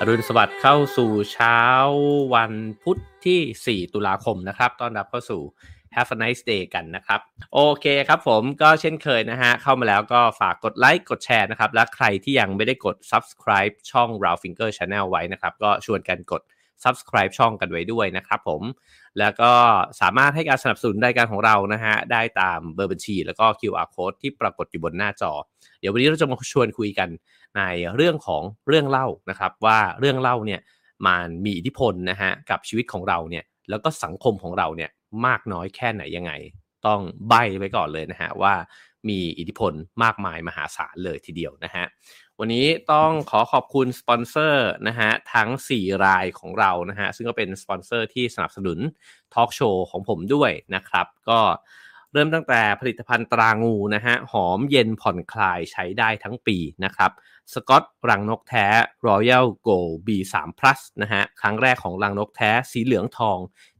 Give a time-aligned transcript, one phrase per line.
[0.00, 1.60] อรุณสวัสดิ์เข้าสู่เช้า
[2.34, 2.52] วัน
[2.82, 5.42] พุธที่ 4 ตุลาคมนะครับต้อนรับเข้าสู่
[5.94, 7.20] Have a nice day กันนะครับ
[7.54, 16.42] โอเคครับผมก็เช่นเคยนะฮะ เข้ามาแล้วก็ฝากกดไลค์กดแชร์นะครับ และใครที่ยังไม่ได้กด subscribe ช่อง r a l Finger Channel ไว้นะครับ ก็ชวนกันกด
[16.84, 18.62] subscribe ช่องกันไว้ด้วยนะครับผม
[19.18, 19.52] แล้วก็
[20.00, 25.32] สามารถให้การสนับสนุนรายการของเรานะฮะได้ตามเบอร์บัญชี แล้วก็ QR code ที่ปรากฏอยู่บนหน้าจอ
[25.80, 27.08] เดี๋ยววันนี้เราจะมาชวนคุยกัน
[27.56, 27.60] ใน
[27.96, 30.60] เรื่องของเรื่องเล่านะครับ ว่าเรื่องเล่าเนี่ย
[31.06, 34.90] มันมีอิทธิพลนะฮะกับชีวิตของเราเนี่ยแล้วก็สังคมของเราเนี่ย
[35.26, 36.32] มากน้อยแค่ไหนยังไง
[36.86, 38.54] ต้องใบ้ไว้ก่อนเลยนะฮะว่า
[39.10, 39.72] มีอิทธิพล
[40.02, 41.84] มากมายมหาศาลเลยทีเดียวนะฮะ
[42.38, 48.78] วันนี้ต้องขอขอบคุณสปอนเซอร์นะฮะทั้ง 4 รายของเรานะฮะซึ่งก็เป็นสปอนเซอร์ที่สนับสนุน
[49.34, 51.40] ทอล์กโชว์ของผมด้วยนะครับ ก็
[52.12, 57.10] เริ่มตั้งแต่ผลิตภัณฑ์ตรางูนะฮะหอมเย็นผ่อนคลายใช้ได้ทั้งปีนะครับ
[57.52, 58.66] สกอตรังนกแท้
[59.06, 63.38] Royal Go B3 Plus นะฮะครั้งแรกของรังนกแท้สีเหลืองทอง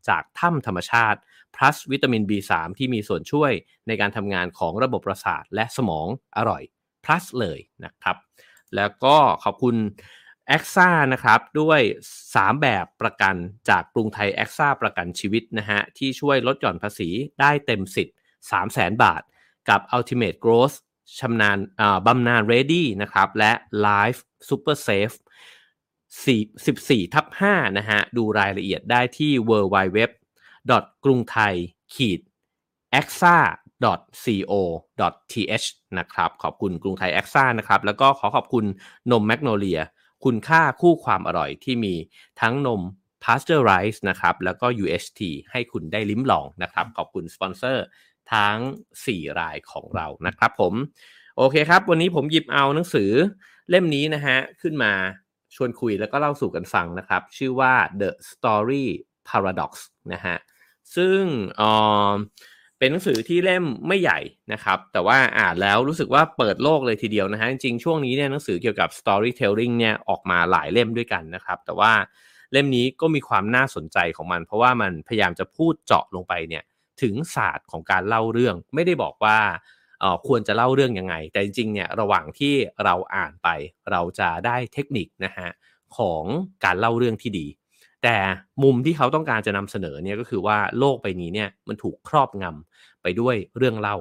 [0.09, 1.19] จากถ้ำธรรมชาติ
[1.59, 3.53] plus วิตามิน B3 ที่มีส่วนช่วย
[3.87, 6.62] ในการทำงานของระบบประสาทและสมองอร่อย
[7.05, 8.17] plus เลยนะครับ
[8.77, 9.77] แล้วก็ขอบคุณ
[10.56, 11.81] a x a นะครับด้วย
[12.23, 13.34] 3 แบบประกัน
[13.69, 17.09] จากกรุงไทย a x a ประกันชีวิตนะฮะที่ช่วยลดหย่อนภาษี
[17.41, 18.17] ได้เต็มสิทธิ์
[18.59, 19.22] 300,000 บาท
[19.69, 20.77] กับ Ultimate Growth
[21.19, 21.59] ชำนาญ
[22.06, 23.53] บำนาญ Ready นะครับและ
[23.87, 25.17] Life Super Safe
[26.34, 30.00] 14ทับ5นะฮะดูรายละเอียดได้ที่ w w w
[31.05, 31.55] กรุงไทย
[31.95, 32.20] ขีด
[33.01, 33.37] a x a
[34.51, 34.53] co
[35.33, 35.67] th
[35.98, 38.65] นะครับขอบคุณกรุงไทย a x a นะครับแล้วก็ขอขอบคุณ
[39.12, 39.81] นมแมกโนเลีย
[40.25, 41.95] คุณค่าคู่ความอร่อยที่มี
[42.41, 42.83] ทั้งนม
[43.25, 47.84] Pasteurize นะครับแล้วก็ UHT ให้คุณได้ลิ้มลองนะครับ ขอบคุณสปอนเซอร์
[48.33, 48.56] ทั้ง
[48.98, 50.75] 4 รายของเรานะครับผม
[51.37, 53.11] โอเคครับ วันนี้ผมหยิบเอาหนังสือ
[53.70, 54.93] เล่มนี้นะฮะ ขึ้นมา
[55.54, 58.87] ชวนคุยแล้วก็เล่าสู่กันฟังนะครับ ชื่อว่า The Story
[59.28, 59.72] Paradox
[60.12, 60.37] นะฮะ
[60.97, 61.21] ซึ่ง
[62.78, 64.19] เป็นหนังสือที่เล่มไม่ใหญ่
[64.53, 71.93] นะครับ แต่ว่าอ่านแล้วรู้สึกว่าเปิดโลกเลยทีเดียวนะฮะจริงๆช่วงนี้เนี่ยหนังสือเกี่ยวกับ storytelling เนี่ยออกมาหลายเล่มด้วยกันนะครับ แต่ว่า
[72.53, 76.65] เล่มนี้ก็มีความน่าสนใจของมัน เพราะว่ามันพยายามจะพูดเจาะลงไปเนี่ย
[77.03, 79.39] ถึงศาสตร์ของการเล่าเรื่อง ไม่ได้บอกว่า
[80.27, 83.49] ควรจะเล่าเรื่องยังไง แต่จริงๆเนี่ยระหว่างที่เราอ่านไป
[83.91, 85.49] เราจะได้เทคนิคนะฮะ
[85.97, 86.25] ของ
[86.65, 87.47] การเล่าเรื่องที่ดี
[88.03, 88.16] แต่
[88.62, 93.97] มุมที่เขาต้องการจะนำเสนอเนี่ยก็คือว่าโลกใบนี้เนี่ยมันถูกครอบงำไปด้วยเรื่องเล่า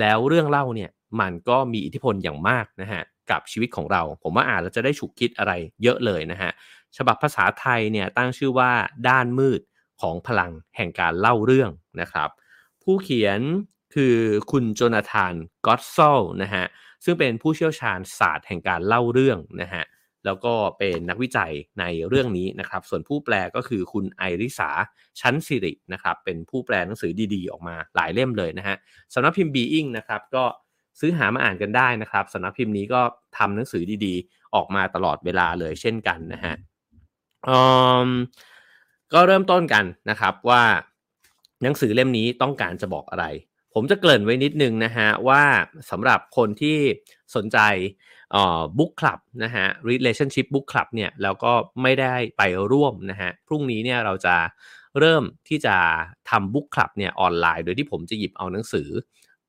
[0.00, 0.90] แล้วเรื่องเล่าเนี่ย
[1.20, 5.52] มันก็มีอิทธิพลอย่างมากนะฮะกับชีวิตของเรา ผมว่าอ่านแล้วจะได้ฉุกคิดอะไร
[5.82, 6.50] เยอะเลยนะฮะ
[6.96, 8.70] ฉบับภาษาไทยเนี่ยตั้งชื่อว่า
[9.08, 9.60] ด้านมืด
[10.00, 11.70] ของพลังแห่งการเล่าเรื่อง
[12.00, 12.28] นะครับ
[12.82, 13.40] ผู้เขียน
[13.94, 14.16] คือ
[14.50, 15.34] คุณโจนาธาน
[15.66, 16.64] ก็ตโซลนะฮะ
[17.04, 19.84] ซึ่งเป็นผู้เชี่ยวชาญศาสตร์แห่งการเล่าเรื่องนะฮะ
[20.24, 24.70] แล้วก็เป็นนักวิจัยในเรื่องนี้นะครับ ส่วนผู้แปลก็คือคุณไอริสา
[25.20, 28.76] ชั้นสิรินะครับ เป็นผู้แปลหนังสือดีๆ ออกมาหลายเล่มเลยนะฮะ
[29.14, 30.44] สำนักพิมพ์ Being นะครับก็
[31.00, 33.00] ซื้อหามาอ่านกันได้นะครับสำนักพิมพ์นี้ก็
[33.38, 36.54] ทำหนังสือดีๆ ออกมาตลอดเวลาเลยเช่นกันนะฮะ
[39.12, 40.62] ก็เริ่มต้นกันนะครับว่า
[41.62, 43.26] หนังสือเล่มนี้ต้องการจะบอกอะไร
[43.74, 45.42] ผมจะเกริ่นไว้นิดนึงนะฮะว่า
[45.90, 46.78] สำหรับคนที่
[47.34, 47.58] สนใจ
[48.78, 51.52] บุ๊กคลับนะฮะ relationship book club เนี่ยแล้วก็
[51.82, 52.42] ไม่ได้ไป
[52.72, 54.36] ร่วมนะฮะ พรุ่งนี้เนี่ยเราจะ
[54.98, 55.76] เริ่มที่จะ
[56.30, 58.88] ทำบุ๊กคลับเนี่ยออนไลน์ โดยที่ผมจะหยิบเอาหนังสือ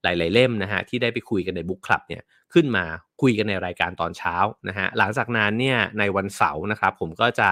[0.03, 2.21] หลาย ๆ เล่มนะฮะที่ได้ไปคุยกันในบุ๊กคลับเนี่ย
[2.53, 2.85] ขึ้นมา
[3.21, 4.35] คุยกันในรายการตอนเช้า
[4.67, 7.49] นะฮะหลังจากนั้นเนี่ยในวันเสาร์นะครับผมก็จะ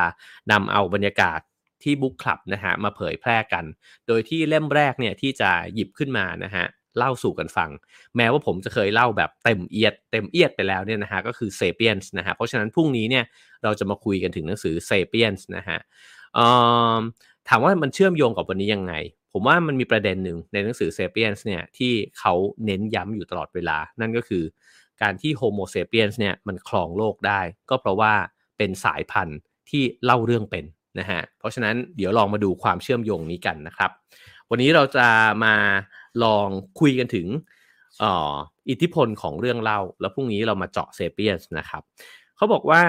[0.51, 1.39] นำเอาบรรยากาศ
[1.83, 3.65] ที่บุ๊กคลับนะฮะมาเผยแพร่กัน
[4.07, 6.65] โดยที่เล่มแรกเนี่ยที่จะหยิบขึ้นมานะฮะ
[6.97, 7.69] เล่าสู่กันฟัง
[8.15, 13.25] แม้ว่าผมจะเคยเล่าแบบเต็มเอียด เต็มเอียดไปแล้วเนี่ยนะฮะก็คือเซเปียนส์นะฮะเพราะฉะนั้นพรุ่งนี้เนี่ย
[13.63, 15.77] เราจะมาคุยกันถึงหนังสือ Sapiens นะฮะ
[17.47, 18.93] ถามว่ามันเชื่อมโยงกับวันนี้ยังไง
[19.33, 22.33] ผมว่ามันมีประเด็นหนึ่งในหนังสือ Sapiens เนี่ยที่เขา
[22.65, 24.43] เน้นย้ำอยู่ตลอดเวลา นั่นก็คือ
[25.01, 28.13] การที่ Homo sapiens เนี่ยมันครองโลกได้ ก็เพราะว่า
[28.57, 29.37] เป็นสายพันธุ์
[29.69, 30.65] ที่เล่าเรื่องเป็น
[30.99, 33.91] นะฮะเพราะฉะนั้นเดี๋ยวลองมาดูความเชื่อมโยงนี้กันนะครับ
[34.49, 35.07] วันนี้เราจะ
[35.43, 35.55] มา
[36.23, 36.47] ลอง
[36.79, 37.27] คุยกันถึง
[38.69, 41.81] อิทธิพลของเรื่องเล่า แล้วพรุ่งนี้เรามาเจาะเซเปียสนะครับ
[42.35, 42.83] เขาบอกว่า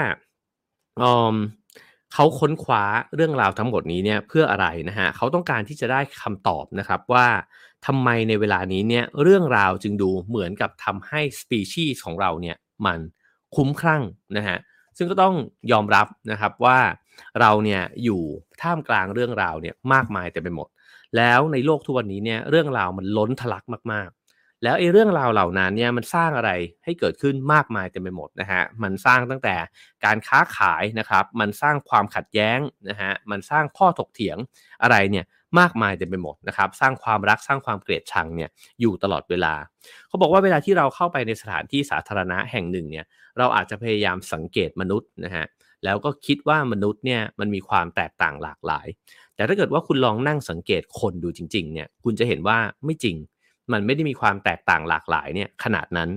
[2.15, 2.85] เขาค้นคว้า
[3.15, 7.27] เรื่องราวทั้งหมดนี้เนี่ยเพื่ออะไรนะฮะเขาต้องการที่จะได้คำตอบนะครับว่า
[7.87, 12.57] ทำไมในเวลานี้เนี่ยเรื่องราวจึงดูเหมือนกับทำให้สปีชีส์ของเราเนี่ย
[12.87, 13.01] มัน
[13.57, 14.03] คุ้มครั่ง
[14.37, 14.59] นะฮะ
[14.97, 15.35] ซึ่งก็ต้อง
[15.73, 16.79] ยอมรับนะครับว่า
[17.41, 18.23] เราเนี่ยอยู่
[18.63, 20.69] ท่ามกลางเรื่องราวเนี่ยมากมายแต่ไปหมด
[21.17, 26.51] แล้วในโลกทุกวันนี้เนี่ยเรื่องราวมันล้นทะลักมากๆ แล้วไอ้เรื่องราวเหล่านั้นเนี่ยมันสร้างอะไร
[26.85, 29.57] ให้เกิดขึ้นมากมายเต็มไปหมดนะฮะมันสร้างตั้งแต่
[30.05, 32.59] การค้าขายนะครับ มันสร้างความขัดแย้ง
[32.89, 34.37] นะฮะมันสร้างข้อถกเถียง
[34.83, 35.25] อะไรเนี่ย
[35.61, 39.55] มากมายเต็มไปหมดนะครับสร้างความรักสร้างความเกลียดชังเนี่ยอยู่ตลอดเวลา
[40.09, 43.07] เขาบอกว่าเวลาที่เราเข้าไปในสถานที่สาธารณะแห่งหนึ่งเนี่ย
[43.39, 45.47] เราอาจจะพยายามสังเกตมนุษย์นะฮะ
[45.85, 48.87] แล้วก็คิดว่ามนุษย์เนี่ยมันมีความแตกต่างหลากหลาย
[49.41, 53.17] แต่ถ้าเกิดว่าคุณลองนั่งสังเกตคนดูจริง ๆ เนี่ย คุณจะเห็นว่าไม่จริง
[53.73, 56.11] มันไม่ได้มีความแตกต่างหลากหลายเนี่ยขนาดนั้น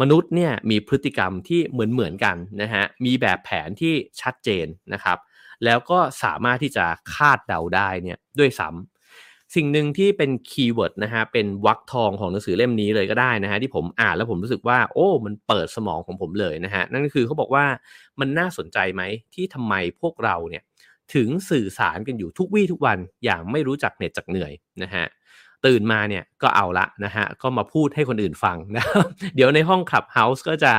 [0.00, 5.18] มนุษย์เนี่ยมีพฤติกรรมที่เหมือนเหมือนกันนะฮะ มีแบบแผนที่ชัดเจนนะครับ
[5.64, 17.64] แล้วก็สามารถที่จะคาดเดาได้เนี่ยด้วยซ้ำสิ่งหนึ่งที่เป็น keyword นะฮะ เป็นวรรคทองของหนังสือเล่มนี้เลยก็ได้นะฮะที่ผมอ่านแล้วผมรู้สึกว่า โอ้ มันเปิดสมองของผมเลยนะฮะ นั่นก็คือเขาบอกว่า
[18.20, 19.02] มันน่าสนใจไหม
[19.34, 20.62] ที่ทำไมพวกเราเนี่ย
[21.14, 25.06] ถึงสื่อสารกันอยู่ทุกวี่ทุกวันอย่างไม่รู้จักเหน็ดจักเหนื่อยนะฮะ
[25.66, 28.84] ตื่นมาเนี่ยก็เอาละนะฮะก็มาพูดให้คนอื่นฟังนะ
[29.36, 30.72] เดี๋ยวในห้องคลับเฮาส์ก็จะ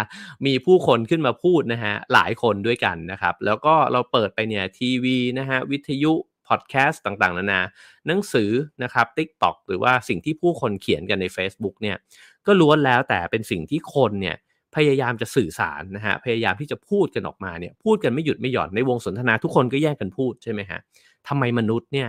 [0.45, 6.13] มีผู้คนขึ้นมาพูดนะฮะหลายคนด้วยกันนะครับ แล้วก็เราเปิดไปเนี่ยทีวีนะฮะวิทยุ
[6.47, 7.62] พอดแคสต์ต่างๆ นานา
[8.07, 8.51] หนังสือ
[8.83, 11.97] นะครับ TikTok หรือว่าสิ่งที่ผู้คนเขียนกันใน Facebook เนี่ย
[12.45, 14.35] ก็ล้วนแล้วแต่เป็นสิ่งที่คนเนี่ย
[14.75, 20.80] พยายามจะสื่อสารนะฮะพยายามที่จะพูดกันออกมาเนี่ยพูดกันไม่หยุดไม่หย่อนในวงสนทนาทุกคนก็แย่งกันพูดใช่ไหมฮะ
[21.28, 22.08] ทำไมมนุษย์เนี่ย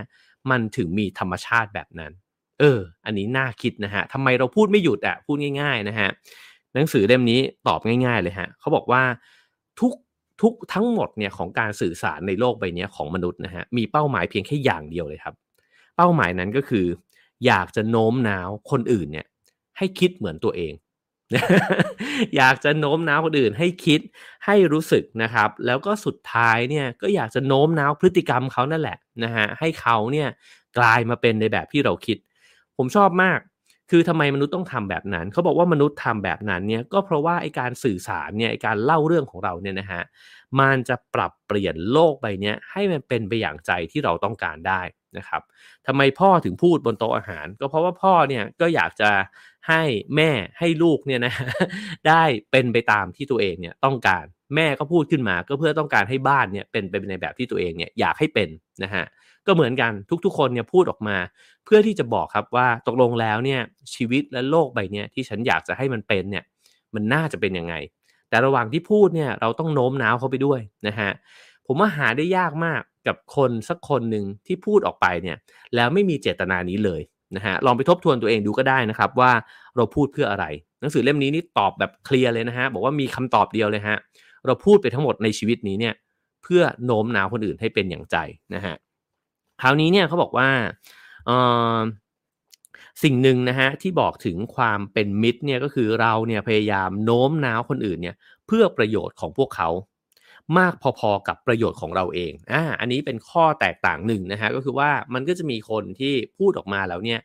[0.51, 2.11] มันถึงมีธรรมชาติแบบนั้น
[2.59, 6.09] เออ อันนี้น่าคิดนะฮะทำไมเราพูดไม่หยุดอะพูดง่าย ๆนะฮะ
[6.73, 9.03] หนังสือเล่มนี้ตอบง่าย ๆเลยฮะเขาบอกว่า
[9.79, 9.93] ทุก
[10.41, 15.35] ทุกทั้งหมดเนี่ยของการสื่อสารในโลกใบนี้ของมนุษย์นะฮะมีเป้าหมายเพียงแค่อย่างเดียวเลยครับ
[15.95, 16.85] เป้าหมายนั้นก็คือ
[17.45, 19.25] อยากจะโน้มน้าวคนอื่นเนี่ย
[19.77, 20.73] ให้คิดเหมือนตัวเอง
[22.37, 24.01] อยากจะโน้มน้าวคนอื่นให้คิด
[24.45, 30.27] ให้รู้สึกนะครับ แล้วก็สุดท้ายเนี่ยก็อยากจะโน้มน้าวพฤติกรรมเขานั่นแหละนะฮะให้เขาเนี่ย
[30.77, 32.17] กลายมาเป็นในแบบที่เราคิด
[32.77, 33.39] ผมชอบมาก
[33.91, 40.01] คือทำไมมนุษย์ต้องทำแบบนั้น เขาบอกว่ามนุษย์ทำแบบนั้นเนี่ยก็เพราะว่าไอการสื่อสารเนี่ยไอการเล่าเรื่องของเราเนี่ยนะฮะ
[40.59, 44.81] มันจะปรับเปลี่ยนโลกใบนี้ให้มันเป็นไปอย่างใจที่เราต้องการได้
[45.17, 45.41] นะครับ
[45.87, 49.09] ทำไมพ่อถึงพูดบนโต๊ะอาหาร ก็เพราะว่าพ่อเนี่ยก็อยากจะ
[49.67, 49.83] ให้
[50.15, 51.33] แม่ให้ลูกเนี่ยนะ
[52.07, 54.25] ได้เป็นไปตามที่ตัวเองเนี่ยต้องการ
[54.55, 58.49] แม่ก็พูดขึ้นมาก็เพื่อต้องการให้บ้านเนี่ยเป็นไปในแบบที่ตัวเองเนี่ยอยากให้เป็น
[58.83, 59.05] นะฮะ
[59.47, 59.91] ก็เหมือนกัน
[60.25, 61.17] ทุกๆ คนเนี่ยพูดออกมา
[61.65, 63.61] เพื่อที่จะบอกครับว่าตกลงแล้วเนี่ย
[63.93, 66.43] ชีวิตและโลกใบนี้ที่ฉันอยากจะให้มันเป็นเนี่ย
[66.95, 67.75] มันน่าจะเป็นยังไง
[68.29, 71.11] แต่ระหว่างที่พูดเนี่ยเราต้องโน้มน้าวเขาไปด้วยนะฮะ
[71.65, 75.37] ผมว่าหาได้ยากมากกับคนสักคนหนึ่งที่พูดออกไปเนี่ย
[75.75, 77.01] แล้วไม่มีเจตนานี้เลย
[77.35, 79.31] นะฮะลองไปทบทวนตัวเองดูก็ได้นะครับว่า
[79.75, 80.45] เราพูดเพื่ออะไร
[80.79, 83.97] หนังสือเล่มนี้นี่ตอบแบบเคลียร์เลยนะฮะบอกว่ามีคำตอบเดียวเลยฮะ
[84.45, 85.93] เราพูดไปทั้งหมดในชีวิตนี้เนี่ย
[86.43, 88.15] เพื่อโน้มน้าวคนอื่นให้เป็นอย่างใจ
[88.55, 88.75] นะฮะ
[89.61, 90.49] คราวนี้เนี่ยเขาบอกว่า
[93.03, 98.15] สิ่งหนึ่งนะฮะที่บอกถึงความเป็นมิตรเนี่ยก็คือเราเนี่ยพยายามโน้มน้าวคนอื่นเนี่ย
[98.47, 99.69] เพื่อประโยชน์ของพวกเขา
[100.57, 107.19] มากพอๆกับประโยชน์ของเราเองอ่าอันนี้เป็นข้อแตกต่างหนึ่งนะฮะก็คือว่ามันก็จะมีคนที่พูดออกมาแล้วเนี่ย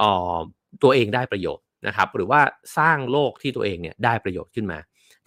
[0.00, 0.02] อ
[0.32, 0.36] อ
[0.82, 2.40] ตัวเองได้ประโยชน์นะครับ หรือว่า
[2.78, 4.78] สร้างโลกที่ตัวเองเนี่ยได้ประโยชน์ขึ้นมา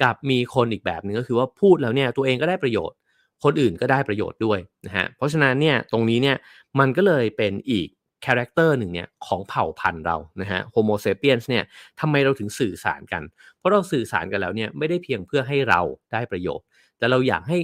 [0.01, 2.97] กับมีคนอีกแบบหนึ่งก็คือว่าพูดแล้วเนี่ยตัวเองก็ได้ประโยชน์
[3.43, 6.37] คนอื่นก็ได้ประโยชน์ด้วยนะฮะเพราะฉะนั้นเนี่ยตรงนี้เนี่ย
[6.79, 7.87] มันก็เลยเป็นอีก
[8.25, 11.63] character หนึ่งเนี่ยของเผ่าพันธุ์เรานะฮะโฮโมเซเปียนส์เนี่ย
[11.99, 13.23] ทำไมเราถึงสื่อสารกัน
[13.57, 15.81] เพราะเราสื่อสารกันแล้วเนี่ยไม่ได้เพียงเพื่อให้เรา
[16.13, 16.65] ได้ประโยชน์
[16.97, 17.57] แต่เราอยากให้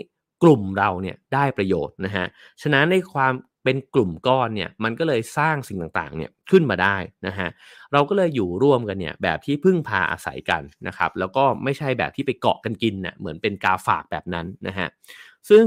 [0.44, 2.26] กลุ่มเราเนี่ยได้ประโยชน์นะฮะ
[2.62, 3.34] ฉะนั้นในความ
[3.64, 7.50] เป็นกลุ่มก้อนเนี่ยมันก็เลยสร้างสิ่งต่างๆเนี่ยขึ้นมาได้นะฮะ
[7.94, 14.88] เราก็เลยอยู่ร่วมกันเนี่ยแบบที่พึ่งพาอาศัยกันนะครับแล้วก็ไม่ใช่แบบที่ไปเกาะกันกินเน่ยเหมือนเป็นกาฝากแบบนั้นนะฮะ
[15.50, 15.66] ซึ่ง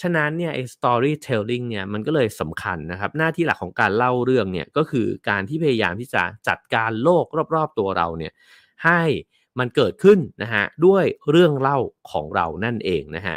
[0.00, 8.32] ฉะนั้นเนี่ยไอ้ storytelling เนี่ยมันก็เลยสำคัญนะครับ หน้าที่หลักของการเล่าเรื่องเนี่ยก็คือการที่พยายามที่จะจัดการโลกรอบๆตัวเราเนี่ย
[8.84, 9.02] ให้
[9.58, 11.78] มันเกิดขึ้นนะฮะด้วยเรื่องเล่า
[12.10, 13.36] ของเรานั่นเองนะฮะ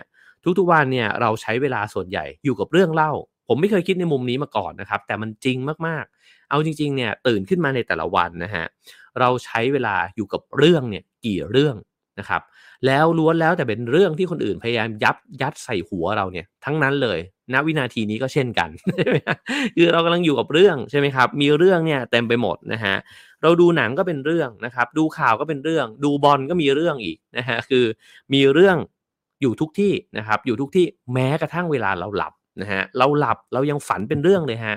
[0.60, 3.12] ทุกๆวันเนี่ยเราใช้เวลาส่วนใหญ่อยู่กับเรื่องเล่า
[3.48, 5.58] ผมไม่เคยคิดในมุมนี้มาก่อนนะครับ แต่มันจริง
[5.88, 8.66] มากๆ เอาจริงๆเนี่ยตื่นขึ้นมาในแต่ละวันนะฮะ
[9.20, 11.76] เราใช้เวลาอยู่กับเรื่องเนี่ยกี่เรื่อง
[12.20, 12.42] นะครับ
[12.86, 17.20] แล้วล้วนแล้วแต่เป็นเรื่องที่คนอื่นพยายามยับยัดใส่หัวเราเนี่ยทั้งนั้นเลย
[17.54, 18.70] ณวินาทีนี้ก็เช่นกัน
[19.76, 22.96] คือเรากำลังอยู่กับเรื่องใช่ไหมครับ มีเรื่องเนี่ยเต็มไปหมดนะฮะ
[23.44, 27.86] เราดูหนังก็เป็นเรื่องนะครับ ดูข่าวก็เป็นเรื่อง ดูบอลก็มีเรื่องอีกนะฮะคือ
[28.34, 28.78] มีเรื่อง
[29.42, 34.76] อยู่ทุกที่นะครับ อยู่ทุกที่แม้กระทั่งเวลาเราหลับนะฮะเราหลับเรายังฝันเป็นเรื่องเลยฮะ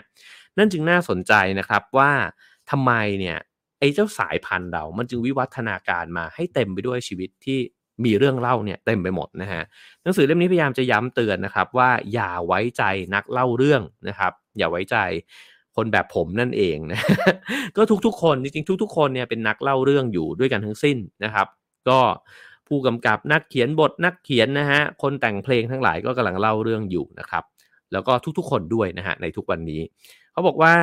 [0.58, 2.10] นั่นจึงน่าสนใจนะครับว่า
[2.70, 3.36] ทำไมเนี่ย
[3.80, 7.58] ไอ้เจ้าสายพันธุ์เรา มันจึงวิวัฒนาการมาให้เต็มไปด้วยชีวิตที่
[8.04, 9.62] มีเรื่องเล่าเนี่ยเต็มไปหมดนะฮะ
[10.02, 12.82] หนังสือเล่มนี้พยายามจะย้ำเตือนนะครับ ว่าอย่าไว้ใจ
[13.14, 14.96] นักเล่าเรื่องนะครับ อย่าไว้ใจ
[15.76, 17.00] คนแบบผมนั่นเองนะ
[17.76, 21.46] ก็ทุกๆ คนจริงๆทุก ๆ คนเนี่ยเป็นนักเล่าเรื่องอยู่ด้วยกันทั้งสิ้นนะครับ
[21.88, 22.00] ก็
[22.68, 27.44] ผู้กำกับนักเขียนบทนักเขียนนะฮะคนแต่งเพลงทั้งหลายก็กำลังเล่าเรื่องอยู่นะครับ
[27.92, 29.80] แล้วก็ทุกๆ คนด้วยนะฮะในทุกวันนี้
[30.32, 30.74] เขาบอกว่า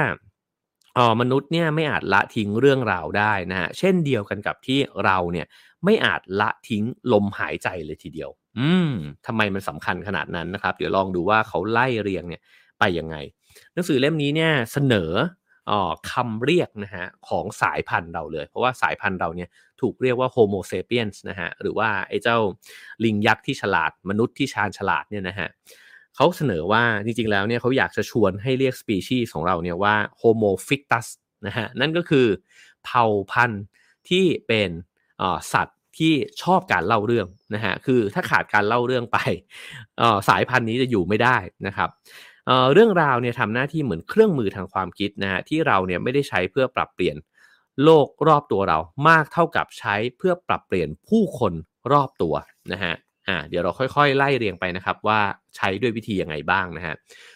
[0.98, 5.48] อ๋อมนุษย์เนี่ยไม่อาจละทิ้งเรื่องราวได้นะฮะเช่นเดียวกันกับที่เราเนี่ย
[5.86, 8.92] ไม่อาจละทิ้งลมหายใจเลยทีเดียว อืม
[9.26, 12.42] ทำไมมันสำคัญขนาดนั้นนะครับ เดี๋ยวลองดูว่าเขาไล่เรียงเนี่ย
[12.80, 13.16] ไปยังไง
[13.74, 15.12] หนังสือเล่มนี้เนี่ยเสนอ
[15.70, 19.50] ออคำเรียกนะฮะของสายพันธุ์เราเลย เพราะว่าสายพันธุ์เราเนี่ย
[19.82, 22.38] ถูกเรียกว่า Homo sapiens นะฮะหรือว่าไอ้เจ้า
[23.04, 25.50] ลิงยักษ์ที่ฉลาดมนุษย์ที่ชาญฉลาดเนี่ยนะฮะ
[26.18, 31.08] เขาเสนอว่าจริงๆแล้วเนี่ยเขาอยากจะชวนให้เรียกสปีชีส์ของเราเนี่ยว่า Homo fictus
[31.48, 32.28] นะฮะนั่นก็คือ
[32.86, 33.64] เผ่าพันธุ์
[34.10, 34.70] ที่เป็น
[35.54, 39.18] สัตว์ที่ชอบการเล่าเรื่องนะฮะคือถ้าขาดการเล่าเรื่องไป
[40.30, 41.90] สายพันธุ์นี้จะอยู่ไม่ได้นะครับ
[42.74, 47.16] เรื่องราวเนี่ยทำหน้าที่เหมือนเครื่องมือทางความคิดนะฮะที่เราเนี่ยไม่ได้ใช้เพื่อปรับเปลี่ยน
[47.84, 51.54] โลกรอบตัวเรามากเท่ากับใช้เพื่อปรับเปลี่ยนผู้คน
[51.92, 52.36] รอบตัว
[52.72, 52.94] นะฮะ
[53.28, 55.20] อ่าเดี๋ยวเราค่อยๆ ไล่เรียงไปนะครับว่า
[55.56, 56.96] ใช้ด้วยวิธียังไงบ้างนะฮะ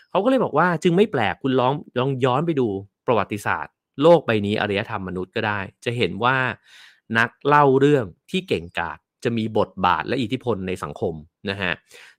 [0.10, 2.67] เขาก็เลยบอกว่าจึงไม่แปลกคุณลองลองย้อนไปดู
[3.07, 6.38] ประวัติศาสตร์ โลกใบนี้อารยธรรมมนุษย์ก็ได้ จะเห็นว่า
[7.17, 11.13] นักเล่าเรื่องที่เก่งกาจจะมีบทบาทและอิทธิพลในสังคม
[11.50, 11.71] นะฮะ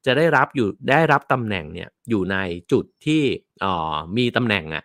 [0.06, 2.36] จะได้รับอยู่ได้รับตำแหน่งเนี่ยอยู่ใน
[2.72, 3.22] จุดที่
[3.64, 4.84] อ๋อมีตำแหน่งอะ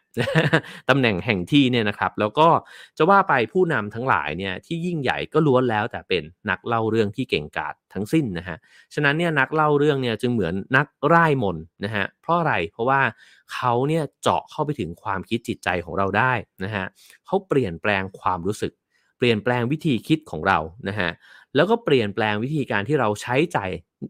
[0.89, 2.48] ตำแหน่งแห่งที่เนี่ยนะครับ แล้วก็
[2.98, 8.58] จะว่าไปผู้นำทั้งหลายเนี่ยที่ยิ่งใหญ่ก็ล้วนแล้วแต่เป็นนักเล่าเรื่องที่เก่งกาจทั้งสิ้นนะฮะ
[8.94, 13.01] ฉะนั้นเนี่ยนักเล่าเรื่องเนี่ยจึงเหมือนนักร่ายมนนะฮะเพราะอะไรเพราะว่า
[13.53, 16.86] เขาเนี่ยเจาะเข้าไปถึงความคิดจิตใจของเราได้นะฮะ
[17.25, 18.74] เขาเปลี่ยนแปลงความรู้สึก
[19.17, 21.10] เปลี่ยนแปลงวิธีคิดของเรานะฮะ
[21.58, 23.60] แล้วก็เปลี่ยนแปลงวิธีการที่เราใช้ใจ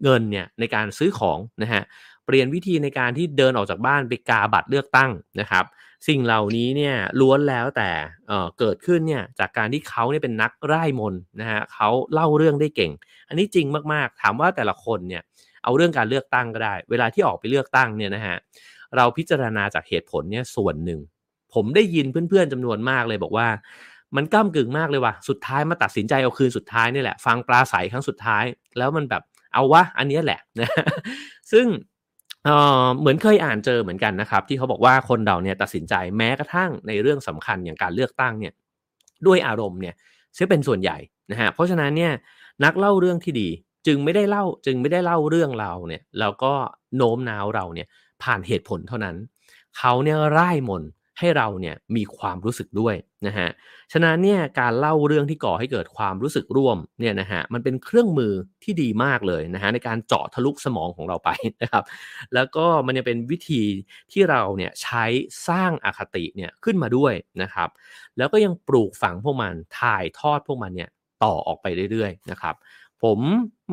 [0.04, 1.84] เงินเนี่ยในการซื้อของนะฮะ
[2.26, 5.66] เปลี่ยนวิธีในการที่เดินออกจากบ้านไปกาบัตรเลือกตั้งนะครับ
[6.08, 7.90] สิ่งเหล่านี้เนี่ยล้วนแล้วแต่
[8.28, 12.92] เเกิดขึ้นเนี่ยจากการที่เขาเนี่ยเป็นนักไร่มนนะฮะเขาเล่าเรื่องได้เก่ง
[13.28, 15.22] อันนี้จริงมากๆ ถามว่าแต่ละคนเนี่ย
[15.64, 18.36] เอาเรื่องการเลือกตั้งก็ได้ เวลาที่ออกไปเลือกตั้งเนี่ยนะฮะ
[18.96, 21.00] เราพิจารณาจากเหตุผลเนี่ยส่วนหนึ่ง
[21.54, 23.48] ผมได้ยินเพื่อนๆจำนวนมากเลยบอกว่า
[24.16, 28.44] มันก้ากึ่งมากเลยว่ะสุดท้ายมาตัดสินใจเอาคืนสุดท้ายนี่แหละ ฟังปลาใสครั้งสุดท้าย
[28.78, 29.24] แล้วมันแบบ
[29.54, 30.70] เอาวะอันนี้แหละนะ
[31.52, 31.66] ซึ่ง
[32.46, 38.54] เเหมือนเคยอ่านเจอเหมือนกันนะครับ ที่เขาบอกว่าคนเราเนี่ยตัดสินใจแม้กระทั่งในเรื่องสำคัญอย่างการเลือกตั้งเนี่ย
[39.28, 39.96] ด้วยอารมณ์เนี่ย
[40.38, 40.98] ซึ่งเป็นส่วนใหญ่
[41.32, 42.12] นะฮะเพราะฉะนั้นเนี่ย
[42.64, 43.50] นักเล่าเรื่องที่ดี
[43.88, 46.54] จึงไม่ได้เล่าจึงไม่ได้เล่าเรื่องเราเนี่ยแล้วก็
[46.98, 47.88] โน้มน้าวเราเนี่ย
[48.24, 49.16] ผ่านเหตุผลเท่านั้น
[49.78, 50.84] เขาเนี่ยร่ายมน
[51.20, 52.96] ให้เราเนี่ยมีความรู้สึกด้วย
[53.28, 53.50] นะฮะ
[53.94, 58.34] ฉะนั้นเนี่ยการเล่าเรื่องที่ก่อให้เกิดความรู้สึกร่วมเนี่ยนะฮะมันเป็นเครื่องมือ
[58.64, 61.30] ที่ดีมากเลยนะฮะในการเจาะทะลุสมองของเราไป
[61.62, 61.84] นะครับ
[62.34, 63.64] แล้วก็มันจะเป็นวิธี
[64.12, 65.06] ที่เราเนี่ยใช้
[65.48, 67.70] สร้างอคติเนี่ยขึ้นมาด้วยนะครับ
[68.18, 70.90] แล้วก็ยังปลูกฝังพวกมันถ่ายทอดพวกมันเนี่ย
[71.24, 72.56] ต่อออกไปเรื่อยๆนะครับ
[73.04, 73.20] ผม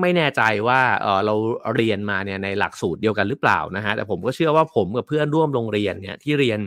[0.01, 1.35] ไม่แน่ใจว่าเออเรา
[1.77, 6.61] เรียนมาเนี่ยในหลักสูตรเดียวกันหรือเปล่านะฮะแต่ผมก็เชื่อว่าผมกับเพื่อนร่วมโรงเรียนเนี่ยที่เรียน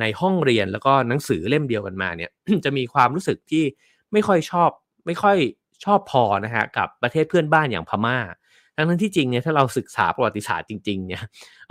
[0.00, 2.30] ในห้องเรียนแล้วก็หนังสือเล่มเดียวกันมาเนี่ย
[2.64, 3.64] จะมีความรู้สึกที่
[4.12, 4.70] ไม่ค่อยชอบ
[5.06, 5.36] ไม่ค่อย
[5.84, 8.18] ชอบพอนะฮะกับประเทศเพื่อนบ้านอย่างพม่า
[8.76, 11.22] ทั้งนั้นที่จริงเนี่ยถ้าเราศึกษาประวัติศาสตร์จริงๆเนี่ย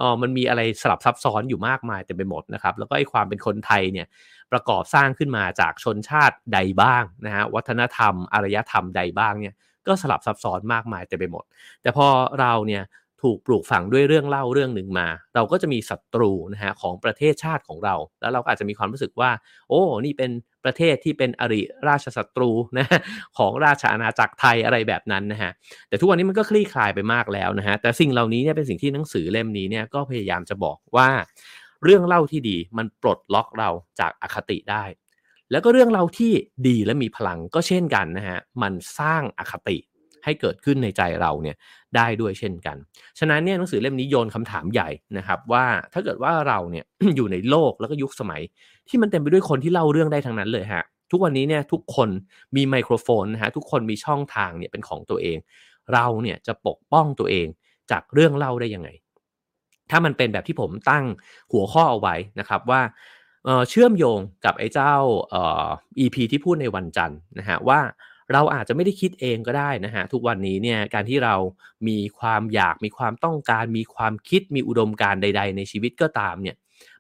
[0.02, 4.08] อ๋อมันมีอะไรสลับซับซ้อนอยู่มากมายเต็มไปหมดนะครับแล้วก็ไอ้ความเป็นคนไทยเนี่ย
[4.52, 9.54] ประกอบสร้างขึ้นมาจากชนชาติใดบ้างนะฮะวัฒนธรรมอารยธรรมใดบ้างเนี่ย
[9.88, 11.44] ก็สลับซับซ้อนมากมายเต็มไปหมด
[11.82, 12.08] แต่พอ
[12.40, 12.84] เราเนี่ย
[13.22, 19.32] ถูกปลูกฝังด้วยเรื่องเล่าเรื่องหนึ่งมา เราก็จะมีศัตรูนะฮะของประเทศชาติของเรา แล้วเราก็อาจจะมีความรู้สึกว่า
[19.70, 20.32] โอ้นี่เป็น
[20.64, 22.88] ประเทศที่เป็นอริราชศัตรูนะ
[23.38, 25.52] ของราชอาณาจักรไทยอะไรแบบนั้นนะฮะ
[25.90, 31.10] แต่ทุกวันนี้มันก็คลี่คลายไปมากแล้วนะฮะแต่สิ่งเหล่านี้เนี่ยเป็นสิ่งที่หนังสือเล่มนี้เนี่ยก็พยายามจะบอกว่า
[31.84, 34.84] เรื่องเล่าที่ดีมันปลดล็อกเราจากอคติได้
[35.52, 36.34] แล้วก็เรื่องเล่าที่
[36.68, 39.78] ดีและมีพลังก็เช่นกันนะฮะมันสร้างอคติ
[40.24, 41.56] ให้เกิดขึ้นในใจเราเนี่ย
[41.96, 42.78] ได้ด้วยเช่นกัน
[43.20, 46.86] ฉะนั้นเนี่ยหนังสือเล่มนี้โยนคำถามใหญ่นะครับว่าถ้าเกิดว่าเราเนี่ย
[47.16, 48.42] อยู่ในโลกแล้วก็ยุคสมัย
[48.90, 52.10] ที่มันเต็มไปด้วยคนที่เล่าเรื่องได้ทั้งนั้นเลยฮะทุกวันนี้เนี่ยทุกคน
[52.56, 55.38] มีไมโครโฟนนะฮะทุกคนมีช่องทางเนี่ยเป็นของตัวเอง
[55.94, 57.48] เราเนี่ยจะปกป้องตัวเอง
[57.92, 58.90] จากเรื่องเล่าได้ยังไง
[59.92, 61.06] ถ้ามันเป็นแบบที่ผมตั้ง
[61.52, 62.82] หัวข้อเอาไว้นะครับว่า
[63.70, 64.94] เชื่อมโยงกับไอ้เจ้า
[66.00, 67.80] EP ที่พูดในวันจันทร์นะฮะว่า
[68.34, 71.36] เราอาจจะไม่ได้คิดเองก็ได้นะฮะทุกวันนี้เนี่ยการที่เรา
[71.88, 76.56] มีความอยากมีความต้องการ มีความคิดมีอุดมการใด ๆ ในชีวิตก็ตามเนี่ย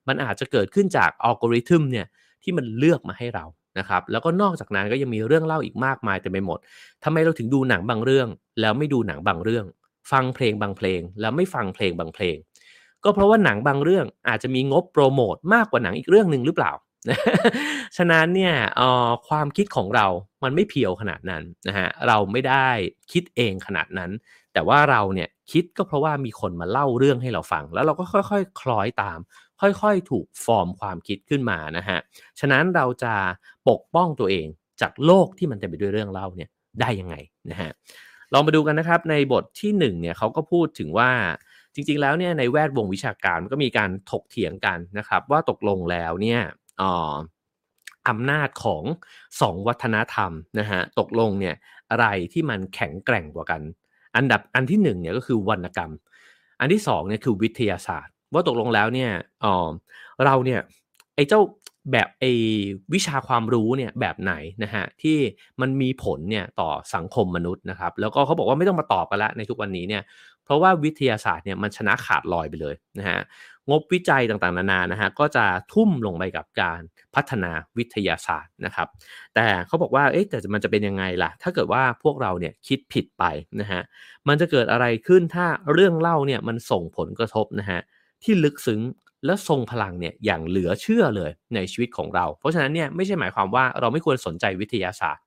[0.07, 2.05] มันอาจจะเกิดขึ้นจากอัลกอริทึมเนี่ย
[2.43, 3.45] ที่มันเลือกมาให้เรา
[3.79, 6.59] นะครับแล้วก็นอกจากนั้นก็ยังมีเรื่องเล่าอีกมากมายเต็มไปหมด
[7.03, 8.27] ทำไมเราถึงดูหนังบางเรื่อง
[8.62, 9.65] แล้วไม่ดูหนังบางเรื่อง
[10.12, 12.38] ฟังเพลงบางเพลง แล้วไม่ฟังเพลงบางเพลง
[13.03, 16.71] ก็เพราะว่าหนังบางเรื่องอาจจะมีงบโปรโมทมากกว่าหนังอีกเรื่องหนึ่งหรือเปล่า
[17.97, 18.55] ฉะนั้นเนี่ย
[19.27, 20.07] ความคิดของเรา
[20.43, 22.69] มันไม่เพียวขนาดนั้นนะฮะเราไม่ได้
[23.11, 24.11] คิดเองขนาดนั้น
[24.53, 29.19] แต่ว่าเราเนี่ยคิดก็เพราะว่ามีคนมาเล่าเรื่องให้เราฟัง แล้วเราก็ค่อยๆคคล้อยตาม
[29.61, 31.99] ค่อยๆ ถูกฟอร์มความคิดขึ้นมานะฮะ
[32.39, 33.13] ฉะนั้นเราจะ
[33.69, 34.47] ปกป้องตัวเอง
[34.81, 36.49] จากโลกที่มันเต็มไปด้วยเรื่องเล่าเนี่ย
[36.81, 37.15] ได้ยังไง
[37.51, 37.71] นะฮะ
[38.33, 41.11] ลองมาดูกันนะครับในบทที่1เนี่ยเขาก็พูดถึงว่า
[41.73, 46.41] จริงๆแล้วเนี่ยในแวดวงวิชาการก็มีการถกเถียงกันนะครับว่าตกลงแล้วเนี่ย
[48.09, 48.83] อำนาจของ
[49.41, 51.55] สองวัฒนธรรมนะฮะตกลงเนี่ย
[51.91, 53.62] อะไรที่มันแข็งแกร่งกว่ากัน
[54.15, 55.91] อันดับอันที่หนึ่งเนี่ยก็คือวรรณกรรม
[56.59, 59.12] อันที่สองเนี่ยคือวิทยาศาสตร์ ว่าตกลงแล้วเนี่ย
[59.43, 59.55] อ๋อ
[60.25, 60.59] เราเนี่ย
[61.15, 61.41] ไอ้เจ้า
[61.91, 62.31] แบบไอ้
[62.93, 64.33] วิชาความรู้เนี่ยแบบไหน
[64.63, 65.17] นะฮะที่
[65.62, 70.03] มันมีผลเนี่ยต่อสังคมมนุษย์นะครับ แล้วก็เขาบอกว่าไม่ต้องมาตอบกันละในทุกวันนี้เนี่ย
[70.45, 73.19] เพราะว่าวิทยาศาสตร์เนี่ยมันชนะขาดลอยไปเลยนะฮะ
[73.69, 76.81] งบวิจัยต่างๆ นานานะฮะก็จะทุ่มลงไปกับการ
[77.15, 78.88] พัฒนาวิทยาศาสตร์นะครับ
[79.36, 83.24] แต่เขาบอกว่าเอ๊ะแต่มันจะเป็นยังไงล่ะ ถ้าเกิดว่าพวกเราเนี่ยคิดผิดไป
[83.62, 83.81] นะฮะ
[84.27, 87.79] มันจะเกิดอะไรขึ้นถ้าเรื่องเล่าเนี่ยมันส่งผลกระทบนะฮะ
[88.24, 88.79] ที่ลึกซึ้ง
[89.25, 95.23] และทรงพลังเนี่ยอย่างเหลือเชื่อเลยในชีวิตของเรา เพราะฉะนั้นเนี่ยไม่ใช่หมายความว่าเราไม่ควรสนใจวิทยาศาสตร์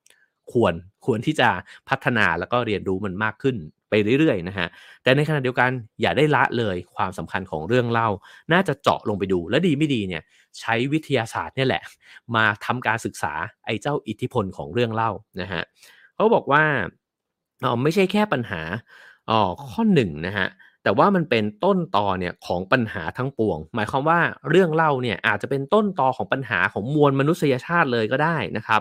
[0.53, 0.75] ควร
[1.07, 1.49] ควรที่จะ
[1.89, 3.57] พัฒนาแล้วก็เรียนรู้มันมากขึ้น
[3.91, 4.69] ไปเรื่อยๆนะฮะ
[5.03, 5.71] แต่ในขณะเดียวกัน
[6.01, 8.09] อย่าได้ละเลยความสำคัญของเรื่องเล่า
[8.53, 10.23] น่าจะเจาะลงไปดู และดีไม่ดีเนี่ย
[10.61, 11.83] ใช้วิทยาศาสตร์เนี่ยแหละ
[12.37, 13.33] มาทำการศึกษา
[13.67, 15.63] ไอ้เจ้าอิทธิพลของเรื่องเล่านะฮะ
[16.15, 16.65] เขาบอกว่า
[17.65, 18.63] อ๋อไม่ใช่แค่ปัญหา
[19.31, 20.49] อ๋อข้อหนึ่งนะฮะ
[20.83, 24.21] แต่ว่ามันเป็นต้นตอเนี่ยของปัญหาทั้งปวง หมายความว่า
[24.51, 28.81] เรื่องเล่าเนี่ยอาจจะเป็นต้นตอของปัญหาของมวลมนุษยชาติเลยก็ได้นะครับ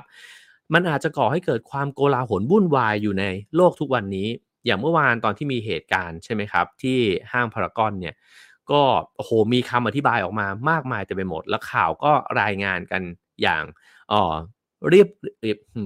[0.74, 4.28] มันอาจจะก่อให้เกิดความโกลาหลวุ่นวายอยู่ในโลกทุกวันนี้
[4.66, 7.00] อย่างเมื่อวานตอนที่มีเหตุการณ์ใช่ไหมครับ ที่
[7.32, 8.16] ห้างพารากอนเนี่ย
[8.72, 8.82] ก็
[9.16, 13.02] โอ้โหมีคำอธิบายออกมามากมายเต็มไปหมด แล้วข่าวก็รายงานกัน
[13.42, 13.64] อย่าง
[14.12, 14.24] อ๋อ
[14.94, 15.08] รีบ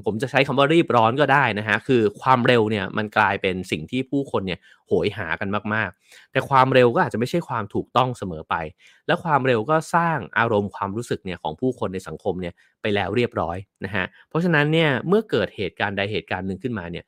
[0.06, 8.55] ผมจะใช้คำว่ารีบร้อนก็ได้นะฮะคือความเร็วเนี่ยมันกลายเป็นสิ่งที่ผู้คนเนี่ยโหยหากันมากๆ แต่ความเร็วก็อาจจะไม่ใช่ความถูกต้องเสมอไป
[9.08, 17.05] และความเร็วก็สร้างอารมณ์ความรู้สึกเนี่ยของผู้คนในสังคมเนี่ยไปแล้วเรียบร้อยนะฮะเพราะฉะนั้นเนี่ยเมื่อเกิดเหตุการณ์ใดเหตุการณ์หนึ่งขึ้นมาเนี่ย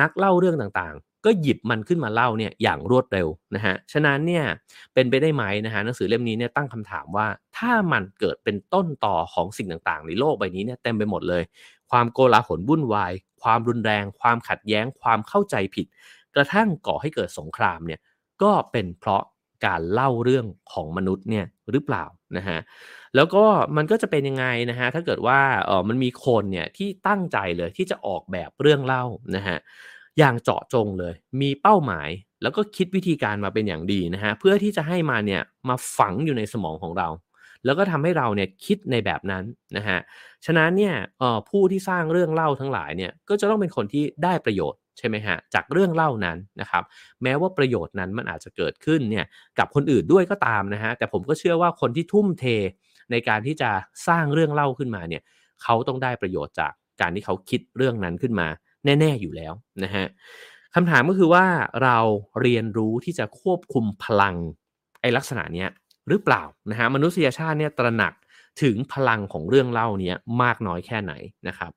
[0.00, 0.94] นักเล่าเรื่องต่าง
[1.26, 4.44] ก็หยิบมันขึ้นมาเล่าเนี่ยอย่างรวดเร็วนะฮะฉะนั้นเนี่ย
[4.94, 11.42] เป็นไปได้ไหมนะฮะหนังสือเล่มนี้เนี่ยตั้งคำถามว่าถ้ามันเกิดเป็นต้นต่อของสิ่งต่างๆ ในโลกใบนี้เนี่ยเต็มไปหมดเลย
[11.90, 13.12] ความโกลาหลวุ่นวาย
[13.42, 15.86] ความรุนแรง ความขัดแย้ง ความเข้าใจผิด
[16.34, 18.00] กระทั่งก่อให้เกิดสงครามเนี่ย
[18.42, 19.22] ก็เป็นเพราะ
[19.66, 22.04] การเล่าเรื่องของมนุษย์เนี่ยหรือเปล่า
[22.36, 22.58] นะฮะ
[23.14, 23.44] แล้วก็
[23.76, 29.04] มันก็จะเป็นยังไงนะฮะถ้าเกิดว่าเออมันมีคนเนี่ยที่ตั้งใจเลยที่จะออกแบบเรื่องเล่า
[29.36, 29.58] นะฮะ
[30.18, 32.08] อย่างเจาะจงเลย มีเป้าหมาย
[32.42, 37.08] แล้วก็คิดวิธีการมาเป็นอย่างดีนะฮะเพื่อที่จะให้มาเนี่ยมาฝังอยู่ในสมองของเรา
[37.64, 39.44] แล้วก็ทำให้เราเนี่ยคิดในแบบนั้น
[39.76, 39.98] นะฮะ
[40.46, 40.94] ฉะนั้นเนี่ย
[41.48, 46.84] ผู้ที่สร้างเรื่องเล่าทั้งหลายเนี่ยก็จะต้องเป็นคนที่ได้ประโยชน์ใช่ไหมฮะจากเรื่องเล่านั้นนะครับ
[47.22, 49.26] แม้ว่าประโยชน์นั้นมันอาจจะเกิดขึ้นเนี่ย
[49.58, 52.44] กับคนอื่นด้วยก็ตามนะฮะแต่ผมก็เชื่อว่าคนที่ทุ่มเท
[53.10, 53.70] ในการที่จะ
[54.08, 55.22] สร้างเรื่องเล่าขึ้นมาเนี่ย
[55.62, 58.48] เขาต้องได้ประโยชน์จากการที่เขาคิดเรื่องนั้นขึ้นมา
[59.00, 59.52] แน่ ๆอยู่แล้ว
[59.84, 60.06] นะฮะ
[60.74, 61.44] คำถามก็คือว่า
[61.82, 61.98] เรา
[62.40, 64.36] เรียนรู้ที่จะควบคุมพลัง
[65.00, 65.68] ไอ้ลักษณะเนี้ย
[66.08, 68.12] หรือเปล่านะฮะมนุษยชาติเนี่ยตระหนัก
[68.62, 71.12] ถึงพลังของเรื่องเล่าเนี้ยมากน้อยแค่ไหน
[71.48, 71.72] นะครับ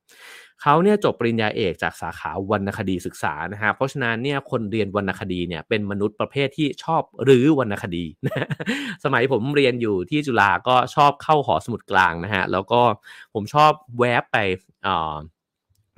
[0.62, 8.48] เขาเนี่ยจบปริญญาเอกจากสาขาวรรณคดีศึกษานะฮะเพราะฉะนั้นเนี่ยคนเรียนวรรณคดีเนี่ยเป็นมนุษย์ประเภทที่ชอบรื้อวรรณคดีนะ
[9.04, 12.82] สมัยผมเรียนอยู่ที่จุฬาก็ชอบเข้าหอสมุดกลางนะฮะแล้วก็
[13.34, 14.38] ผมชอบแวบไป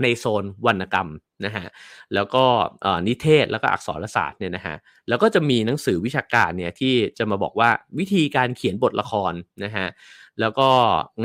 [0.04, 1.10] ในโซนวรรณกรรม
[1.46, 1.66] นะฮะ
[2.14, 2.44] แล้วก็
[3.08, 4.76] นิเทศแล้วก็อักษรศาสตร์เนี่ยนะฮะ
[5.10, 9.34] แล้วก็จะมีหนังสือวิชาการเนี่ยที่จะมาบอกว่าวิธีการเขียนบทละคร
[9.64, 9.88] นะฮะ
[10.40, 10.70] แล้วก็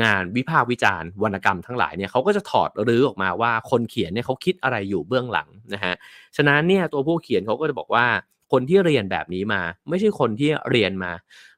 [0.03, 5.93] งานวิพากษ์วิจารณ์วรรณกรรมทั้งหลายเนี่ยเขาก็จะถอดรื้อออกมาว่าคนเขียนเนี่ยเขาคิดอะไรอยู่เบื้องหลังนะฮะ
[6.35, 8.05] ฉะนั้นเนี่ยตัวผู้เขียนเขาก็จะบอกว่า
[8.51, 11.11] คนที่เรียนแบบนี้มา ไม่ใช่คนที่เรียนมา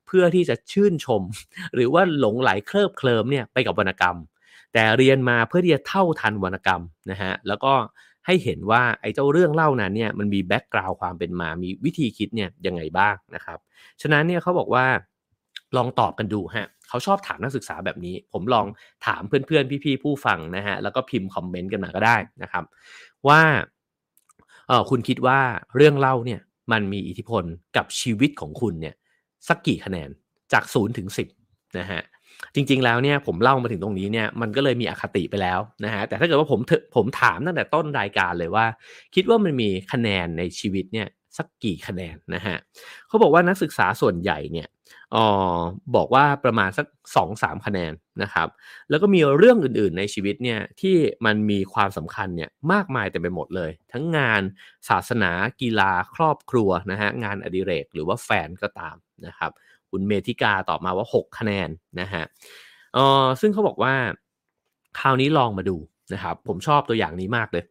[0.07, 1.21] เพื่อที่จะชื่นชม
[1.75, 4.17] หรือว่าหลงไหลเคลิบเคลิมเนี่ยไปกับวรรณกรรม
[4.73, 7.73] แต่เรียนมาเพื่อที่จะเท่าทันวรรณกรรมนะฮะแล้วก็
[8.25, 13.59] ให้เห็นว่าไอ้เจ้าเรื่องเล่านั้นเนี่ยมันมี background ความเป็นมา มีวิธีคิดเนี่ยยังไงบ้างนะครับ
[14.01, 14.85] ฉะนั้นเนี่ยเขาบอกว่า
[15.77, 18.65] ลองตอบกันดูฮะเขาชอบถามนักศึกษาแบบนี้ ผมลอง
[19.05, 22.63] ถามเพื่อนๆ พี่ๆ ผู้ฟังนะฮะแล้วก็พิมพ์คอมเมนต์กันมาก็ได้นะครับ
[23.27, 23.41] ว่า
[24.67, 25.39] เออคุณคิดว่า
[25.75, 27.43] เรื่องเล่าเนี่ยมันมีอิทธิพล
[27.77, 28.95] กับชีวิตของคุณเนี่ย
[29.47, 30.09] สักกี่คะแนน
[30.53, 31.27] จากศูนย์ถึงสิบ
[31.79, 32.01] นะฮะ
[32.55, 36.59] จริง ๆ แล้วเนี่ยผมเล่ามาถึงตรงนี้เนี่ยมันก็เลยมีอคติไปแล้วนะฮะแต่ถ้าเกิดว่าผม
[36.95, 38.65] ผมถามตั้งแต่ต้นรายการเลยว่า
[39.15, 42.57] คิดว่ามันมีคะแนนในชีวิตเนี่ยสักกี่คะแนนนะฮะ
[43.07, 44.67] เขาบอกว่านักศึกษาส่วนใหญ่เนี่ย
[45.15, 45.17] อ
[45.55, 45.57] อ
[45.95, 48.47] บอกว่าประมาณสัก2-3คะแนนนะครับ
[48.89, 54.41] แล้วก็มีเรื่องอื่นๆในชีวิตเนี่ยที่มันมีความสำคัญเนี่ยมากมายเต็มไปหมดเลย ทั้งงาน
[54.89, 59.51] ศาสนากีฬาครอบครัวนะฮะงานอดิเรกหรือว่าแฟนก็ตามนะครับ
[59.91, 61.69] คุณเมธิกาตอบมาว่า 6 คะแนน
[62.01, 62.23] นะฮะ
[62.93, 63.93] เออซึ่งเขาบอกว่า
[64.99, 65.77] คราวนี้ลองมาดู
[66.13, 67.63] นะครับ ผมชอบตัวอย่างนี้มากเลย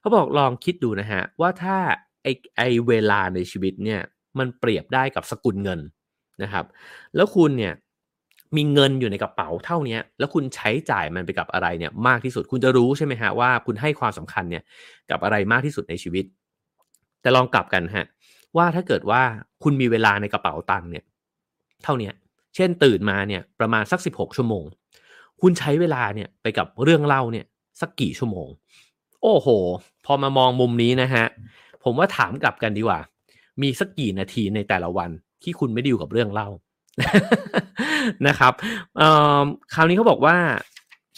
[0.00, 1.76] เขาบอกลองคิดดูนะฮะว่าถ้า
[2.22, 4.00] ไอไอเวลาในชีวิตเนี่ย
[4.38, 5.80] มันเปรียบได้กับสกุลเงิน
[6.42, 6.64] นะครับ
[7.16, 7.74] แล้วคุณเนี่ย
[8.56, 14.62] มีเงินอยู่ในกระเป๋าเท่านี้แล้วคุณใช้จ่ายมันไปกับอะไรเนี่ยมากที่สุดคุณจะรู้ใช่ไหมฮะว่าคุณให้ความสำคัญเนี่ย
[15.10, 16.24] กับอะไรมากที่สุดในชีวิต
[17.22, 18.06] แต่ลองกลับกันฮะ
[18.56, 19.22] ว่าถ้าเกิดว่า
[19.62, 21.04] คุณมีเวลาในกระเป๋าตังค์เนี่ย
[21.84, 22.10] เท่านี้
[22.54, 24.64] เช่นตื่นมาเนี่ยประมาณสัก 16 ชั่วโมง
[25.40, 27.46] คุณใช้เวลาเนี่ยไปกับเรื่องเล่าเนี่ย
[27.80, 28.48] สักกี่ชั่วโมง
[29.22, 29.48] โอ้โห
[30.06, 31.24] พอมามองมุมนี้นะฮะ
[31.84, 33.00] ผมว่าถามกลับกันดีกว่า
[33.62, 35.10] มีสักกี่นาทีในแต่ละวัน
[35.42, 36.48] ที่คุณไม่ดีอยู่กับเรื่องเล่า
[38.26, 38.52] นะครับ
[39.74, 40.36] คราวนี้เขาบอกว่า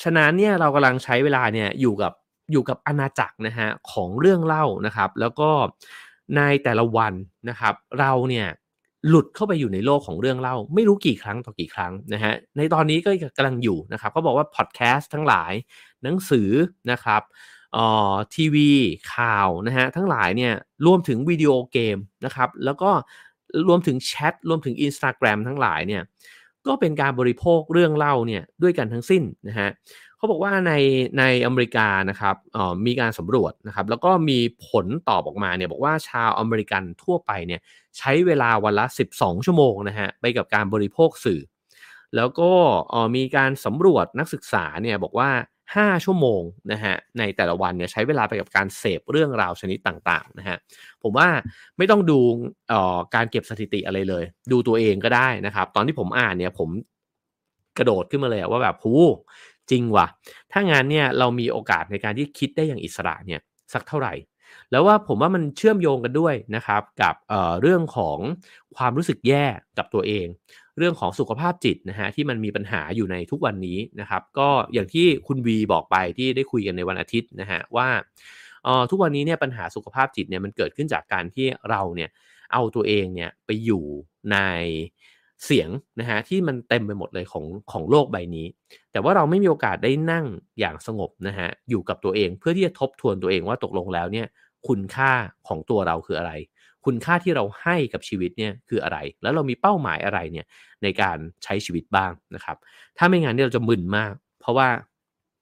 [0.02, 2.12] ฉะนั้นเนี่ยเรากำลังใช้เวลาเนี่ยอยู่กับ
[2.52, 5.50] อยู่กับอาณาจักรนะฮะของเรื่องเล่านะครับ แล้วก็
[6.36, 7.12] ในแต่ละวัน
[7.48, 8.46] นะครับ เราเนี่ย
[9.08, 15.52] หลุดเข้าไปอยู่ในโลกของเรื่องเล่า ไม่รู้กี่ครั้งต่อกี่ครั้งนะฮะในตอนนี้ก็กำลังอยู่นะครับเขาบอกว่าพอดแคสต์ทั้งหลาย
[16.02, 16.50] หนังสือ
[16.90, 17.22] นะครับ
[17.76, 18.70] อ่อทีวี
[19.14, 20.52] ข่าวนะฮะทั้งหลายเนี่ย
[20.86, 22.90] รวมถึงวิดีโอเกมนะครับแล้วก็
[23.68, 26.02] รวมถึงแชทรวมถึง Instagram ทั้งหลายเนี่ย
[26.66, 29.68] ก็เป็นการบริโภคเรื่องเล่าเนี่ยด้วยกันทั้งสิ้นนะฮะ
[30.24, 30.74] เขาบอกว่าใน
[31.18, 32.36] ในอเมริกานะครับ
[32.86, 37.60] มีการสำรวจนะครับแล้วก็มีผลตอบออกมาเนี่ยบอกว่าชาวอเมริกันทั่วไปเนี่ย
[37.98, 41.40] ใช้เวลาวันละ 12 ชั่วโมงนะฮะไปกับการบริโภคสื่อ
[42.16, 42.52] แล้วก็
[43.16, 45.30] มีการสำรวจนักศึกษาเนี่ยบอกว่า
[45.72, 50.56] 5 ชั่วโมงนะฮะในแต่ละวันเนี่ยใช้เวลาไปกับการเสพเรื่องราวชนิดต่างๆนะฮะ
[51.02, 51.28] ผมว่า
[51.78, 52.18] ไม่ต้องดู
[53.14, 56.70] การเก็บสถิติอะไรเลย ดูตัวเองก็ได้นะครับ ตอนที่ผมอ่านเนี่ยผม
[57.78, 58.94] กระโดดขึ้นมาเลยว่าแบบหู
[59.70, 60.06] จริงว่ะ
[60.52, 63.40] ถ้างานเนี่ยเรามีโอกาสในการที่คิดได้อย่างอิสระเนี่ย
[63.72, 64.14] สักเท่าไหร่
[64.70, 68.18] แล้วว่าผมว่ามันเชื่อมโยงกันด้วยนะครับกับเเรื่องของ
[68.76, 69.44] ความรู้สึกแย่
[69.78, 70.26] กับตัวเอง
[70.78, 77.88] เรื่องของสุขภาพจิตนะฮะที่มันมีปัญหาอยู่ในทุกวันนี้นะครับ ก็อย่างที่คุณวีบอกไปที่ได้คุยกันในวันอาทิตย์นะฮะว่า
[78.90, 82.10] ทุกวันนี้เนี่ยปัญหาสุขภาพจิตเนี่ยมันเกิดขึ้นจากการที่เราเนี่ย
[82.52, 83.84] เอาตัวเองเนี่ยไปอยู่
[84.32, 84.38] ใน
[85.44, 85.68] เสียง
[86.00, 88.46] นะฮะที่มันเต็มไปหมดเลยของของโลกใบนี้
[88.92, 90.26] แต่ว่าเราไม่มีโอกาสได้นั่ง
[90.60, 94.26] อย่างสงบนะฮะอยู่กับตัวเองเพื่อที่จะทบทวนตัวเองว่าตกลงแล้วเนี่ย
[94.68, 95.12] คุณค่า
[95.48, 96.32] ของตัวเราคืออะไร
[96.84, 100.46] คุณค่าที่เราให้กับชีวิตเนี่ยคืออะไร แล้วเรามีเป้าหมายอะไรเนี่ย
[100.82, 102.56] ในการใช้ชีวิตบ้างนะครับ
[102.98, 104.68] ถ้าไม่งั้นเนี่ยเราจะมึนมาก เพราะว่า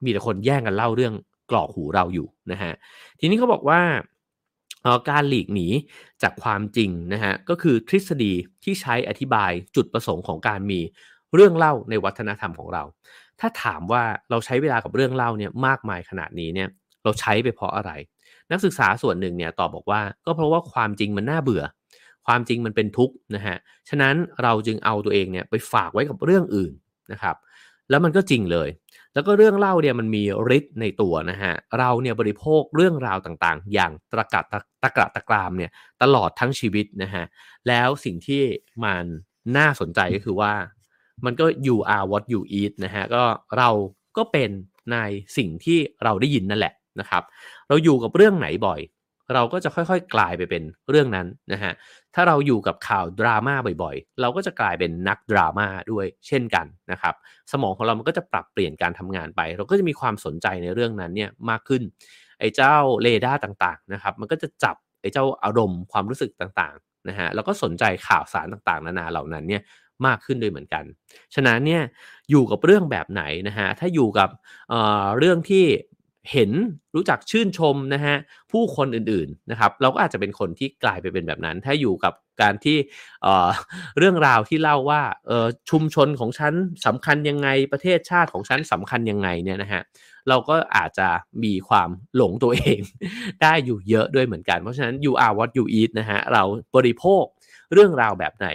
[0.04, 1.14] มีแต่คนแย่งกันเล่าเรื่อง
[1.50, 2.72] กรอกหูเราอยู่นะฮะ
[3.20, 3.80] ทีนี้เขาบอกว่า
[5.10, 5.68] การหลีกหนี
[6.22, 8.32] จากความจริงนะฮะก็คือทฤษฎี
[8.64, 10.80] ที่ใช้อธิบายจุดประสงค์ของการมี
[11.34, 12.82] เรื่องเล่าในวัฒนธรรมของเรา
[13.40, 16.68] ถ้าถามว่าเราใช้เวลากับเรื่องเล่าเนี่ยมากมายขนาดนี้เนี่ย
[17.04, 17.90] เราใช้ไปเพราะอะไร
[18.50, 21.64] นักศึกษาส่วนหนึ่งเนี่ยตอบบอกว่าก็เพราะว่าความจริงมันน่าเบื่อ
[22.26, 23.56] ความจริงมันเป็นทุกข์นะฮะ
[23.88, 26.72] ฉะนั้นเราจึงเอาตัวเองเนี่ยไปฝากไว้กับเรื่องอื่น
[27.12, 27.36] นะครับ
[27.90, 28.68] แล้วมันก็จริงเลย
[29.14, 30.22] แล้วก็เรื่องเล่าเนี่ยมันมี
[30.56, 34.44] ฤทธิ์ในตัวนะฮะเราเนี่ยบริโภคเรื่องราวต่างๆ อย่างตะกัด
[34.82, 35.70] ตะกะตะกรามเนี่ย
[36.02, 37.24] ตลอดทั้งชีวิตนะฮะ
[37.68, 38.42] แล้วสิ่งที่
[38.84, 39.04] มัน
[39.56, 40.52] น่าสนใจก็คือว่า
[41.24, 43.22] มันก็ you are what you eat นะฮะก็
[43.58, 43.68] เรา
[44.16, 44.50] ก็เป็น
[44.92, 44.96] ใน
[45.36, 47.22] สิ่งที่เราได้ยินนั่นแหละนะครับ
[47.68, 48.80] เราอยู่กับเรื่องไหนบ่อย
[49.34, 51.72] เราก็จะค่อยๆ กลายไปเป็นเรื่องนั้นนะฮะ
[52.14, 57.14] ถ้าเราอยู่กับข่าวดราม่าบ่อยๆ เราก็จะกลายเป็นนักดราม่าด้วยเช่นกันนะครับ
[57.52, 61.82] สมองของเรามันก็จะปรับเปลี่ยนการทำงานไป เราก็จะมีความสนใจในเรื่องนั้นเนี่ยมากขึ้น
[62.40, 69.62] ไอ้เจ้าเรดาร์ต่างๆ นะครับ มันก็จะจับไอ้เจ้าอารมณ์ความรู้สึกต่างๆ นะฮะ แล้วก็สนใจข่าวสารต่างๆ นานาเหล่านั้นเนี่ย
[70.06, 70.84] มากขึ้นด้วยเหมือนกัน
[71.34, 71.82] ฉะนั้นเนี่ย
[72.30, 74.30] อยู่กับเรื่องแบบไหนนะฮะ ถ้าอยู่กับ
[74.68, 75.64] เเรื่องที่
[76.30, 76.50] เห็น
[76.94, 78.16] รู้จักชื่นชมนะฮะ
[78.52, 82.76] ผู้คนอื่นๆนะครับเราก็อาจจะเป็นคนที่กลายไปเป็นแบบนั้น ถ้าอยู่กับการที่
[83.22, 85.02] เเรื่องราวที่เล่าว่า
[85.70, 86.52] ชุมชนของฉัน
[86.86, 89.82] สำคัญยังไงประเทศชาติของฉันสำคัญยังไงเนี่ยนะฮะ
[90.28, 91.08] เราก็อาจจะ
[91.44, 92.80] มีความหลงตัวเอง
[93.42, 96.42] ได้อยู่เยอะด้วยเหมือนกัน เพราะฉะนั้น you are what you eat นะฮะเรา
[96.76, 97.24] บริโภค
[97.72, 98.48] เรื่องราวแบบไหน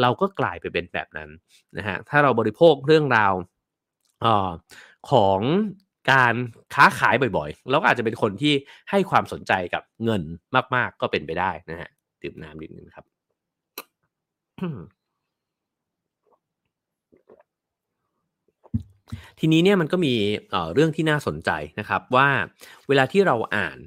[0.00, 1.28] เราก็กลายไปเป็นแบบนั้น
[1.76, 3.32] นะฮะถ้าเราบริโภคเรื่องราว
[4.24, 4.26] อ
[5.10, 5.40] ของ
[6.10, 6.34] การ
[6.74, 8.54] ค้าขายบ่อยๆเราก็อาจจะเป็นคนที่
[8.90, 10.22] ให้ความสนใจกับเงิน
[10.74, 11.90] มาก ๆ ก็เป็นไปได้นะฮะ
[12.22, 13.04] ดื่มน้ำนิดนึงครับ
[19.38, 20.14] ทีนี้เนี่ยมันก็มี
[20.50, 22.28] เเรื่องที่น่าสนใจนะครับว่า
[22.88, 23.78] เวลาที่เราอ่าน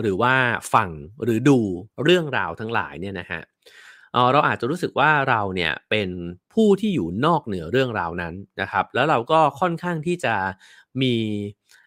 [0.00, 0.34] หรือว่า
[0.74, 0.90] ฟัง
[1.22, 1.58] หรือดู
[2.04, 3.40] เรื่องราวทั้งหลายเนี่ยนะฮะ
[4.32, 6.08] เราอาจจะรู้สึกว่าเราเนี่ยเป็น
[6.54, 10.34] ผู้ที่อยู่นอกเหนือเรื่องราวนั้นนะครับ แล้วเราก็ค่อนข้างที่จะ
[11.02, 11.14] มี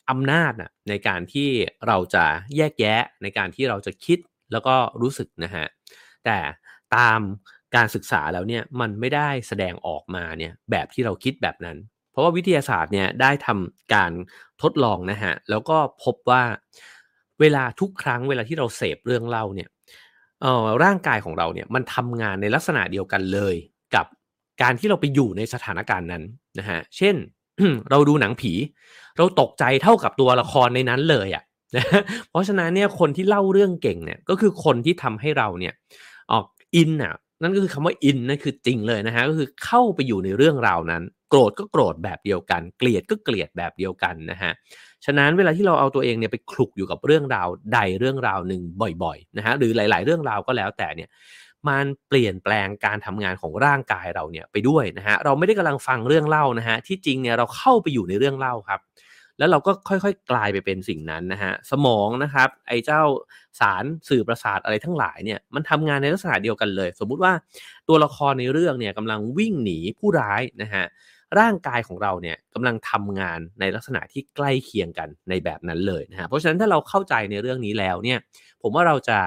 [0.09, 1.49] อำนาจนะในการที่
[1.87, 2.25] เราจะ
[2.57, 4.19] แยกแยะในการที่เราจะคิด
[4.51, 5.65] แล้วก็รู้สึกนะฮะ
[6.25, 6.37] แต่
[6.95, 7.19] ตาม
[7.75, 11.77] การศึกษาแล้วเนี่ยมันไม่ได้แสดงออกมาเนี่ยแบบที่เราคิดแบบนั้น
[12.11, 14.11] เพราะว่าวิทยาศาสตร์เนี่ยได้ทำการ
[14.61, 16.43] ทดลองนะฮะแล้วก็พบว่า
[17.39, 19.69] เวลาทุกครั้งเวลาที่เราเสพเรื่องเล่าเนี่ย
[20.45, 23.55] ออร่างกายของเราเนี่ยมันทำงานในลักษณะเดียวกันเลย
[23.95, 24.05] กับ
[24.61, 26.23] การที่เราไปอยู่ในสถานการณ์นั้น
[26.59, 27.15] นะฮะเช่น
[27.91, 28.53] เราดูหนังผี
[29.17, 31.43] เราตกใจเท่ากับตัวละครในนั้นเลยอะ่ะ
[32.29, 35.73] เพราะฉะนั้นเนี่ยคนที่เล่าเรื่องเก่งเนี่ยก็คือคนที่ทำให้เราเนี่ย
[36.31, 36.45] ออก
[36.75, 44.51] อินอะนั่นก็คือคำว่าอินนั่นคือจริงเลยนะฮะก็คือเข้าไปอยู่ในเรื่องราวนั้น โกรธก็โกรธแบบเดียวกัน เกลียดก็เกลียดแบบเดียวกันนะฮะ
[45.05, 48.61] ฉะนั้นเวลาที่เราเอาตัวเองเนี่ยไปคลุกอยู่กับเรื่องราวใดเรื่องราวหนึ่ง
[49.03, 51.09] บ่อยๆนะฮะหรือหลาย ๆ เรื่องราวก็แล้วแต่เนี่ย
[51.67, 58.79] มันเปลี่ยนแปลงการทำงานของร่างกายเราเนี่ยไปด้วยนะฮะเราไม่ได้กำลังฟังเรื่องเล่านะฮะที่จริงเนี่ยเราเข้าไปอยู่ในเรื่องเล่าครับ
[59.37, 63.01] แล้วเราก็ค่อยๆ กลายไปเป็นสิ่งนั้นนะฮะสมองนะครับไอ้เจ้า
[63.59, 67.33] สารสื่อประสาทอะไรทั้งหลายเนี่ยมันทำงานในลักษณะเดียวกันเลย สมมุติว่า
[67.87, 70.85] ตัวละครในเรื่องเนี่ยกำลังวิ่งหนีผู้ร้ายนะฮะ
[71.39, 78.19] ร่างกายของเราเนี่ยกำลังทำงานในลักษณะที่ใกล้เคียงกันในแบบนั้นเลยนะฮะเพราะฉะนั้นถ้าเราเข้าใจในเรื่องนี้แล้วเนี่ย
[78.61, 79.19] ผมว่าเราจะ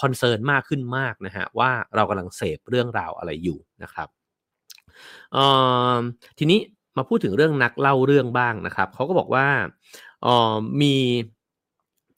[0.00, 4.08] คอนเซิร์นมากขึ้นมากนะฮะว่าเรากำลังเสพเรื่องราวอะไรอยู่นะครับ
[6.38, 6.60] ทีนี้
[6.96, 9.46] มาพูดถึงเรื่องนักเล่าเรื่องบ้างนะครับเขาก็บอกว่า
[10.82, 10.96] มี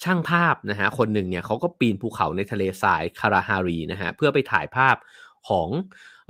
[0.05, 4.97] ช่างภาพนะฮะคนหนึ่งเนี่ยเขาก็ปีนภูเขาในทะเลทรายคาราฮารีนะฮะเพื่อไปถ่ายภาพ
[5.49, 5.69] ของ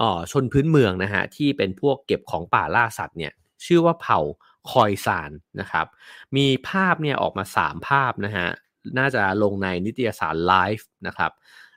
[0.00, 3.32] ออชนพื้นเมืองนะฮะที่เป็นพวกเก็บของป่าล่าสัตว์เนี่ย
[3.66, 4.20] ชื่อว่าเผ่า
[4.70, 5.30] คอยซาน
[5.61, 5.87] นะครับ
[6.37, 8.48] มีภาพเนี่ยออกมา 3 ภาพนะฮะ
[8.99, 11.33] น่าจะลงในนิตยสารไลฟ์นะครับ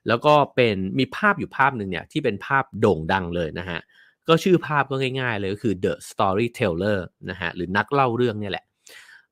[0.08, 3.80] แล้วก็เป็นมีภาพอยู่ภาพหนึ่งเนี่ยที่เป็นภาพโด่งดังเลยนะฮะ
[4.28, 8.66] ก็ชื่อภาพก็ง่ายๆเลยก็คือ the storyteller นะฮะหรือนักเล่าเรื่องเนี่ยแหละ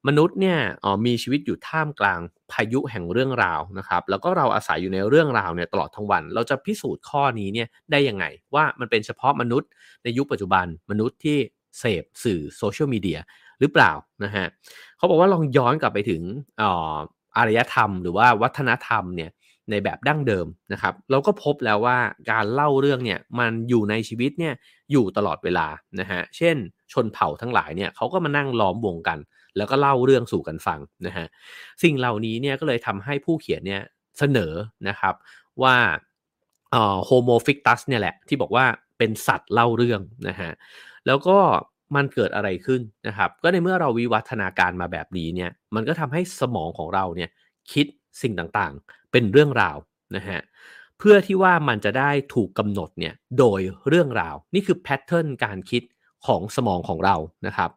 [0.08, 2.20] มนุษย์เนี่ยอ๋อมีชีวิตอยู่ท่ามกลาง
[2.52, 9.70] พายุแห่งเรื่องราวนะครับ แล้วก็เราอาศัยอยู่ในเรื่องราวเนี่ยตลอดทั้งวัน เราจะพิสูจน์ข้อนี้เนี่ยได้ยังไง ว่ามันเป็นเฉพาะมนุษย์
[10.04, 11.38] ในยุคปัจจุบันมนุษย์ที่
[11.80, 13.20] เสพสื่อโซเชียลมีเดีย
[13.60, 13.92] หรือเปล่า
[14.24, 14.46] นะฮะ
[14.98, 16.22] เขาบอกว่าลองย้อนกลับไปถึง
[17.38, 19.32] อารยธรรม หรือว่าวัฒนธรรมเนี่ย
[19.72, 21.98] ในแบบดั้งเดิมนะครับ เราก็พบแล้วว่า
[22.32, 24.54] การเล่าเรื่องเนี่ยมันอยู่ในชีวิตเนี่ย
[24.92, 25.68] อยู่ตลอดเวลา
[26.00, 26.56] นะฮะเช่น
[26.94, 29.20] ชนเผ่าทั้งหลายเนี่ยเขาก็มานั่งล้อมวงกัน
[29.58, 31.26] แล้วก็เล่าเรื่องสู่กันฟังนะฮะ
[31.84, 33.82] สิ่งเหล่านี้เนี่ยก็เลยทำให้ผู้เขียนเนี่ย
[34.20, 34.54] เสนอ
[34.88, 35.16] นะครับ
[35.64, 35.76] ว่า
[37.06, 38.66] Homo Fictus เนี่ยแหละที่บอกว่า
[38.98, 40.52] เป็นสัตว์เล่าเรื่องนะฮะ
[41.08, 41.38] แล้วก็
[41.96, 47.30] มันเกิดอะไรขึ้นนะครับ ก็ในเมื่อเราวิวัฒนาการมาแบบนี้เนี่ย มันก็ทำให้สมองของเราเนี่ย
[47.72, 47.86] คิด
[48.22, 49.78] สิ่งต่างๆ เป็นเรื่องราว
[50.16, 50.42] นะฮะ
[51.00, 55.84] เพื่อที่ว่ามันจะได้ถูกกำหนดเนี่ยโดยเรื่องราว นี่คือ pattern การคิด
[56.26, 57.16] ของสมองของเรา
[57.48, 57.70] นะครับ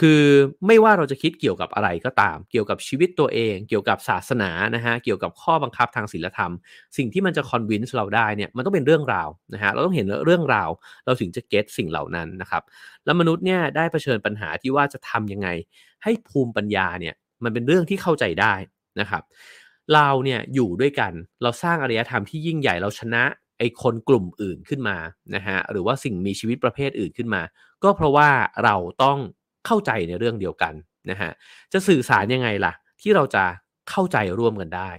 [0.00, 0.22] คือ
[0.66, 6.52] ไม่ว่าเราจะคิดเกี่ยวกับอะไรก็ตาม เกี่ยวกับชีวิตตัวเอง เกี่ยวกับศาสนานะฮะ เกี่ยวกับข้อบังคับทางศีลธรรม
[6.96, 10.70] สิ่งที่มันจะ convince เราได้เนี่ยมันต้องเป็นเรื่องราวนะฮะ เราต้องเห็นเรื่องราว
[11.04, 12.62] เราถึงจะ get สิ่งเหล่านั้นนะครับ
[13.04, 15.48] แล้วมนุษย์เนี่ยได้เผชิญปัญหาที่ว่าจะทํำยังไง
[16.02, 18.54] ให้ภูมิปัญญาเนี่ยมันเป็นเรื่องที่เข้าใจได้
[19.00, 19.22] นะครับ
[19.94, 23.24] เราเนี่ยอยู่ด้วยกัน เราสร้างอารยธรรมที่ยิ่งใหญ่ เราชนะ
[23.58, 24.96] ไอ้คนกลุ่มอื่นขึ้นมา
[25.34, 27.42] นะฮะหรือว่าสิ่งมีชีวิตประเภทอื่นขึ้นมา
[27.84, 28.28] ก็เพราะว่า
[28.64, 29.18] เราต้อง
[29.66, 30.74] เข้าใจในเรื่องเดียวกัน
[31.10, 31.30] นะฮะ
[31.72, 33.44] จะสื่อสารยังไงล่ะ ที่เราจะ
[33.90, 34.90] เข้าใจร่วมกันได้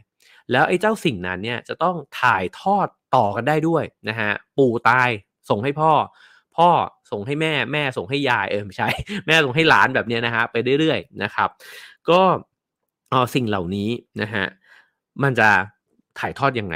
[0.52, 5.10] แล้วไอ้เจ้าสิ่งนั้นเนี่ยจะต้องถ่ายทอดต่อกันได้ด้วยนะฮะปู่ตาย
[5.50, 5.92] ส่งให้พ่อ
[6.58, 6.70] พ่อ
[7.12, 8.90] ส่งให้แม่แม่ส่งให้ยายเออไม่ใช่
[9.28, 11.50] แม่ส่งให้หลานแบบนี้นะฮะไปเรื่อยๆนะครับ
[12.10, 12.22] ก็
[13.12, 13.90] เอาสิ่งเหล่านี้
[14.22, 14.46] นะฮะ
[15.24, 15.50] มันจะ
[16.20, 16.76] ถ่ายทอดยังไง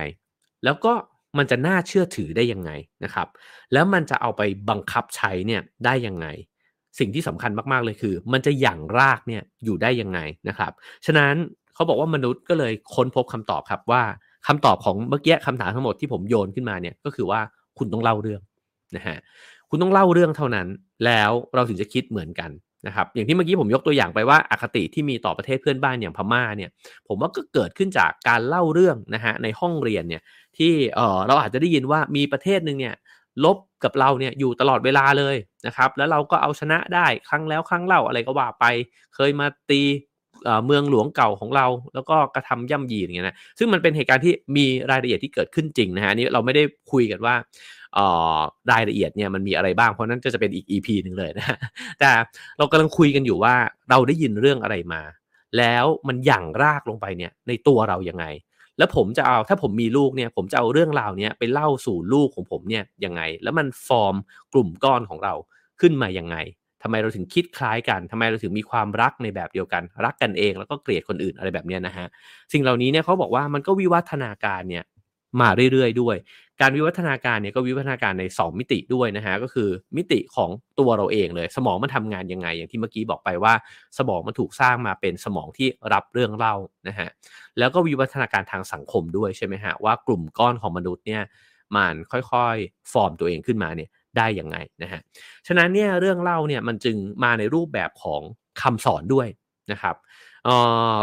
[0.63, 0.93] แล้วก็
[1.37, 2.71] มันจะน่าเชื่อถือได้ยังไง
[3.03, 3.27] นะครับ
[3.73, 6.27] แล้วมันจะเอาไปบังคับใช้เนี่ยได้ยังไง
[6.99, 10.19] สิ่งที่สำคัญมากๆเลยคือ มันจะหยั่งรากเนี่ยอยู่ได้ยังไง
[10.49, 10.71] นะครับ
[11.05, 11.33] ฉะนั้น
[11.73, 14.03] เขาบอกว่ามนุษย์ก็เลยค้นพบคำตอบครับว่า
[14.47, 17.39] คำตอบของเมื่อกี้คำถามทั้งหมดที่ผมโยนขึ้นมาเนี่ยก็คือว่า
[17.77, 18.41] คุณต้องเล่าเรื่อง
[18.95, 19.17] นะฮะ
[19.69, 20.67] คุณต้องเล่าเรื่องเท่านั้น
[21.05, 22.51] แล้วเราถึงจะคิดเหมือนกัน
[22.87, 26.69] นะครับอย่างที่เมื่อกี้ผมยกตัวอย่างไปว่าอาคติที่มีต่อประเทศเพื่อนบ้านอย่างพม่าเนี่ย
[27.07, 30.21] ผมว่าก็เกิดขึ้นจากการเล่าเรื่องนะฮะในห้องเรียนเนี่ย
[30.57, 32.95] ที่เออเราอาจจะได้ยินว่ามีประเทศหนึ่งเนี่ย
[33.45, 35.35] ลบกับเราเนี่ยอยู่ตลอดเวลาเลย
[35.67, 38.65] นะครับแล้วเราก็เอาชนะได้ครั้งแล้วครั้งเล่าอะไรก็ว่าไป
[39.15, 39.81] เคยมาตี
[40.65, 47.35] เมืองหลวงเก่าของเรา แล้วก็กระทำย่ำยีอย่างเงี้ยนะซึ่งมันเป็นเหตุการณ์ที่มีรายละเอียดที่เกิดขึ้นจริงนะฮะนี่เราไม่ได้คุยกันว่า
[48.71, 51.57] รายละเอียดเนี่ยมันมีอะไรบ้างเพราะนั้นก็จะเป็นอีก EP หนึ่งเลยนะ
[51.99, 52.09] แต่
[52.57, 53.55] เรากำลังคุยกันอยู่ว่า
[53.89, 55.01] เราได้ยินเรื่องอะไรมา
[55.57, 58.25] แล้วมันหยั่งรากลงไปเนี่ยในตัวเรายังไง
[58.77, 64.15] แล้วผมจะเอาถ้าผมมีลูกเนี่ยผมจะเอาเรื่องราวเนี้ยไปเล่าสู่ลูกของผมเนี่ยยังไง แล้วมันฟอร์ม
[64.53, 65.33] กลุ่มก้อนของเรา
[65.81, 66.37] ขึ้นมายังไง
[66.83, 72.07] ทำไมเราถึงคิดคล้ายกัน ทำไมเราถึงมีความรักในแบบเดียวกัน รักกันเองแล้วก็เกลียดคนอื่นอะไรแบบนี้นะฮะ
[72.53, 74.83] สิ่งเหล่านี้เนี่ยเขาบอกว่ามันก็วิวัฒนาการเนี่ย
[75.41, 76.15] มาเรื่อยๆด้วย
[76.61, 83.53] การวิวัฒนาการเนี่ยก็วิวัฒนาการใน 2 มิติด้วยนะฮะก็คือมิติของตัวเราเองเลย สมองมันทำงานยังไง อย่างที่เมื่อกี้บอกไปว่า
[83.97, 86.55] สมองมันถูกสร้างมาเป็นสมองที่รับเรื่องเล่า
[86.87, 87.09] นะฮะ
[87.57, 91.21] แล้วก็วิวัฒนาการทางสังคมด้วยใช่ไหมฮะว่ากลุ่มก้อนของมนุษย์เนี่ย
[91.75, 95.01] มันค่อยๆ ฟอร์มตัวเองขึ้นมาเนี่ยได้ยังไงนะฮะ
[95.47, 98.21] ฉะนั้นเนี่ยเรื่องเล่าเนี่ยมันจึงมาในรูปแบบของ
[98.61, 99.27] คำสอนด้วย
[99.71, 99.95] นะครับ
[100.45, 100.47] เ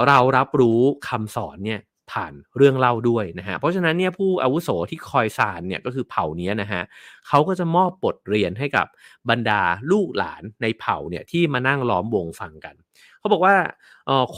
[0.09, 1.81] เรารับรู้คำสอนเนี่ย
[2.13, 6.83] ผ่านเรื่องเล่าด้วยนะฮะเพราะฉะนั้นเนี่ยผู้อาวุโสที่คอยสานเนี่ยก็คือเผ่านี้นะฮะ
[7.29, 8.87] เขาก็จะมอบบทเรียนให้กับ
[9.31, 12.75] บรรดาลูกหลานในเผ่าเนี่ยที่มานั่งล้อมวงฟังกัน
[13.19, 13.57] เขาบอกว่า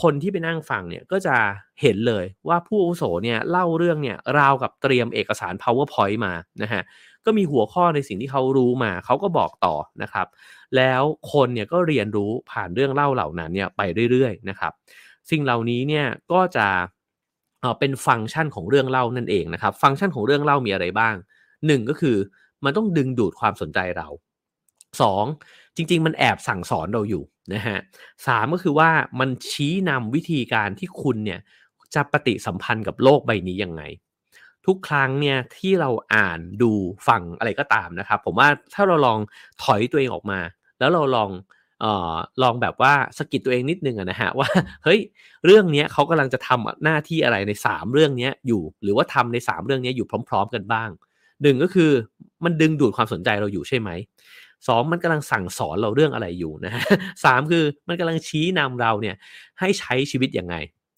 [0.01, 1.35] คนที่ไปนั่งฟังเนี่ยก็จะ
[1.81, 6.33] เห็นเลยว่าผู้อาวุโสเนี่ยเล่าเรื่องเนี่ยราวกับเตรียมเอกสาร powerpoint มา
[6.63, 6.81] นะฮะ
[7.25, 10.27] ก็มีหัวข้อในสิ่งที่เขารู้มา เขาก็บอกต่อนะครับ
[10.77, 11.01] แล้ว
[11.33, 13.81] คนเนี่ยก็เรียนรู้ผ่านเรื่องเล่าเหล่านั้นเนี่ยไป
[14.11, 14.71] เรื่อยๆนะครับ
[15.29, 16.67] สิ่งเหล่านี้เนี่ยก็จะ
[17.79, 21.15] เป็นฟังก์ชันของเรื่องเล่านั่นเองนะครับ ฟังก์ชันของเรื่องเล่ามีอะไรบ้าง
[21.51, 22.17] 1 ก็คือ
[22.63, 24.07] มันต้องดึงดูดความสนใจเรา
[25.11, 25.75] 2.
[25.75, 27.23] จริง ๆ มันแอบสั่งสอนเราอยู่
[27.53, 27.79] นะฮะ
[28.25, 31.39] สก็คือว่ามันชี้นำวิธีการที่คุณเนี่ย
[31.95, 33.81] จะปฏิสัมพันธ์กับโลกใบนี้ยังไง
[34.65, 36.71] ทุกครั้งเนี่ยที่เราอ่านดู
[37.07, 39.19] ฟังอะไรก็ตามนะครับ ผมว่าถ้าเราลอง
[39.63, 40.39] ถอยตัวเองออกมา
[40.79, 41.29] แล้วเราลอง
[41.83, 44.49] ออลองแบบว่าสกิดตัวเองนิดนึงนะฮะว่า
[44.83, 44.99] เฮ้ย
[45.45, 50.89] เรื่องนี้เขากำลังจะทำหน้าที่อะไรใน 3 เรื่องนี้อยู่ หรือว่าทำใน 3 เรื่องนี้อยู่พร้อม ๆ กันบ้าง
[51.43, 51.91] หนึ่งก็คือ
[52.43, 53.89] มันดึงดูดความสนใจเราอยู่ใช่ไหม
[54.67, 56.83] สองมันกำลังสั่งสอนเราเรื่องอะไรอยู่นะฮะ
[57.23, 59.15] สามคือมันกำลังชี้นำเราเนี่ย
[59.59, 60.55] ให้ใช้ชีวิตยังไง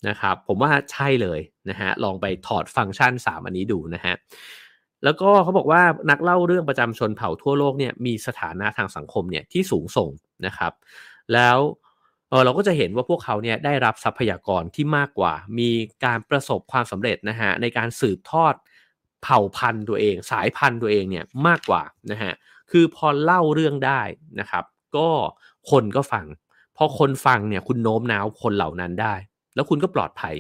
[0.08, 4.16] นะครับผมว่าใช่เลยนะฮะลองไปถอดฟังก์ชัน 3 อันนี้ดูนะฮะ
[5.04, 10.10] แล้วก็เขาบอกว่านักเล่าเรื่องประจำชนเผ่าทั่วโลกเนี่ยมีสถานะทางสังคมเนี่ยที่สูงส่ง
[10.46, 10.72] นะครับ
[11.34, 11.58] แล้ว
[12.46, 15.70] เราก็จะเห็นว่าพวกเขาเนี่ยได้รับทรัพยากรที่มากกว่า มี
[16.06, 18.54] การประสบความสำเร็จนะฮะในการสืบทอด
[19.24, 22.34] เผ่าพันธุ์ตัวเอง สายพันธุ์ตัวเองเนี่ยมากกว่านะฮะ
[22.72, 24.02] คือพอเล่าเรื่องได้
[24.40, 24.64] นะครับ
[24.98, 25.10] ก็
[25.72, 26.26] คนก็ฟัง
[26.78, 29.16] พอคนฟังเนี่ยคุณโน้มน้าวคนเหล่านั้นได้
[29.56, 30.36] แล้วคุณก็ปลอดภัย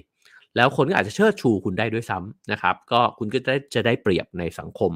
[0.56, 4.91] แล้วคนก็อาจจะเชิดชูคุณได้ด้วยซ้ำนะครับ ก็คุณก็จะได้จะได้เปรียบในสังคม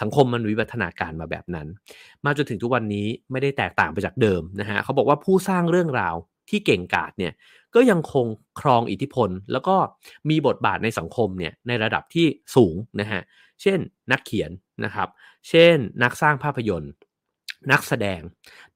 [0.00, 1.68] สังคมมันวิวัฒนาการมาแบบนั้น
[2.24, 6.14] มาจนถึงทุกวันนี้ไม่ได้แตกต่างไปจากเดิมนะฮะเขาบอกว่าผู้สร้างเรื่องราว
[6.50, 7.32] ที่เก่งกาจเนี่ย
[7.74, 8.26] ก็ยังคง
[8.60, 9.76] ครองอิทธิพล แล้วก็
[10.30, 13.22] มีบทบาทในสังคมเนี่ยในระดับที่สูงนะฮะ
[13.62, 13.78] เช่น
[14.12, 14.50] นักเขียน
[14.84, 15.08] นะครับ
[15.48, 16.92] เช่นนักสร้างภาพยนตร์
[17.70, 18.20] นักแสดง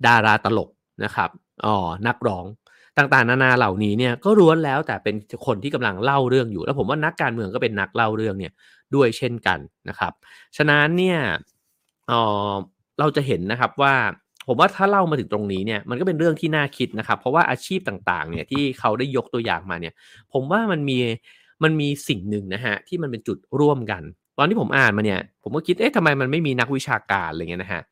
[0.06, 0.70] ดาราตลก
[1.04, 1.30] นะครับ
[1.64, 2.44] อ๋อนักร้อง
[2.98, 5.14] ต่างๆ นานาเหล่านี้เนี่ยก็ล้วนแล้วแต่เป็น
[5.46, 8.52] คนที่กำลังเล่าเรื่องอยู่ แล้วผมว่านักการเมืองก็เป็นนักเล่าเรื่องเนี่ย
[8.94, 10.12] ด้วยเช่นกันนะครับ
[10.56, 11.18] ฉะนั้นเนี่ย
[12.08, 12.12] เอ
[12.50, 12.52] อ
[13.00, 13.94] เราจะเห็นนะครับว่า
[14.48, 19.94] ผมว่าถ้าเล่ามาถึงตรงนี้เนี่ยมันก็เป็นเรื่องที่น่าคิดนะครับ เพราะว่าอาชีพต่างๆเนี่ยที่เขาได้ยกตัวอย่างมาเนี่ย
[20.32, 20.98] ผมว่ามันมี
[21.62, 24.02] มันมีสิ่งหนึ่งนะฮะที่มันเป็นจุดร่วมกัน
[24.38, 27.82] ตอนที่ผมอ่านมาเนี่ย ผมก็คิดเอ๊ะทำไมมันไม่มีนักวิชาการอะไรเงี้ยนะฮะ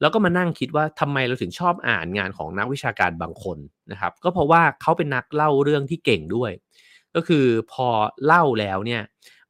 [0.00, 3.58] แล้วก็มานั่งคิดว่าทำไมเราถึงชอบอ่านงานของนักวิชาการบางคน
[3.90, 6.52] นะครับ ก็เพราะว่าเขาเป็นนักเล่าเรื่องที่เก่งด้วย
[7.14, 7.88] ก็คือพอ
[8.26, 9.02] เล่าแล้วเนี่ย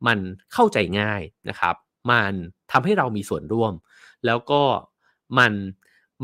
[0.07, 0.18] มัน
[0.52, 1.74] เข้าใจง่ายนะครับ
[2.11, 2.33] มัน
[2.72, 3.72] ทำให้เรามีส่วนร่วม
[4.26, 4.62] แล้วก็
[5.38, 5.52] มัน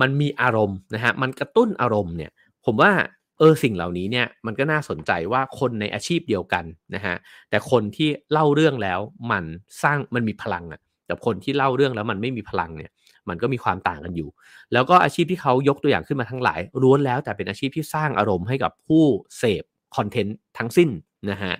[0.01, 2.31] มันมีอารมณ์นะฮะมันกระตุ้นอารมณ์เนี่ย
[2.67, 2.93] ผมว่า
[3.39, 7.15] เออสิ่งเหล่านี้เนี่ยมันก็น่าสนใจว่าคนในอาชีพเดียวกันนะฮะ
[7.51, 9.45] แต่คนที่เล่าเรื่องแล้วมัน
[9.83, 10.81] สร้างมันมีพลังอะ
[11.11, 12.91] กับคนที่เล่าเรื่องแล้วมันไม่มีพลังเนี่ย
[13.29, 14.29] มันก็มีความต่างกันอยู่
[14.73, 19.05] แล้วก็อาชีพที่เขายกตัวอย่างขึ้นมาทั้งหลายล้วนแล้วแต่เป็นอาชีพที่สร้างอารมณ์ให้กับผู้
[19.39, 19.65] เสพ
[19.97, 20.91] คอนเทนต์ทั้งสิ้น
[21.31, 21.55] นะฮะ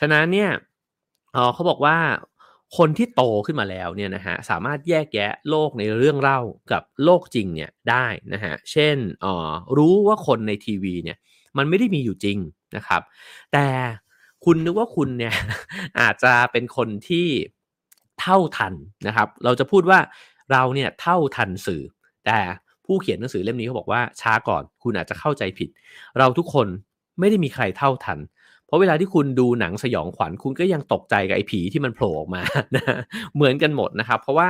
[0.00, 0.50] ฉะนั้นเนี่ย
[1.54, 1.96] เขาบอกว่า
[2.78, 6.40] คนที่โตขึ้นมาแล้วเนี่ยนะฮะสามารถแยกแยะโลกในเรื่องเล่า
[6.72, 11.18] กับโลกจริงเนี่ยได้นะฮะเช่นออรู้ว่าคนในทีวีเนี่ย
[11.56, 12.38] มันไม่ได้มีอยู่จริง
[12.76, 13.02] นะครับ
[13.52, 13.66] แต่
[14.44, 15.34] คุณนึกว่าคุณเนี่ย
[16.00, 17.26] อาจจะเป็นคนที่
[18.20, 18.74] เท่าทัน
[19.06, 19.98] นะครับ เราจะพูดว่า
[20.52, 21.82] เราเนี่ยเท่าทันสื่อ
[22.26, 22.38] แต่
[22.86, 25.68] ผู้เขียนหนังสือเล่มนี้เขาบอกว่าช้าก่อน คุณอาจจะเข้าใจผิด
[26.18, 26.66] เราทุกคน
[27.18, 28.18] ไม่ได้มีใครเท่าทัน
[28.66, 32.42] เพราะเวลาที่คุณดูหนังสยองขวัญคุณก็ยังตกใจกับไอ้ผีที่มันโผล่ออกมา
[32.76, 32.84] นะ
[33.34, 34.48] เหมือนกันหมดนะครับ เพราะว่า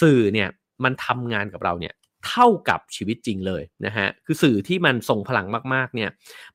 [0.00, 0.48] สื่อเนี่ย
[0.84, 1.94] มันทำงานกับเราเนี่ย
[2.28, 6.10] เท่ากับชีวิตจริงเลยนะฮะ คือสื่อที่มันส่งพลังมากๆ เนี่ย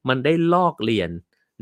[0.08, 1.10] มันได้ลอกเรียน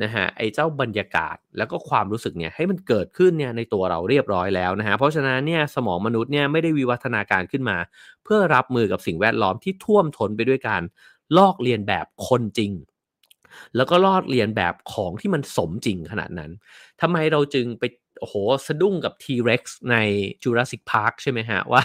[0.04, 7.78] นะฮะไอ้เจ้าบรรยากาศแล้วก็ความรู้สึกเนี่ยให้มันเกิดขึ้นเนี่ยในตัวเราเรียบร้อยแล้วนะฮะเพราะฉะนั้นเนี่ยสมองมนุษย์เนี่ยไม่ได้วิวัฒนาการขึ้นมา
[8.24, 10.82] เพื่อรับมือกับสิ่งแวดล้อมที่ท่วมท้นไปด้วยการ
[11.38, 12.72] ลอกเลียนแบบคนจริง
[13.76, 16.52] แล้วก็ลอดเรียนแบบของที่มันสมจริงขนาดนั้น
[17.02, 17.84] ทำไมเราจึงไป
[18.20, 18.36] โอ้โห
[18.68, 19.62] สะดุ้งกับ T-Rex
[19.92, 19.96] ใน
[20.44, 21.84] Jurassic Park ใช่ไหมฮะ ว่า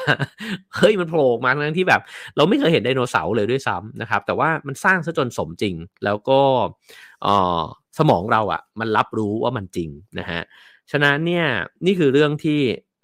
[0.76, 2.02] เฮ้ยมันโผล่มาทั้งที่แบบ
[2.36, 6.40] เราไม่เคยเห็นไดโนเสาร์เลยด้วยซ้ำนะครับ แต่ว่ามันสร้างซะจนสมจริงแล้วก็
[7.26, 7.62] อ๋อ
[7.98, 10.40] สมองเราอะ่ะ มันรับรู้ว่ามันจริงนะฮะ
[10.90, 11.46] ฉะนั้นเนี่ย
[11.86, 12.60] นี่คือเรื่องที่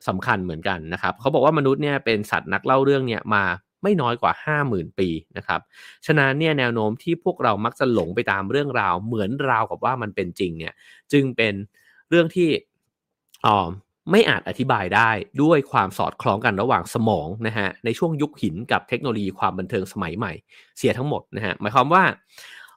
[0.09, 3.45] สำคัญเหมือนกันนะครับเขาบอกว่ามนุษย์เนี่ยเป็นสัตว์นักเล่าเรื่องเนี่ยมา
[3.83, 4.33] ไม่น้อยกว่า
[4.67, 5.61] 50,000 ปีนะครับ
[6.07, 10.75] ฉะนั้นเนี่ยแนวโน้มที่พวกเรามักจะหลงไปตามเรื่องราว เหมือนราวกับว่ามันเป็นจริงเนี่ย
[11.13, 11.55] จึงเป็น
[12.11, 12.49] เรื่องที่
[13.47, 13.57] อ๋อ
[14.11, 15.11] ไม่อาจอธิบายได้
[15.43, 20.33] ด้วยความสอดคล้องกันระหว่างสมองนะฮะในช่วงยุคหินกับเทคโนโลยีความบันเทิงสมัยใหม่
[20.79, 22.05] เสียทั้งหมดนะฮะหมายความว่า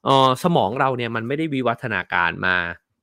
[0.07, 2.57] ออสมองเราเนี่ยมันไม่ได้วิวัฒนาการมา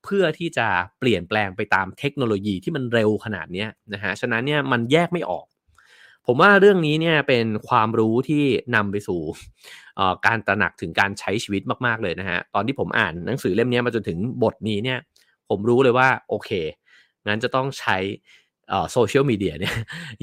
[0.05, 5.46] เพื่อที่จะเปลี่ยนแปลงไปตามเทคโนโลยีที่มันเร็วขนาดนี้นะฮะ ฉะนั้นเนี่ยมันแยกไม่ออก
[6.26, 8.44] ผมว่าเรื่องนี้เนี่ยเป็นความรู้ที่
[8.74, 9.20] นำไปสู่
[10.26, 14.98] การตระหนักถึงการใช้ชีวิตมากๆเลยนะฮะ ตอนที่ผมอ่านหนังสือเล่มนี้มาจนถึงบทนี้เนี่ย
[15.48, 16.50] ผมรู้เลยว่าโอเค
[17.26, 17.96] งั้นจะต้องใช้
[18.92, 19.74] โซเชียลมีเดียเนี่ย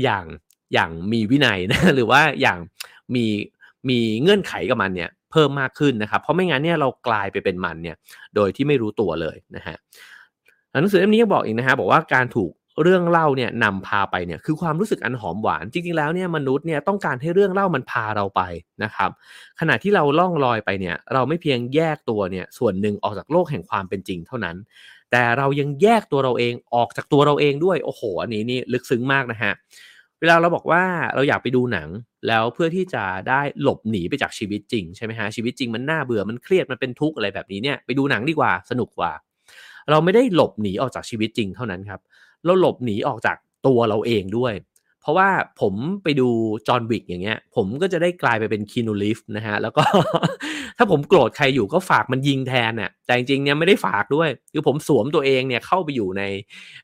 [0.04, 0.26] อย่าง
[0.74, 2.60] อย่างมีวินัยนะหรือว่าอย่าง
[3.16, 3.26] มี
[3.90, 7.96] มีเงื่อนไขกับมันเนี่ย เพิ่มมากขึ้นนะครับ เพราะไม่งั้นเนี่ยเรากลายไปเป็นมันเนี่ย
[8.36, 9.78] โดยที่ไม่รู้ตัวเลยนะฮะ
[10.72, 12.52] หนังสือเล่มนี้ยังบอกอีกนะฮะบอกว่าการถูก
[12.84, 18.42] เรื่องเล่าเนี่ยนำพาไปเนี่ยคือความรู้สึกอันหอมหวานจริงๆแล้วเนี่ยมนุษย์เนี่ยต้องการให้เรื่องเล่ามันพาเราไป
[18.84, 19.10] นะครับ
[19.60, 24.56] ขณะที่เราล่องลอยไปเนี่ยเราไม่เพียงแยกตัวเนี่ยส่วนหนึ่งออกจากโลกแห่งความเป็นจริงเท่านั้น
[25.12, 29.54] แต่เรายังแยกตัวเราเองออกจากตัวเราเองด้วยโอ้โหอันนี้นี่ลึกซึ้งมากนะฮะ
[30.20, 30.84] เวลาเราบอกว่า
[31.16, 31.90] เราอยากไปดูหนัง
[32.28, 39.12] แล้วเพื่อที่จะได้หลบหนีไปจากชีวิตจริงใช่ไหมฮะชีวิตจริงมันน่าเบื่อมันเครียดมันเป็นทุกข์อะไรแบบนี้เนี่ยไปดูหนังดีกว่าสนุกกว่า
[39.90, 42.02] เราไม่ได้หลบหนีออกจากชีวิตจริงเท่านั้นครับ
[42.46, 44.54] เราหลบหนีออกจากตัวเราเองด้วย
[45.10, 45.30] ราะว่า
[45.62, 46.30] ผมไปดู
[46.68, 49.84] จอห์นวิกอย่างเงี้ย ผมก็จะได้กลายไปเป็นคีนูลิฟนะฮะ แล้วก็
[50.78, 56.24] ถ้าผมโกรธใครอยู่ก็ฝากมันยิงแทนน่ะ แต่จริงๆเนี่ยไม่ได้ฝากด้วย คือผมสวมตัวเองเนี่ยเข้าไปอยู่ใน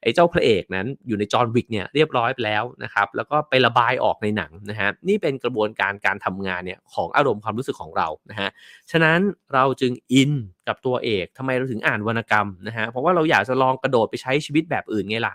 [0.01, 8.49] ไอ้เจ้าพระเอกนั้นอยู่ในจอห์นวิกเนี่ยเรียบร้อยไปแล้วนะครับ แล้วก็ไประบายออกในหนังนะฮะ นี่เป็นกระบวนการการทำงานเนี่ยของอารมณ์ความรู้สึกของเรานะฮะ
[8.91, 9.19] ฉะนั้น
[9.53, 10.31] เราจึงอิน
[10.67, 15.33] กับตัวเอกทำไมเราถึงอ่านวรรณกรรมนะฮะ เพราะว่าเราอยากจะลองกระโดดไปใช้ชีวิตแบบอื่นไงล่ะ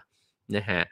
[0.57, 0.83] นะฮะ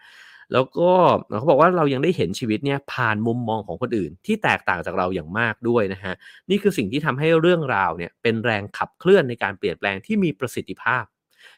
[0.52, 0.90] แล้วก็
[1.38, 6.14] เขาบอกว่าเรายังได้เห็นชีวิตเนี่ยผ่านมุมมองของคนอื่น ที่แตกต่างจากเราอย่างมากด้วยนะฮะ
[6.50, 11.04] นี่คือสิ่งที่ทำให้เรื่องราวเนี่ยเป็นแรงขับเคลื่อนในการเปลี่ยนแปลงที่มีประสิทธิภาพ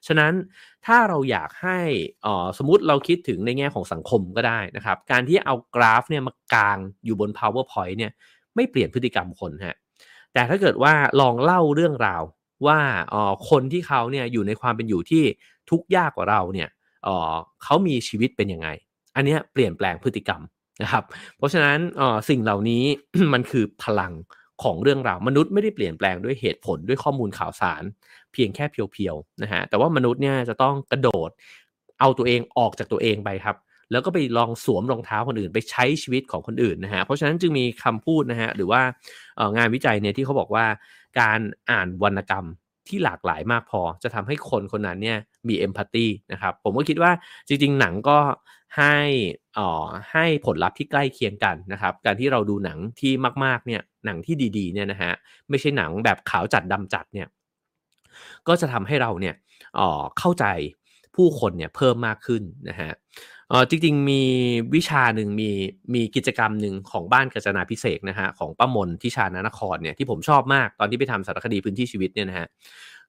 [0.06, 0.32] ฉะนั้น
[0.86, 1.78] ถ้าเราอยากให้
[2.26, 8.12] อ่อสมมติเราคิดถึงในแง่ของสังคมก็ได้นะครับ การที่เอากราฟเนี่ยมากางอยู่บน powerpoint เนี่ย
[8.54, 9.76] ไม่เปลี่ยนพฤติกรรมคนฮะ
[10.32, 12.22] แต่ถ้าเกิดว่าลองเล่าเรื่องราว
[12.66, 12.78] ว่า
[13.12, 15.24] อ๋อคนที่เขาเนี่ยอยู่ในความเป็นอยู่ที่
[15.70, 16.68] ทุกข์ยากกว่าเราเนี่ย
[17.64, 18.68] เขามีชีวิตเป็นยังไง
[19.16, 20.40] อันนี้เปลี่ยนแปลงพฤติกรรม
[20.82, 21.04] นะครับ
[21.36, 21.78] เพราะฉะนั้น
[22.28, 22.84] สิ่งเหล่านี้
[23.32, 24.12] มันคือพลัง
[24.62, 27.82] ของเรื่องราวมนุษย์ไม่ได้เปลี่ยนแปลงด้วยเหตุผลด้วยข้อมูลข่าวสาร
[28.32, 31.30] เพียงแค่เพียวๆนะฮะแต่ว่ามนุษย์เนี่ยจะต้องกระโดด
[32.00, 33.56] เอาตัวเองออกจากตัวเองไปครับ
[33.90, 38.80] แล้วก็ไปลองสวมรองเท้าคนอื่นไปใช้ชีวิตของคนอื่นนะฮะเพราะฉะนั้นจึงมีคำพูดนะฮะหรือว่า
[39.56, 40.64] งานวิจัยเนี่ยที่เขาบอกว่า
[41.20, 41.40] การ
[41.70, 42.46] อ่านวรรณกรรม
[42.90, 45.18] ที่หลากหลายมากพอ จะทำให้คนคนนั้นเนี่ย
[45.48, 47.12] มีเอมพัตตีนะครับ ผมก็คิดว่า
[47.48, 48.18] จริง ๆ หนังก็
[48.78, 48.96] ให้
[49.58, 53.12] อ่อให้ผลลัพธ์ที่ใกล้เคียงกันนะครับ การที่เราดูหนังที่
[53.44, 55.12] มากๆเนี่ยหนังที่ดีๆเนี่ยนะฮะ
[55.50, 57.28] ไม่ใช่หนังแบบขาวจัดดำจัดเนี่ย
[58.48, 59.34] ก็จะทำให้เราเนี่ย
[59.78, 59.88] อ๋อ
[60.18, 60.46] เข้าใจ
[61.16, 62.92] ผู้คนเนี่ยเพิ่มมากขึ้นนะฮะ
[63.50, 64.22] เออจริงๆมี
[64.74, 65.50] วิชาหนึ่งมี
[65.94, 72.46] มีกิจกรรมหนึ่งของบ้านกาญจนาพิเศษนะฮะของป้ามนที่ชานานครเนี่ยที่ผมชอบมากตอนที่ไปทำสารคดีพื้นที่ชีวิตเนี่ยนะฮะ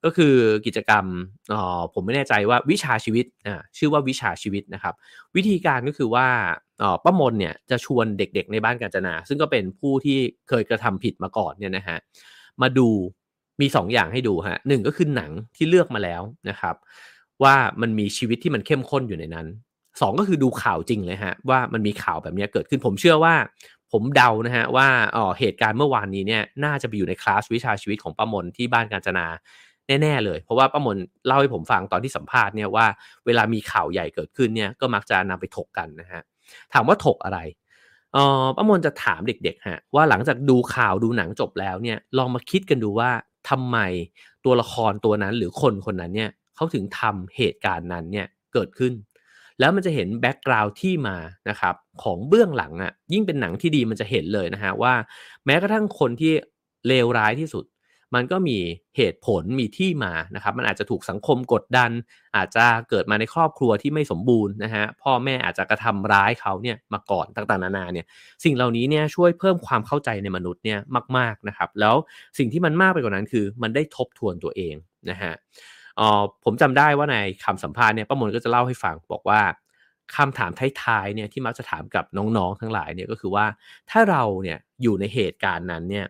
[0.04, 0.36] ก็คือ
[0.66, 1.06] กิจกรรม
[1.54, 4.94] อ๋อผมไม่แน่ใจว่าวิชาชีวิตอ่าชื่อว่าวิชาชีวิตนะครับ
[5.36, 6.28] วิธีการก็คือว่า
[6.82, 10.18] อ๋อป้ามนเนี่ยจะชวนเด็กๆในบ้านกาญจนา ซึ่งก็เป็นผู้ที่
[10.50, 11.98] เคยกระทำผิดมาก่อนเนี่ยนะฮะ
[12.62, 12.88] มาดู
[13.62, 16.76] มี2ออย่างให้ดูฮะหนึ่งก็คือหนังที่เลือกมาแล้วนะครับ
[17.44, 19.48] ว่ามันมีชีวิตที่มันเข้มข้นอยู่ในนั้น
[20.02, 23.36] สองก็คือดูข่าวจริงเลยฮะว่ามันมีข่าวแบบนี้เกิดขึ้นผมเชื่อว่า
[23.92, 29.26] ผมเดานะฮะว่าอ๋อเหตุการณ์เมื่อวานนี้เนี่ยน่าจะไปอยู่ในคลาสวิชาชีวิตของป้ามนที่บ้านกาญจนา
[30.02, 32.86] แน่ๆเลย เพราะว่าป้ามนเล่าให้ผมฟังตอนที่สัมภาษณ์เนี่ยว่า
[33.26, 36.22] เวลามีข่าวใหญ่เกิดขึ้นเนี่ยก็มักจะนำไปถกกันนะฮะ
[36.74, 37.40] ถามว่าถกอะไร
[38.14, 43.12] เออป้ามนจะถามเด็กๆฮะว่าหลังจากดูข่าวดูหนังจบแล้วเนี่ยลองมาคิดกันดูว่า
[43.50, 43.78] ทำไม
[44.46, 48.94] ตัวละครตัวนั้นหรือคนคนนั้นเนี่ยเขาถึงทำเหตุการณ์นั้นเนี่ยเกิดขึ้น
[49.62, 51.18] แล้วมันจะเห็นแบ็กกราวด์ที่มา
[51.50, 54.94] นะครับของเบื้องหลังอะ่ะยิ่งเป็นหนังที่ดีมันจะเห็นเลยนะฮะว่า
[55.46, 56.34] แม้กระทั่งคนที่
[56.88, 57.66] เลวร้ายที่สุด
[58.16, 58.58] มันก็มี
[58.98, 61.92] เหตุผลมีที่มานะครับมันอาจจะถูกสังคมกดดัน
[62.38, 68.06] อาจจะเกิดมาในครอบครัวที่ไม่สมบูรณ์นะฮะพ่อแม่อาจจะกระทำร้ายเขาเนี่ยมาก่อนต่างๆนานาเนี่ย
[68.44, 70.80] สิ่งเหล่านี้เนี่ยช่วยเพิ่มความเข้าใจในมนุษย์เนี่ย
[71.18, 71.96] มากๆนะครับแล้ว
[72.38, 74.76] สิ่งที่มันมากไปกว่านั้นคือ มันได้ทบทวนตัวเอง
[75.10, 75.34] นะฮะ
[76.00, 79.42] ออผมจำได้ว่าในคำสัมภาษณ์เนี่ยป้ามนก็จะเล่าให้ฟังบอกว่า
[80.16, 80.52] คำถาม
[80.84, 83.46] ท้ายๆเนี่ยที่มักจะถามกับน้องๆทั้งหลายเนี่ยก็คือว่า
[83.90, 86.06] ถ้าเราเนี่ยอยู่ในเหตุการณ์นั้นเนี่ย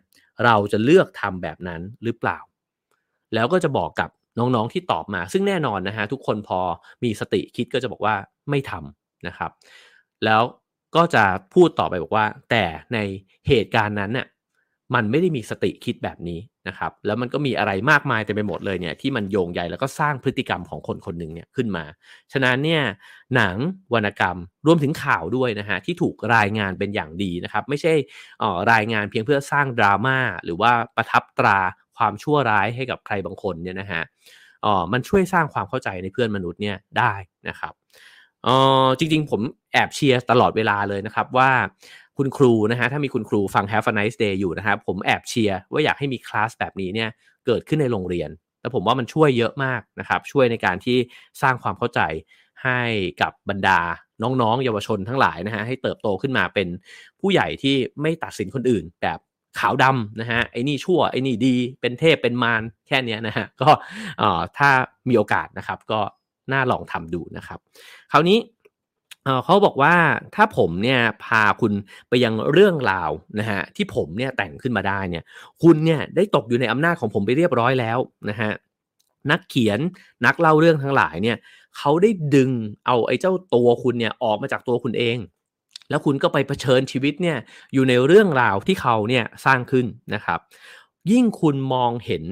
[0.46, 2.40] เราจะเลือกทำแบบนั้นหรือเปล่า
[3.34, 4.10] แล้วก็จะบอกกับ
[4.40, 6.60] น้องๆที่ตอบมา ซึ่งแน่นอนนะฮะทุกคนพอ
[7.04, 8.16] มีสติคิดก็จะบอกว่า
[8.50, 9.52] ไม่ทำนะครับ
[10.26, 10.42] แล้ว
[10.96, 11.24] ก็จะ
[11.54, 12.64] พูดต่อไปบอกว่า แต่
[12.94, 12.98] ใน
[13.48, 14.28] เหตุการณ์นั้นน่ะ
[14.96, 21.86] มันไม่ได้มีสติคิดแบบนี้นะครับ แล้วมันก็มีอะไรมากมายเต็มไปหมดเลยเนี่ยที่มันโยงใหญ่แล้วก็สร้างพฤติกรรมของคนคนหนึ่งเนี่ยขึ้นมา
[22.32, 22.84] ฉะนั้นเนี่ย
[23.36, 23.56] หนัง
[23.94, 24.38] วรรณกรรม
[24.68, 27.94] รวมถึงข่าวด้วยนะฮะที่ถูกรายงานเป็นอย่างดีนะครับ ไม่ใช่
[28.42, 31.60] ออรายงานเพียงเพื่อสร้างดราม่าหรือว่าประทับตรา
[31.98, 34.04] ความชั่วร้ายให้กับใครบางคนเนี่ยนะฮะ
[34.66, 37.14] อ๋อมันช่วยสร้างความเข้าใจในเพื่อนมนุษย์เนี่ยได้
[37.50, 37.74] นะครับ
[38.48, 39.42] อ๋อจริงๆ ผม
[39.74, 41.52] แอบเชียร์ตลอดเวลาเลยนะครับว่า
[42.18, 47.10] คุณครูนะฮะถ้ามีคุณครูฟัง Have a nice day อยู่นะครับผมแอบเชียร์ว่าอยากให้มีคลาสแบบนี้เนี่ย
[47.46, 48.30] เกิดขึ้นในโรงเรียน
[48.62, 50.98] แล้วผมว่ามันช่วยเยอะมากนะครับช่วยในการที่
[51.42, 52.02] สร้างความเข้าใจ
[52.64, 52.80] ให้
[53.22, 53.80] กับบรรดา
[54.24, 56.68] น้องๆ เยาวชนทั้งหลายนะฮะให้เติบโตขึ้นมาเป็น
[57.20, 59.20] ผู้ใหญ่ที่ไม่ตัดสินคนอื่นแบบ
[59.60, 63.70] ขาวดำนะฮะไอ้นี่ชั่วไอ้นี่ดีเป็นเทพเป็นมารแค่นี้นะฮะก็
[64.58, 64.70] ถ้า
[65.10, 66.02] มีโอกาสนะครับก็
[66.52, 67.60] น่าลองทำดูนะครับ
[68.12, 68.38] คราวนี้
[69.44, 69.96] เขาบอกว่า
[70.36, 71.74] ถ้าผมเนี่ยพาคุณ
[72.10, 75.24] ไปยังเรื่องราวนะฮะที่ผมเนี่ยแต่งขึ้นมาได้เนี่ย
[75.64, 78.00] คุณเนี่ยได้ตกอยู่ในอำนาจของผมไปเรียบร้อยแล้ว
[78.30, 78.52] นะฮะ
[79.32, 79.80] นักเขียน
[80.26, 81.38] นักเล่าเรื่องทั้งหลายเนี่ย
[81.78, 82.52] เขาได้ดึง
[82.86, 85.18] เอาไอ้เจ้าตัวคุณเนี่ยออกมาจากตัวคุณเอง
[85.90, 87.38] แล้วคุณก็ไปเผชิญชีวิตเนี่ย
[87.74, 90.40] อยู่ในเรื่องราวที่เขาเนี่ยสร้างขึ้นนะครับ
[91.12, 92.24] ยิ่งคุณมองเห็น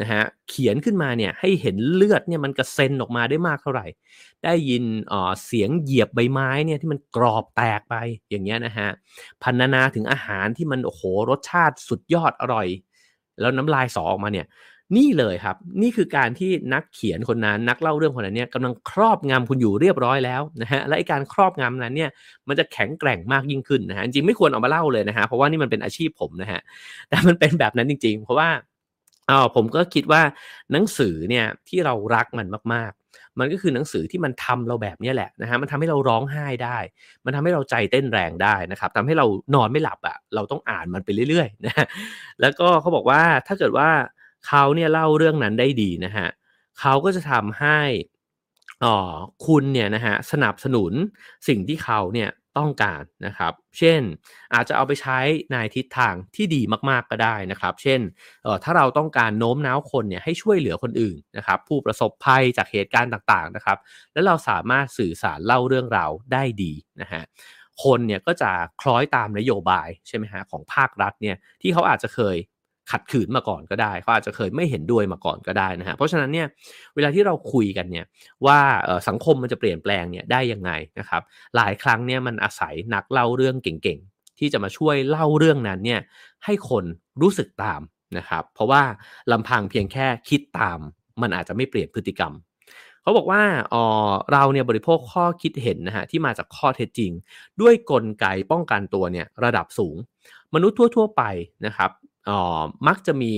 [0.00, 3.86] นะฮะเขียนขึ้นมาเนี่ยให้เห็นเลือดเนี่ยมันกระเซ็นออกมาได้มากเท่าไหร่
[4.44, 4.84] ได้ยิน
[5.46, 7.94] เสียงเหยียบใบไม้เนี่ยที่มันกรอบแตกไป
[8.30, 8.88] อย่างเงี้ยนะฮะ
[9.42, 12.66] พันนาถึงอาหารที่มันโอ้โหรสชาติสุดยอดอร่อย
[13.40, 14.46] แล้วน้ำลายสอออกมาเนี่ย
[14.96, 22.10] นี่เลยครับ นี่คือการที่นักเขียนคนนั้นนักเล่าเรื่องคนนั้นเนี่ยกำลังครอบงำคุณอยู่เรียบร้อยแล้วนะฮะและการครอบงำนั้นเนี่ย
[22.48, 26.60] มันจะแข็งแกร่งมากยิ่งขึ้นนะฮะจริงไม่ควรออกมาเล่าเลยนะฮะเพราะว่านี่มันเป็นอาชีพผมนะฮะ
[27.08, 28.48] แต่มันเป็นแบบนั้นจริง ๆ เพราะว่า
[29.30, 30.22] อ๋อผมก็คิดว่า
[30.72, 36.78] หนังสือเนี่ยที่เรารักมันมากๆ มันก็คือหนังสือที่มันทำเราแบบนี้แหละนะฮะมันทำให้เราร้องไห้ได้
[37.24, 41.74] มันทำให้เราใจเต้นแรงได้นะครับทำให้เรานอนไม่หลับอะ่ะเราต้องอ่านมันไปเรื่อยๆนะ
[42.40, 43.88] แล้วก็เขาบอกว่าถ้าเกิดว่า
[44.46, 46.28] เขาเนี่ยเล่าเรื่องนั้นได้ดีนะฮะ
[46.80, 47.78] เขาก็จะทำให้
[48.84, 48.96] อ๋อ
[49.46, 50.92] คุณเนี่ยนะฮะสนับสนุน
[51.48, 54.00] สิ่งที่เขาเนี่ย ต้องการนะครับ เช่น
[54.54, 55.18] อาจจะเอาไปใช้
[55.50, 58.00] ในทิศทางที่ดีมากๆก็ได้นะครับ เช่น
[58.64, 63.78] ถ้าเราต้องการโน้มน้าวคนเนี่ยให้ช่วยเหลือคนอื่นนะครับ ผู้ประสบภัยจากเหตุการณ์ต่างๆนะครับ
[64.12, 67.22] แล้วเราสามารถสื่อสารเล่าเรื่องราวได้ดีนะฮะ
[67.84, 68.50] คนเนี่ยก็จะ
[68.80, 72.36] คล้อยตามนโยบายใช่ไหมฮะของภาครัฐเนี่ยที่เขาอาจจะเคย
[72.90, 76.46] ขัดขืนมาก่อนก็ได้เขาอาจจะเคยไม่เห็นด้วยมาก่อนก็ได้นะฮะเพราะฉะนั้นเนี่ย
[76.94, 78.06] เวลาที่เราคุยกันเนี่ย
[78.46, 78.58] ว่า
[79.08, 81.22] สังคมมันจะเปลี่ยนแปลงเนี่ยได้ยังไงนะครับ
[81.56, 86.00] หลายครั้งเนี่ยมันอาศัยนักเล่าเรื่องเก่งๆ ที่จะมาช่วยเล่าเรื่องนั้นเนี่ย
[86.44, 86.84] ให้คน
[87.22, 87.80] รู้สึกตาม
[88.18, 88.82] นะครับเพราะว่า
[89.32, 90.78] ลำพังเพียงแค่คิดตาม
[91.22, 92.32] มันอาจจะไม่เปลี่ยนพฤติกรรม
[93.02, 93.74] เขาบอกว่าอ
[94.10, 97.12] อเราเนี่ยบริโภคข้อคิดเห็นนะฮะที่มาจากข้อเท็จจริง
[97.60, 99.96] ด้วยกลไกป้องกันตัวเนี่ยระดับสูง
[100.54, 101.22] มนุษย์ทั่ว ๆ ไป
[101.66, 101.90] นะครับ
[102.88, 103.32] มักจะมี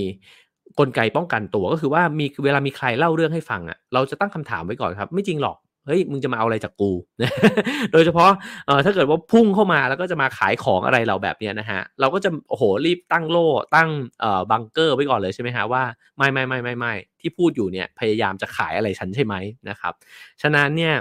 [0.79, 6.91] กลไกป้องกันตัวก็คือว่ามีเวลามีใครเล่าเรื่องให้ฟังอะเราจะตั้งคำถามไว้ก่อนครับ ไม่จริงหรอกเฮ้ยมึงจะมาเอาอะไรจากกู
[7.93, 8.31] โดยเฉพาะ
[8.67, 15.83] เออถ้าเกิดว่าพุ่งเข้ามาแล้วก็จะมาขายของอะไรเราแบบเนี้ยนะฮะ เราก็จะโอ้โหรีบตั้งโล่ตั้งเอ่อบังเกอร์ไว้ก่อนเลยใช่ไหมฮะว่า
[16.17, 19.35] ไม่ไม่ไม่ไม่ไม่ที่พูดอยู่เนี่ยพยายามจะขายอะไรฉันใช่ไหม
[19.69, 19.93] นะครับ
[20.43, 20.95] ฉะนั้นเนี่ย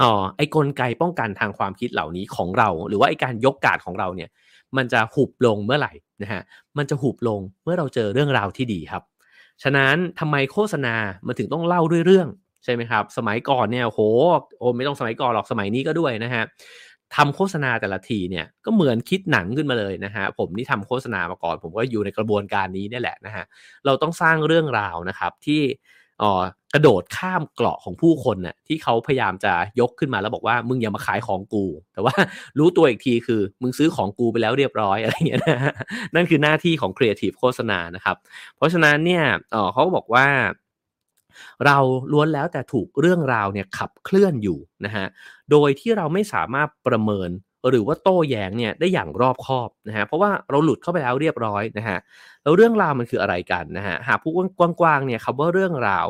[0.00, 4.28] อ๋อไอ้กลไกป้องกันทางความคิดเหล่านี้ของเรา หรือว่าไอ้การยกกาดของเราเนี่ย
[4.76, 6.42] มันจะหุบลงเมื่อไหร่นะฮะ
[6.78, 9.02] มันจะหุบลงเมื่อเราเจอเรื่องราวที่ดีครับ
[9.62, 10.94] ฉะนั้นทำไมโฆษณา
[11.26, 12.28] มันถึงต้องเล่าด้วยเรื่อง
[12.64, 14.00] ใช่ไหมครับ สมัยก่อนเนี่ยโห
[14.58, 16.44] โอ้ไม่ต้องสมัยก่อนหรอกสมัยนี้ก็ด้วยนะฮะ
[17.16, 23.44] ทำโฆษณาแต่ละทีเนี่ยก็เหมือนคิดหนังขึ้นมาเลยนะฮะผมนี่ทำโฆษณามาก่อน ผมก็อยู่ในกระบวนการนี้นี่แหละนะฮะ
[23.86, 25.62] เราต้องสร้างเรื่องราวนะครับที่
[26.74, 32.14] กระโดดข้ามเกราะของผู้คนน่ะที่เขาพยายามจะยกขึ้นมาแล้วบอกว่ามึงอย่ามาขายของกู แต่ว่า
[32.58, 35.72] รู้ตัวอีกทีคือ มึงซื้อของกูไปแล้วเรียบร้อยอะไรเงี้ยนะ
[36.14, 38.16] นั่นคือหน้าที่ของครีเอทีฟโฆษณานะครับ
[38.56, 40.26] เพราะฉะนั้นเนี่ยอ๋อเขาบอกว่า
[41.66, 41.78] เรา
[42.12, 45.06] ล้วนแล้วแต่ถูกเรื่องราวเนี่ยขับเคลื่อนอยู่นะฮะ
[45.50, 47.30] โดยที่เราไม่สามารถประเมิน
[47.70, 51.98] หรือว่าโต้แย้งเนี่ยได้อย่างรอบคอบนะฮะเพราะว่าเราหลุดเข้าไปแล้วเรียบร้อยนะฮะ
[52.42, 54.32] แล้วเรื่องราวมันคืออะไรกันนะฮะหากผู้
[54.80, 56.06] กว้างๆเนี่ยคำว่าเรื่องราว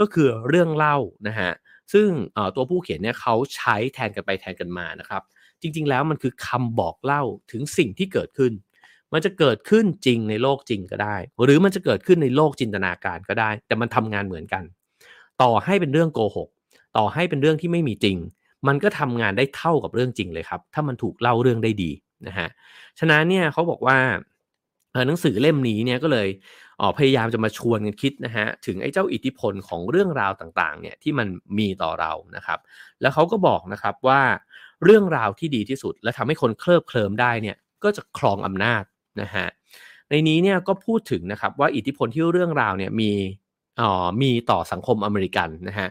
[0.00, 0.96] ก็คือเรื่องเล่า
[1.28, 1.50] นะฮะ
[1.92, 2.08] ซึ่ง
[2.56, 5.22] ตัวผู้เขียนเนี่ยเขาใช้แทนกันไปแทนกันมานะครับ
[5.62, 8.52] จริงๆแล้วมันคือคำบอกเล่าถึงสิ่งที่เกิดขึ้น
[9.12, 14.64] มันจะเกิดขึ้นจริงในโลกจริงก็ได้ หรือมันจะเกิดขึ้นในโลกจินตนาการก็ได้ แต่มันทำงานเหมือนกัน
[15.42, 16.48] ต่อให้เป็นเรื่องโกหก
[16.96, 18.16] ต่อให้เป็นเรื่องที่ไม่มีจริง
[18.66, 21.90] มันก็ทำงานได้เท่ากับเรื่องจริงเลยครับ ถ้ามันถูกเล่าเรื่องได้ดี
[22.26, 22.48] นะฮะ
[22.98, 23.98] ฉะนั้นเนี่ยเขาบอกว่า
[25.06, 26.28] หนังสือเล่มนี้เนี่ยก็เลย
[26.80, 32.58] ออพยายามจะมาชวนกันคิดนะฮะถึงไอ้เจ้าอิทธิพลของเรื่องราวต่างๆเนี่ยที่มันมีต่อเรานะครับ
[33.00, 34.20] แล้วเขาก็บอกนะครับว่า
[34.84, 38.84] เรื่องราวที่ดีที่สุด และทำให้คนเคลิบเคลิมได้เนี่ยก็จะครองอำนาจ
[39.20, 39.46] นะฮะ
[40.10, 43.10] ในนี้เนี่ยก็พูดถึงนะครับว่าอิทธิพลที่เรื่องราวเนี่ยมี
[43.80, 45.88] อ๋อมีต่อสังคมอเมริกันนะฮะ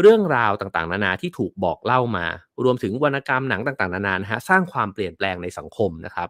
[0.00, 2.26] เรื่องราวต่างๆ นานาที่ถูกบอกเล่ามา
[2.64, 6.28] รวมถึงวรรณกรรมหนังต่างๆ นานานะฮะสร้างความเปลี่ยนแปลงในสังคมนะครับ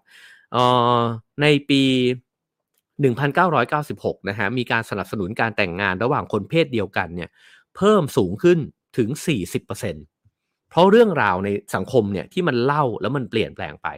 [1.42, 1.82] ในปี
[3.44, 7.30] 1996 นะฮะมีการสนับสนุนการแต่งงานระหว่างคนเพศเดียวกันเนี่ย
[7.76, 8.58] เพิ่มสูงขึ้น
[8.98, 9.08] ถึง
[9.70, 13.88] 40%เพราะเรื่องราวในสังคมเนี่ยที่มันเล่าแล้วมันเปลี่ยนแปลงไป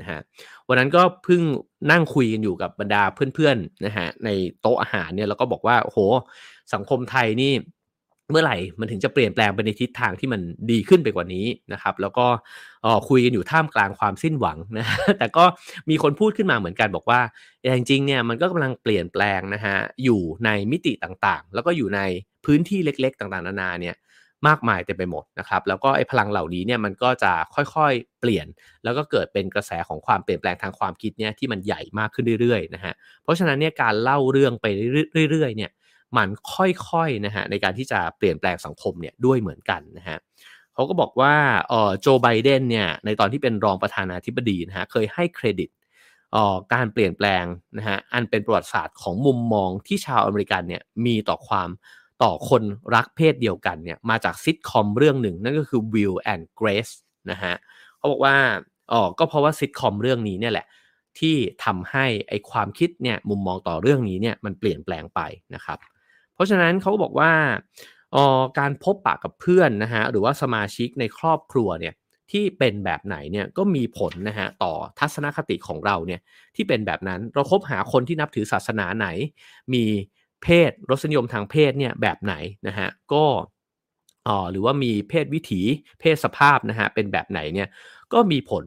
[0.00, 0.20] นะฮะ
[0.68, 1.42] วันนั้นก็เพิ่ง
[1.90, 4.28] นั่งคุยกันอยู่กับบรรดาเพื่อนๆนะฮะใน
[4.60, 5.98] โต๊ะอาหารเนี่ยแล้วก็บอกว่าโห
[6.74, 7.52] สังคมไทยนี่
[8.32, 12.26] เมื่อไหร่มันถึงจะเปลี่ยนแปลงไปในทิศทางที่มันดีขึ้นไปกว่านี้นะครับ แล้วก็
[13.08, 14.86] คุยกันอยู่ท่ามกลางความสิ้นหวังนะ
[15.18, 15.44] แต่ก็
[15.90, 17.20] มีคนพูดขึ้นมาเหมือนกันบอกว่า
[17.76, 22.00] จริงๆเนี่ยมันก็กำลังเปลี่ยนแปลงนะฮะอยู่ในมิติต่างๆ แล้วก็อยู่ใน
[22.44, 23.96] พื้นที่เล็ก ๆ ต่างๆ นานาเนี่ย
[24.48, 28.46] มากมายเต็มไปหมดนะครับแล้วก็ไอ้พลังเหล่านี้เนี่ยมันก็จะค่อยๆเปลี่ยน
[28.84, 34.66] แล้วก็เกิดเป็นกระแสของความเปลี่ยนแปลงทางความคิดเนี่ยที่มันใหญ่มากขึ้นเรื่อยๆนะฮะเพราะฉะนั้นเนี่ยการเล่าเรื่องไป
[35.30, 35.70] เรื่อยๆเนี่ย
[36.16, 40.18] มันค่อยๆนะฮะในการที่จะเปลี่ยนแปลงสังคมเนี่ยด้วยเหมือนกันนะฮะ
[40.74, 41.34] เขาก็บอกว่า
[41.68, 45.70] เออโจไบเดนเนี่ยในตอนที่เป็นรองประธานาธิบดีนะฮะเคยให้เครดิต
[46.34, 47.44] ออการเปลี่ยนแปลง
[47.78, 51.68] นะฮะอันเป็นประวัติศาสตร์ของมุมมองที่ชาวอเมริกันเนี่ยมีต่อความ
[52.22, 52.62] ต่อคน
[52.94, 56.94] รักเพศเดียวกันเนี่ยมาจากซิทคอมเรื่องหนึ่ง นั่นก็คือ Will and Grace
[57.30, 57.54] นะฮะ
[57.96, 58.36] เขาบอกว่า
[58.92, 60.66] อ๋อก็เพราะว่าซิทคอมเรื่องนี้เนี่ยแหละ
[61.18, 65.20] ที่ทำให้ไอความคิดเนี่ยมุมมองต่อเรื่องนี้เนี่ยมันเปลี่ยนแปลงไป
[65.54, 65.78] นะครับ
[66.34, 67.32] เพราะฉะนั้นเขาบอกว่า
[68.14, 71.94] ออการพบปะกับเพื่อนนะฮะหรือว่าสมาชิกในครอบครัวเนี่ย
[72.30, 76.20] ที่เป็นแบบไหนเนี่ยก็มีผลนะฮะต่อทัศนคติของเราเนี่ย
[76.56, 79.08] ที่เป็นแบบนั้นเราคบหาคนที่นับถือศาสนาไหน
[79.74, 79.84] มี
[80.42, 82.34] เพศรสนิยมทางเพศเนี่ยแบบไหน
[82.66, 83.24] นะฮะก็
[84.28, 85.60] อ๋อหรือว่ามีเพศวิถี
[86.00, 87.68] เพศสภาพนะฮะเป็นแบบไหนเนี่ย
[88.12, 88.64] ก็มีผล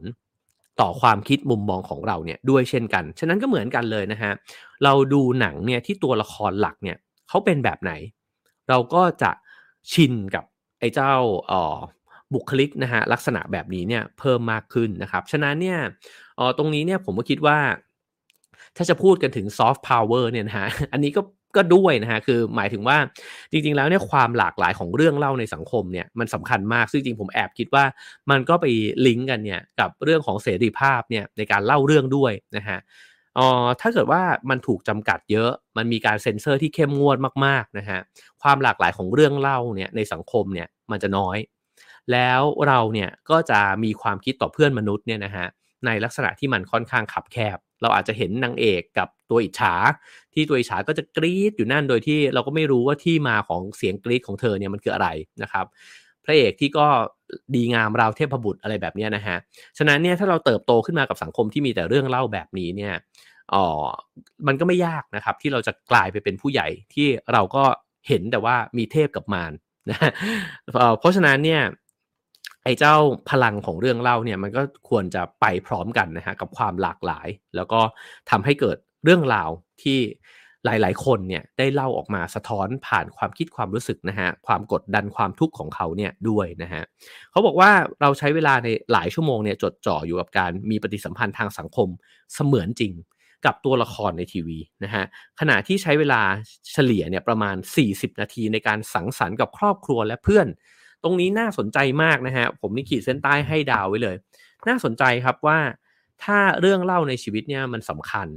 [0.80, 4.32] ต่อความคิดมุมมองของเราเนี่ยด้วยเช่นกัน ฉะนั้นก็เหมือนกันเลยนะฮะ
[4.84, 6.96] เราดูหนังเนี่ยที่ตัวละครหลักเนี่ย
[7.28, 7.92] เขาเป็นแบบไหน
[8.68, 9.30] เราก็จะ
[9.92, 10.44] ชินกับ
[10.80, 11.12] ไอ้เจ้า
[11.50, 11.76] ออ
[12.34, 15.78] บุคลิกนะฮะลักษณะแบบนี้เนี่ยเพิ่มมากขึ้นนะครับ ฉะนั้นเนี่ย
[16.38, 17.58] ออตรงนี้เนี่ยผมก็คิดว่า
[18.76, 21.22] ถ้าจะพูดกันถึงซอฟต์พาวเวอร์เนี่ยนะฮะอันนี้ก็
[21.56, 22.98] ก็ด้วยนะฮะคือหมายถึงว่า
[23.50, 27.84] จริงๆแล้วเนี่ยความหลากหลายของเรื่องเล่าในสังคมเนี่ยมันสำคัญมากซึ่งจริงผมแอบคิดว่า
[28.30, 28.66] มันก็ไป
[29.06, 32.78] ลิงก์กันเนี่ยกับเรื่องของเสรีภาพเนี่ยในการเล่าเรื่องด้วยนะฮะ
[33.38, 33.48] อ๋อ
[33.80, 37.16] ถ้าเกิดว่ามันถูกจำกัดเยอะ มันมีการเซ็นเซอร์ที่เข้มงวด
[37.46, 38.00] มากๆนะฮะ
[38.42, 41.38] ความหลากหลายของเรื่องเล่าเนี่ยในสังคมเนี่ยมันจะน้อย
[42.12, 45.46] แล้วเราเนี่ยก็จะมีความคิดต่อเพื่อนมนุษย์เนี่ยนะฮะ
[45.86, 49.74] ในลักษณะที่มันค่อนข้างขับแคบ เราอาจจะเห็นนางเอกกับตัวอิจฉา
[50.34, 55.08] ที่ตัวอิจฉาก็จะกรี๊ดอยู่นั่นโดยที่เราก็ไม่รู้ว่าที่มาของเสียงกรี๊ดของเธอเนี่ยมันคืออะไร
[55.42, 55.66] นะครับ
[56.24, 56.86] พระเอกที่ก็
[57.54, 59.36] ดีงามราวเทพบุตรอะไรแบบนี้นะฮะ
[59.78, 62.94] ฉะนั้นเนี่ยถ้าเราเติบโตขึ้นมากับสังคมที่มีแต่เรื่องเล่าแบบนี้เนี่ย
[63.54, 63.66] อ๋อ
[64.46, 67.64] มันก็ไม่ยากนะครับ ที่เราจะกลายไปเป็นผู้ใหญ่ที่เราก็
[68.08, 69.52] เห็นแต่ว่ามีเทพกับมาร
[69.90, 69.98] นะ
[71.00, 71.62] เพราะฉะนั้นเนี่ย
[72.64, 72.94] ไอ้เจ้า
[73.30, 77.80] พลังของเรื่องเล่าเนี่ยมันก็ควรจะไปพร้อมกันนะฮะกับความหลากหลาย แล้วก็
[78.30, 79.50] ทำให้เกิดเรื่องราว
[79.82, 79.98] ที่
[80.66, 86.82] หลายๆ คนเนี่ยได้เล่าออกมาสะท้อนผ่านความคิดความรู้สึกนะฮะความกดดันความทุกข์ของเขาเนี่ยด้วยนะฮะ
[87.30, 91.88] เขาบอกว่าเราใช้เวลาในหลายชั่วโมงเนี่ยจดจ่ออยู่กับการมีปฏิสัมพันธ์ทางสังคม
[92.34, 92.92] เสมือนจริง
[93.46, 95.04] กับตัวละครในทีวีนะฮะ
[95.40, 96.22] ขณะที่ใช้เวลา
[96.72, 97.56] เฉลี่ยเนี่ยประมาณ
[97.88, 100.46] 40 นาทีในการสังสรรค์กับครอบครัวและเพื่อน
[101.02, 104.16] ตรงนี้น่าสนใจมากนะฮะผมนี่ขีดเส้นใต้ให้ดาวไว้เลย
[104.68, 105.58] น่าสนใจครับว่า
[106.24, 108.28] ถ้าเรื่องเล่าในชีวิตเนี่ยมันสำคัญ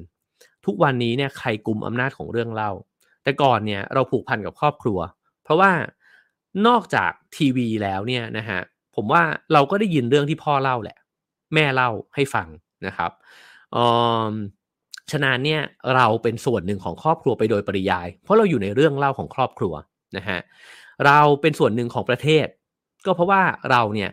[0.65, 2.71] ทุกวันนี้เนี่ยใครกลุ่มอำนาจของเรื่องเล่า
[3.23, 4.99] แต่ก่อนเนี่ยเราผูกพันกับครอบครัว
[5.43, 5.71] เพราะว่า
[6.67, 8.59] นอกจากทีวีแล้วเนี่ยนะฮะ
[8.95, 10.97] ผมว่าเราก็ได้ยินเรื่องที่พ่อเล่าแหละ
[11.53, 12.47] แม่เล่าให้ฟัง
[12.85, 13.11] นะครับ
[15.11, 15.61] ฉะนั้นเนี่ย
[15.95, 19.73] เราเป็นส่วนหนึ่งของครอบครัวไปโดยปริยาย เพราะเราอยู่ในเรื่องเล่าของครอบครัว
[20.17, 20.39] นะฮะ
[21.05, 22.47] เราเป็นส่วนหนึ่งของประเทศ
[23.05, 23.41] ก็เพราะว่า
[23.71, 24.09] เราเนี่ย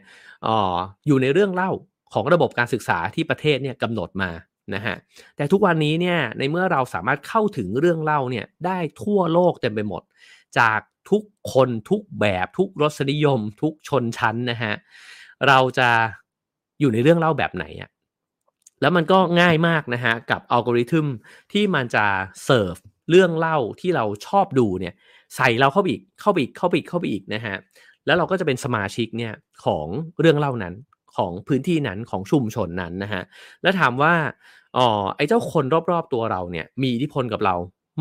[0.47, 0.75] ออ
[1.07, 1.71] อยู่ในเรื่องเล่า
[2.15, 4.31] ของระบบการศึกษาที่ประเทศเนี่ยกำหนดมา
[4.75, 4.97] นะฮะ
[5.37, 10.03] แต่ทุกวันนี้เนี่ยในเมื่อเราสามารถเข้าถึงเรื่องเล่าเนี่ยได้ทั่วโลกเต็มไปหมด
[10.59, 14.73] จากทุกคนทุกแบบทุกรสนิยม ทุกชนชั้นนะฮะ
[15.49, 15.89] เราจะ
[16.81, 17.91] อยู่ในเรื่องเล่าแบบไหนอะ
[18.81, 21.07] แล้วมันก็ง่ายมากนะฮะกับอัลกอริทึม
[21.53, 22.05] ที่มันจะ
[22.45, 22.77] เสิร์ฟ
[23.11, 24.95] เรื่องเล่าที่เราชอบดูเนี่ย
[25.37, 27.57] ใส่เราเข้าไปอีกเข้าไปอีกเข้าไปอีกเข้าไปอีกนะฮะ
[28.07, 29.33] แล้วเราก็จะเป็นสมาชิกเนี่ย
[29.65, 29.87] ของ
[30.21, 30.75] เรื่องเล่านั้น
[31.17, 33.23] ของพื้นที่นั้นของชุมชนนั้นนะฮะ
[33.63, 34.15] แล้วถามว่า
[34.77, 37.55] อ๋อไอ้เจ้าคนรอบๆตัวเราเนี่ย มีอิทธิพลกับเรา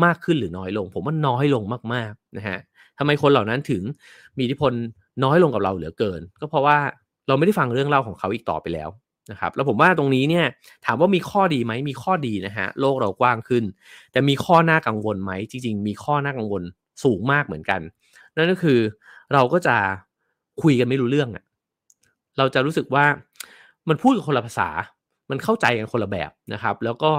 [0.04, 1.62] มากขึ้นหรือน้อยลง ผมว่าน้อยลง
[1.94, 2.58] มากๆนะฮะ
[2.98, 3.82] ทำไมคนเหล่านั้นถึง
[4.36, 4.72] มีอิทธิพล
[5.24, 6.78] น้อยลงกับเราเหลือเกิน ก็เพราะว่า
[7.28, 8.88] เราไม่ได้ฟังเรื่องเล่าของเขาอีกต่อไปแล้ว
[9.30, 10.46] นะครับแล้วผมว่าตรงนี้เนี่ย
[10.84, 13.64] ถามว่ามีข้อดีไหมมีข้อดีนะฮะโลกเรากว้างขึ้น
[14.12, 16.62] แต่มีข้อน่ากังวลไหมจริง ๆ มีข้อน่ากังวล
[17.04, 17.80] สูงมากเหมือนกัน
[18.36, 18.78] นั่นก็คือ
[19.34, 19.76] เราก็จะ
[20.62, 21.44] คุยกันไม่รู้เรื่องอะ่ะ
[22.38, 23.04] เราจะรู้สึกว่า
[23.88, 24.68] มันพูดกับคนละภาษา
[25.30, 27.12] มันเข้าใจกันคนละแบบนะครับ แล้วก็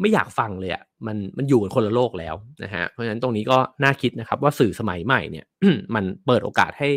[0.00, 2.34] ไม่อยากฟังเลยอะ่ะมันมันอยู่กันคนละโลกแล้ว
[2.64, 5.46] นะฮะเพราะฉะนั้นตรงนี้ก็น่าคิดนะครับ ว่าสื่อสมัยใหม่เนี่ย
[5.94, 6.88] มันเปิดโอกาสให้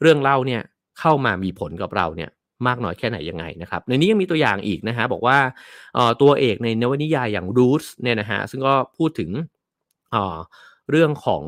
[0.00, 0.62] เรื่องเล่าเนี่ย
[1.00, 2.30] เข้ามามีผลกับเราเนี่ย
[2.66, 5.38] มากน้อยแค่ไหนยังไงนะครับ ในนี้ยังมีตัวอย่างอีกนะฮะบอกว่า
[6.22, 9.30] ตัวเอกในนวนิยายอย่าง Roots เนี่ยนะฮะซึ่งก็พูดถึง
[10.90, 11.42] เรื่องของ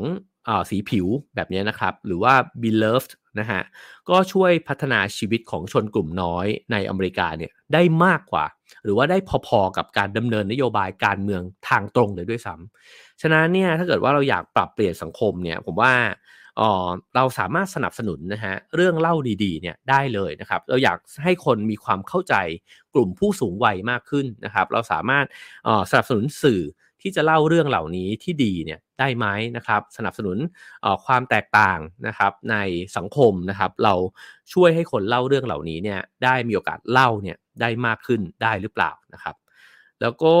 [0.69, 2.33] สีผิวแบบนี้นะครับ หรือว่า
[2.63, 3.61] beloved นะฮะ
[4.09, 8.45] ก็ช่วยพัฒนาชีวิตของชนกลุ่มน้อยในอเมริกาเนี่ยได้มากกว่า
[8.83, 9.17] หรือว่าได้
[9.47, 15.93] พอๆกับการดำเนินนโยบายการเมืองทางตรงเลยด้วยซ้ำฉะนั้นเนี่ยถ้าเกิดว่าเราอยากปรับเปลี่ยนสังคมเนี่ยผมว่า
[17.15, 22.35] เราสามารถสนับสนุนนะฮะเรื่องเล่าดีๆเนี่ยได้เลยนะครับ เราอยากให้คนมีความเข้าใจ
[22.93, 25.25] กลุ่มผู้สูงวัยมากขึ้นนะครับ เราสามารถ
[25.91, 26.61] สนับสนุนสื่อ
[27.03, 29.25] ที่จะเล่าเรื่องเหล่านี้ที่ดีเนี่ยได้ไหม
[29.57, 30.37] นะครับ สนับสนุน
[31.05, 32.55] ความแตกต่างนะครับใน
[32.97, 33.93] สังคมนะครับ เรา
[34.53, 39.35] ช่วยให้คนเล่าเรื่องเหล่านี้เนี่ยได้มีโอกาสเล่าเนี่ยได้มากขึ้นได้หรือเปล่านะครับ
[40.01, 40.35] แล้วก็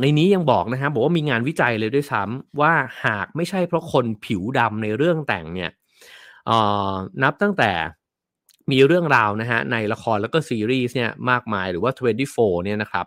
[0.00, 2.72] ในนี้ยังบอกนะครับบอกว่ามีงานวิจัยเลยด้วยซ้ำว่า
[3.04, 5.70] หากไม่ใช่เพราะคนผิวดำในเรื่องแต่งเนี่ย
[7.22, 7.70] นับตั้งแต่
[8.70, 13.06] มีเรื่องราวนะฮะในละครแล้วก็ซีรีส์เนี่ยมากมายหรือว่า 24เนี่ยนะครับ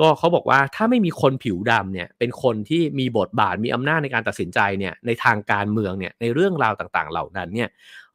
[0.00, 7.68] ก็เขาบอกว่าถ้าไม่มีคนผิวดำเนี่ยเป็นคนที่มีบทบาทมีอำนาจในการตัดสินใจเนี่ยในทางการเมืองเนี่ยในเรื่องราวต่างๆ เหล่านั้นเนี่ย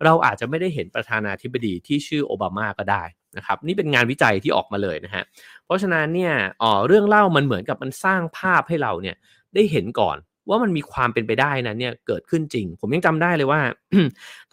[0.03, 3.03] เราอาจจะไม่ได้เห็นประธานาธิบดีที่ชื่อโอบามาก็ได้
[3.38, 5.23] นะครับนี่เป็นงานวิจัยที่ออกมาเลยนะฮะ
[5.65, 9.15] เพราะฉะนั้นเนี่ยอ๋อเรื่องเล่ามันเหมือนกับมันสร้างภาพให้เราเนี่ย
[9.55, 10.17] ได้เห็นก่อน
[10.49, 13.61] ว่ามันมีความเป็นไปได้นะเนี่ยเกิดขึ้นจริง ผมยังจำได้เลยว่า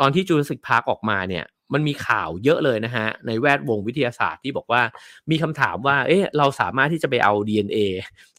[0.00, 1.44] ตอนที่ Jurassic Park ออกมาเนี่ย
[1.74, 4.82] มันมีข่าวเยอะเลยนะฮะ ในแวดวงวิทยาศาสตร์ที่บอกว่า
[5.30, 7.78] มีคำถามว่า เอ๊ะเราสามารถที่จะไปเอา DNA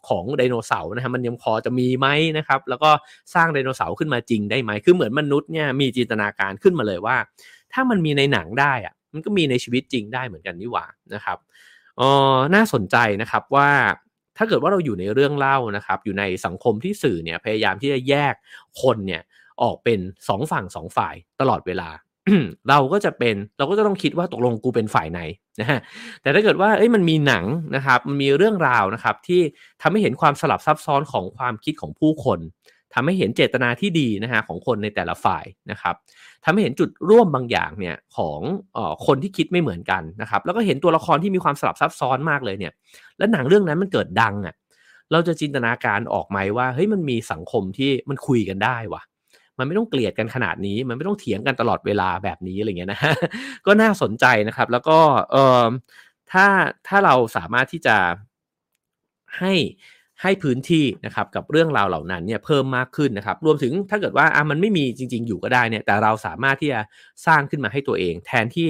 [0.07, 2.07] ของไดโนเสาร์นะฮะมันยังพอจะมีไหม
[2.37, 2.89] นะครับ แล้วก็
[3.35, 7.17] สร้างไดโนเสาร์ขึ้นมาจริงได้ไหมคือเหมือนมนุษย์เนี่ยมีจินตนาการขึ้นมาเลยว่า
[7.73, 11.37] ถ้ามันมีในหนังได้อะมันก็มีในชีวิตจริงได้เหมือนกันนี่หว่านะครับ
[11.99, 12.01] อ
[12.33, 13.69] อน่าสนใจนะครับว่า
[14.37, 18.33] ถ้าเกิดว่าเราอยู่ในเรื่องเล่านะครับ อยู่ในสังคมที่สื่อเนี่ยพยายามที่จะแยก
[18.81, 19.21] คนเนี่ย
[19.61, 21.89] ออกเป็นสองฝั่งสองฝ่ายตลอดเวลา
[22.69, 25.21] เราก็จะเป็นเราก็จะต้องคิดว่าตกลงกูเป็นฝ่ายไหน
[25.59, 25.79] นะฮะ
[26.21, 29.41] แต่ถ้าเกิดว่าเอ้ยมันมีหนังนะครับมันมีเรื่องราวนะครับที่
[29.81, 32.39] ทำให้เห็นความสลับซับซ้อนของความคิดของผู้คน
[32.93, 35.95] ทำให้เห็นเจตนาที่ดีนะฮะของคนในแต่ละฝ่ายนะครับ
[36.43, 38.39] ทำให้เห็นจุดร่วมบางอย่างเนี่ยของ
[38.77, 42.73] ออคนที่คิดไม่เหมือนกันนะครับแล้วก็เห็นตัวละครที่มีความสลับซับซ้อนมากเลยเนี่ย
[43.17, 44.55] แล้วหนังเรื่องนั้นมันเกิดดังอะ่ะ
[45.11, 49.01] เราจะจินตนาการออกไหมว่าเฮ้ยมันมีสังคมที่มันคุยกันได้วะ
[49.57, 52.99] มันไม่ต้องเกลียดกันขนาดนี้ มันไม่ต้องเถียงกันตลอดเวลาแบบนี้อะไรเงี้ยนะ
[53.65, 54.99] ก็น่าสนใจนะครับ แล้วก็
[55.31, 55.65] เออ
[56.31, 56.45] ถ้า
[56.87, 57.97] ถ้าเราสามารถที่จะ
[59.39, 59.53] ให้
[60.21, 66.79] ให้พื้นที่นะครับกับเรื่องราวเหล่านั้นเนี่ยเพิ่มมากขึ้นนะครับ รวมถึงถ้าเกิดว่าอะมันไม่มีจริง ๆ อยู่ก็ได้เนี่ยแต่เราสามารถที่จะ
[67.25, 68.69] สร้างขึ้นมาให้ตัวเอง แทนที่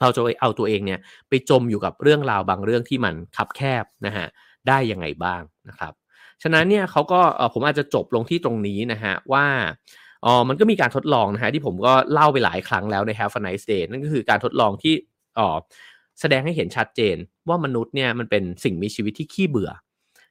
[0.00, 4.26] เราจะเอาตัวเองเนี่ยไปจมอยู่กับเรื่องราวบางเรื่องที่มันคับแคบนะฮะ
[4.68, 5.92] ได้ยังไงบ้างนะครับ
[6.42, 7.20] ฉะนั้นเนี่ยเขาก็
[7.54, 9.46] ผมอาจจะจบลงที่ตรงนี้นะฮะว่า
[10.24, 14.94] อ๋อมันก็มีการทดลองนะฮะที่ผมก็เล่าไปหลายครั้งแล้วใน Have a nice day นั่นก็คือการทดลองที่
[15.38, 15.56] อ๋อ
[16.20, 17.16] แสดงให้เห็นชัดเจน
[17.48, 19.70] ว่ามนุษย์เนี่ยมันเป็นสิ่งมีชีวิตที่ขี้เบื่อ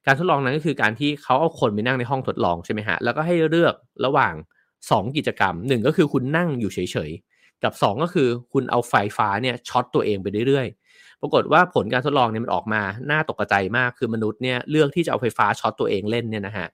[0.05, 3.73] การทดลองนั้นก็คือการที่เขาเอาคนไปนั่งในห้องทดลองใช่ไหมฮะแล้วก็ให้เลือก
[4.05, 4.33] ระหว่าง
[4.79, 6.79] 2 กิจกรรม 1 ก็คือคุณนั่งอยู่เฉ
[7.09, 12.81] ยๆ กับ 2 ก็คือคุณเอาไฟฟ้าเนี่ยช็อตตัวเองไปเรื่อยๆ ปรากฏว่าผลการทดลองเนี่ยมันออกมา
[13.11, 16.67] น่าตกใจมากคือมนุษย์เนี่ยเลือกที่จะเอาไฟฟ้าช็อตตัวเองเล่นเนี่ยนะฮะ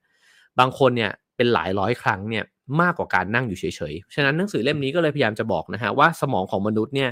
[0.59, 2.43] บางคนเนี่ยเป็นหลายร้อยครั้งเนี่ย
[2.81, 7.09] มากกว่าการนั่งอยู่เฉยๆ ฉะนั้นหนังสือเล่มนี้ก็เลยพยายามจะบอกนะฮะว่าสมองของมนุษย์เนี่ย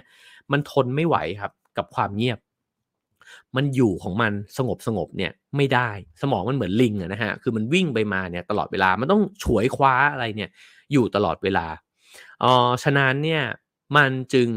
[0.51, 2.39] มันทนไม่ไหวครับกับความเงียบ
[3.55, 5.89] มันอยู่ของมันสงบสงบเนี่ยไม่ได้
[6.21, 10.49] สมองมันเหมือนลิงอะนะฮะคือมันวิ่งไปมาเนี่ยตลอดเวลามันต้องฉวยคว้าอะไรเนี่ย
[10.91, 11.65] อยู่ตลอดเวลา
[12.43, 13.43] อ๋อฉะนั้นเนี่ย
[13.97, 14.49] มันจึง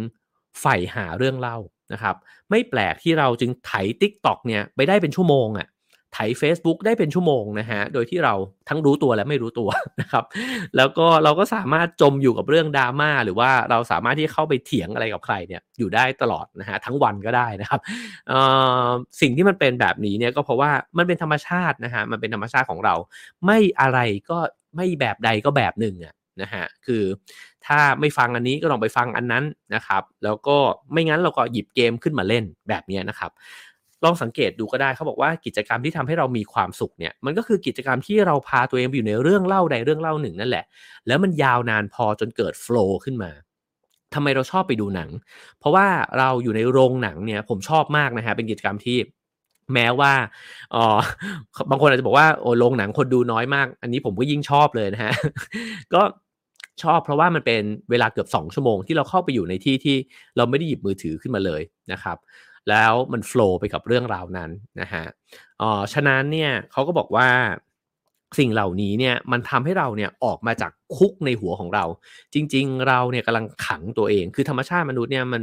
[0.60, 1.58] ใฝ่หาเรื่องเล่า
[1.92, 2.16] นะครับ
[2.50, 5.68] ไม่แปลกที่เราจึงไถ Tik t o อกเนี่ยไปได้เป็นชั่วโมงอะ่ะ
[6.18, 8.34] ไถ Facebook ได้เป็นชั่วโมงนะฮะ โดยที่เรา
[8.68, 9.68] ทั้งรู้ตัวและไม่รู้ตัว
[10.00, 10.24] นะครับ
[10.76, 17.80] แล้วก็เราก็สามารถจมอยู่กับเรื่องดราม่าหรือว่าเราสามารถที่เข้าไปเถียงอะไรกับใครเนี่ยอยู่ได้ตลอดนะฮะทั้งวันก็ได้นะครับ
[19.20, 22.94] สิ่งที่มันเป็นแบบนี้เนี่ยก็เพราะว่ามันเป็นธรรมชาตินะฮะมันเป็นธรรมชาติของเรา
[23.46, 23.98] ไม่อะไร
[24.30, 24.38] ก็
[24.76, 27.04] ไม่แบบใดก็แบบหนึ่งอะนะฮะคือ
[27.66, 29.44] ถ้าไม่ฟังอันนี้ก็ลองไปฟังอันนั้น
[29.74, 30.56] นะครับ แล้วก็
[30.92, 33.30] ไม่งั้นเราก็หยิบเกมขึ้นมาเล่นแบบนี้นะครับ
[34.04, 40.64] ลองสังเกตดูก็ได้เขาบอกว่ากิจกรรมที่ทำให้เรามีความสุขเนี่ยมันก็คือกิจกรรมที่เราพาตัวเองไปอยู่ในเรื่องเล่าใดเรื่องเล่าหนึ่งนั่นแหละ
[41.06, 43.30] แล้วมันยาวนานพอจนเกิดโฟล์ขึ้นมา
[44.14, 45.10] ทำไมเราชอบไปดูหนัง
[45.58, 45.86] เพราะว่า
[46.18, 48.98] เราอยู่ในโรงหนังเนี่ยผมชอบมากนะฮะเป็นกิจกรรมที่
[49.74, 50.12] แม้ว่า
[50.74, 50.96] อ๋อ
[51.70, 55.12] บางคนอาจจะบอกว่าโอ้โรงหนังคนดูน้อยมาก อันนี้ผมก็ยิ่งชอบเลยนะฮะ
[55.94, 56.02] ก็
[56.82, 59.96] ชอบเพราะว่ามันเป็นเวลาเกือบ 2 ชั่วโมงที่เราเข้าไปอยู่ในที่ที่
[60.36, 62.16] เราไม่ได้หยิบมือถือขึ้นมาเลยนะครับ
[62.70, 64.50] แล้วมันโฟล์ไปกับเรื่องราวนั้น
[64.80, 65.04] นะฮะ
[65.60, 67.28] อ๋อฉะนั้นเนี่ยเขาก็บอกว่า
[68.38, 71.84] สิ่งเหล่านี้เนี่ยมันทำให้เราเนี่ยออกมาจากคุกในหัวของเรา
[72.34, 75.42] จริง ๆ เราเนี่ยกำลังขังตัวเอง คือธรรมชาติมนุษย์เนี่ยมัน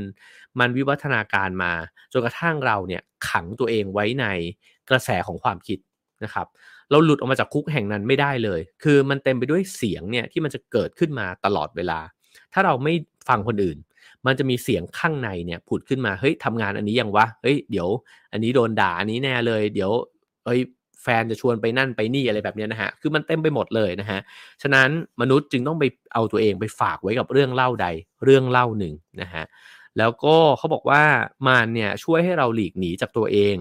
[0.60, 1.72] มันวิวัฒนาการมา
[2.14, 4.26] จนกระทั่งเราเนี่ยขังตัวเองไว้ใน
[4.90, 5.80] กระแสของความคิด
[6.24, 6.48] นะครับ
[6.92, 12.00] เราหลุดออกมาจากคุกแห่งนั้นไม่ได้เลย คือมันเต็มไปด้วยเสียงเนี่ยที่มันจะเกิดขึ้นมาตลอดเวลา
[12.54, 12.94] ถ้าเราไม่
[13.30, 13.78] ฟังคนอื่น
[14.26, 17.88] มันจะมีเสียงข้างในเนี่ยผุดขึ้นมาเฮ้ยทำงานอันนี้ยังวะเฮ้ยเดี๋ยว
[18.32, 19.92] อันนี้โดนด่าอันนี้แน่เลย เดี๋ยว
[20.46, 20.62] เฮ้ย
[21.04, 24.20] แฟนจะชวนไปนั่นไปนี่อะไรแบบนี้นะฮะ คือมันเต็มไปหมดเลยนะฮะ
[24.62, 24.90] ฉะนั้น
[25.22, 25.84] มนุษย์จึงต้องไป
[26.14, 27.88] เอาตัวเองไปฝากไว้กับเรื่องเล่าใด
[28.24, 29.44] เรื่องเล่าหนึ่งนะฮะ
[29.98, 31.04] แล้วก็เขาบอกว่า
[31.48, 33.56] มันเนี่ยช่วยให้เราหลีกหนีจากตัวเอง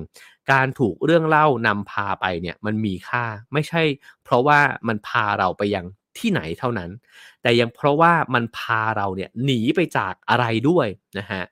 [0.52, 3.82] การถูกเรื่องเล่านำพาไปเนี่ยมันมีค่า ไม่ใช่
[4.24, 5.86] เพราะว่ามันพาเราไปยัง
[6.18, 6.90] ที่ไหนเท่านั้น
[7.42, 10.86] แต่ยังเพราะว่ามันพาเราเนี่ยหนีไปจากอะไรด้วย
[11.18, 11.42] นะฮะ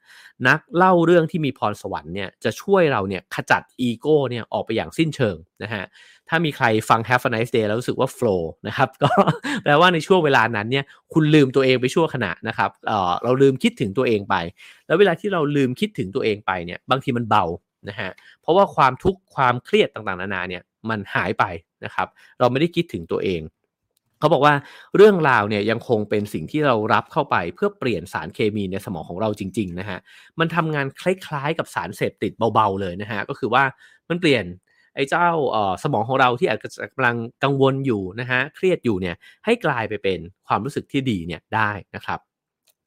[0.49, 5.85] นักเล่าเรื่องที่มีพรสวรรค์เนี่ยจะช่วยเราเนี่ยขจัดอีโก้เนี่ยออกไปอย่างสิ้นเชิงนะฮะ
[6.29, 9.11] ถ้ามีใครฟัง Have a nice day แล้วรู้สึกว่า flow นะครับก็
[9.63, 14.35] แปลว่าในช่วงเวลานั้นเนี่ยคุณลืมตัวเองไปชั่วขณะนะครับเออเราลืมคิดถึงตัวเองไป
[14.87, 17.45] แล้วเวลาที่เราลืมคิดถึงตัวเองไปเนี่ยบางทีมันเบา
[17.89, 21.45] นะฮะเพราะว่าความทุกข์ความเครียดต่างๆนานาเนี่ยมันหายไป
[21.85, 22.09] นะครับ
[22.41, 23.41] เราไม่ได้คิดถึงตัวเอง
[24.21, 24.55] เขาบอกว่า
[24.97, 29.99] เรื่องราวเนี่ยยังคงเป็นสิ่งที่เรารับเข้าไปเพื่อเปลี่ยนสารเคมีในสมองของเราจริงๆนะฮะ
[30.41, 33.65] มันทำงานคล้ายๆกับสารเสพติดเบาๆเลยนะฮะก็คือว่า
[34.09, 34.45] มันเปลี่ยน
[34.95, 35.29] ไอ้เจ้า
[35.83, 42.21] สมองของเราที่อาจจะกำลังกังวลอยู่นะฮะเครียดอยู่เนี่ยให้กลายไปเป็นความรู้สึกที่ดีเนี่ยได้นะครับ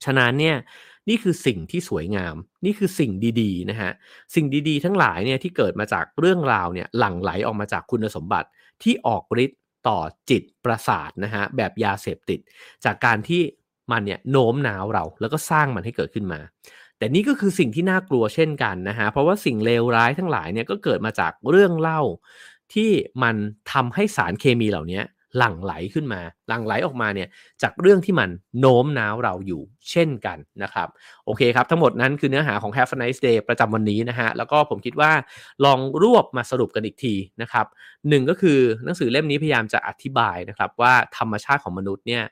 [0.06, 0.58] ฉะนั้นเนี่ย
[1.10, 3.12] นี่คือสิ่งที่สวยงาม นี่คือสิ่ง
[3.42, 3.92] ดีๆนะฮะ
[4.36, 8.48] สิ่งดีๆ ทั้งหลายเนี่ยที่เกิดมาจากเรื่องราวเนี่ยหลั่งไหลออกมาจากคุณสมบัติ
[8.84, 12.40] ที่ออกฤทธิ์ ต่อจิตประสาทนะฮะแบบยาเสพติด
[12.86, 13.42] จากการที่
[13.92, 16.40] มันเนี่ยโน้มน้าวเราแล้วก็สร้างมันให้เกิดขึ้นมา
[16.98, 22.02] แต่นี่ก็คือสิ่งที่น่ากลัวเช่นกันนะฮะเพราะว่าสิ่งเลวร้ายทั้งหลายเนี่ยก็เกิดมาจากเรื่องเล่า
[22.74, 22.90] ที่
[23.24, 23.36] มัน
[23.72, 25.02] ทำให้สารเคมีเหล่านี้
[25.38, 27.28] หลั่งไหลขึ้นมา หลั่งไหลออกมาเนี่ย
[27.62, 28.30] จากเรื่องที่มัน
[28.60, 29.62] โน้มน้าวเราอยู่
[29.92, 30.88] เช่นกันนะครับ
[31.26, 35.12] โอเคครับ ทั้งหมดนั้นคือเนื้อหาของ Have a nice day ประจำวันนี้นะฮะ แล้วก็ผมคิดว่า
[35.66, 37.66] ลองรวบมาสรุปกันอีกทีนะครับ
[38.10, 42.24] หนึ่งก็คือหนังสือเล่มนี้พยายามจะอธิบายนะครับว่าธรรมชาติของมนุษย์เนี่ย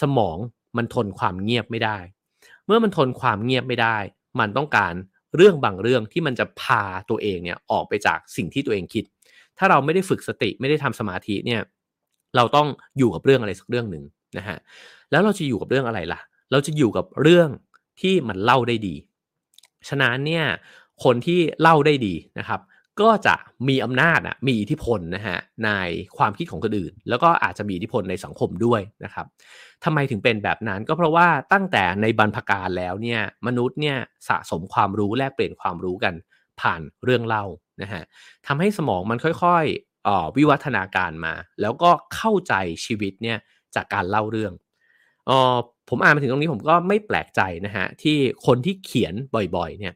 [0.00, 0.36] สมอง
[0.76, 1.98] มันทนความเงียบไม่ได้
[2.66, 3.96] เมื่อมันทนความเงียบไม่ได้
[4.40, 4.94] มันต้องการ
[5.36, 9.04] เรื่องบางเรื่องที่มันจะพาตัวเองเนี่ยออกไปจากสิ่งที่ตัวเองคิด
[9.58, 11.60] ถ้าเราไม่ได้ฝึกสติไม่ได้ทำสมาธิเนี่ย
[12.36, 12.68] เราต้อง
[12.98, 14.04] อยู่กับเรื่องอะไรสักเรื่องหนึ่ง
[14.38, 14.58] นะฮะ
[15.10, 16.20] แล้วเราจะอยู่กับเรื่องอะไรล่ะ
[16.50, 17.48] เราจะอยู่กับเรื่อง
[18.00, 18.94] ที่มันเล่าได้ดี
[19.88, 20.44] ฉะนั้นเนี่ย
[21.04, 22.60] คนที่เล่าได้ดีนะครับ
[23.00, 23.34] ก็จะ
[23.68, 25.70] มีอำนาจอะมีอิทธิพลนะฮะใน
[26.18, 29.26] ความคิดของคนอื่น แล้วก็อาจจะมีอิทธิพลในสังคมด้วยนะครับ
[29.84, 33.96] ทำไมถึงเป็นแบบนั้นก็เพราะว่าตั้งแต่ในบรรพการแล้วเนี่ยมนุษย์เนี่ย
[34.28, 36.14] สะสมความรู้แลกเปลี่ยนความรู้กัน
[36.60, 37.44] ผ่านเรื่องเล่า
[37.82, 38.02] นะฮะ
[38.46, 39.64] ทำให้สมองมันค่อย
[40.36, 43.38] วิวัฒนาการมา แล้วก็เข้าใจชีวิตเนี่ย
[43.74, 44.52] จากการเล่าเรื่อง
[45.28, 45.56] ออ
[45.88, 49.14] ผมอ่านมาถึงตรงนี้ผมก็ไม่แปลกใจนะฮะที่คนที่เขียน
[49.56, 49.94] บ่อยๆเนี่ย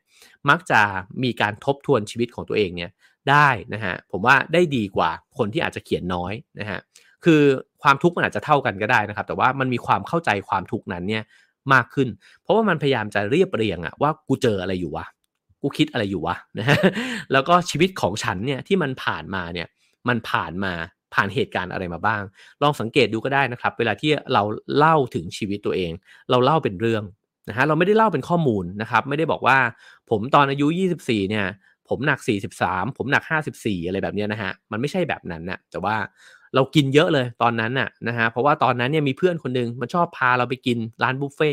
[0.49, 0.81] มักจะ
[1.23, 2.91] มีการทบทวนชีวิตของตัวเองเนี่ย
[3.31, 6.79] ได้นะฮะผมว่าได้ดีกว่าคนที่อาจจะเขียนน้อยนะฮะ
[7.25, 7.43] คือ
[7.83, 11.23] ความทุกข์มันอาจจะเท่ากันก็ได้นะครับ แต่ว่ามันมีความเข้าใจความทุกข์นั้นเนี่ย
[11.73, 12.09] มากขึ้น
[12.43, 15.07] เพราะว่ามันพยายามจะเรียบเรียงอะว่ากูเจออะไรอยู่วะ
[15.63, 16.79] กูคิดอะไรอยู่วะนะฮะ
[17.33, 19.67] แล้วก็ชีวิตของฉันเนี่ยที่มันผ่านมาเนี่ย
[20.09, 20.73] มันผ่านมา
[21.15, 22.23] ผ่านเหตุการณ์อะไรมาบ้าง
[22.63, 24.43] ลองสังเกตดูก็ได้นะครับ เวลาที่เรา
[24.77, 25.93] เล่าถึงชีวิตตัวเอง
[26.31, 27.03] เราเล่าเป็นเรื่อง
[27.49, 29.59] นะฮะเราไม่ได้เล่าเป็นข้อมูลนะครับ ไม่ได้บอกว่า
[30.11, 30.67] ผมตอนอายุ
[30.99, 31.47] 24 เนี่ย
[31.89, 32.21] ผมหนัก
[32.59, 33.23] 43 ผมหนัก
[33.57, 35.97] 54 อะไรแบบนี้นะฮะมันไม่ใช่แบบนั้นนะแต่ว่า
[36.55, 41.51] เรากินเยอะเลยตอนนั้นน่ะนะฮะเพราะว่าตอนนั้นเนี่ยมีเพื่อนคนนึงมันชอบพาเราไปกินร้านบุฟเฟ่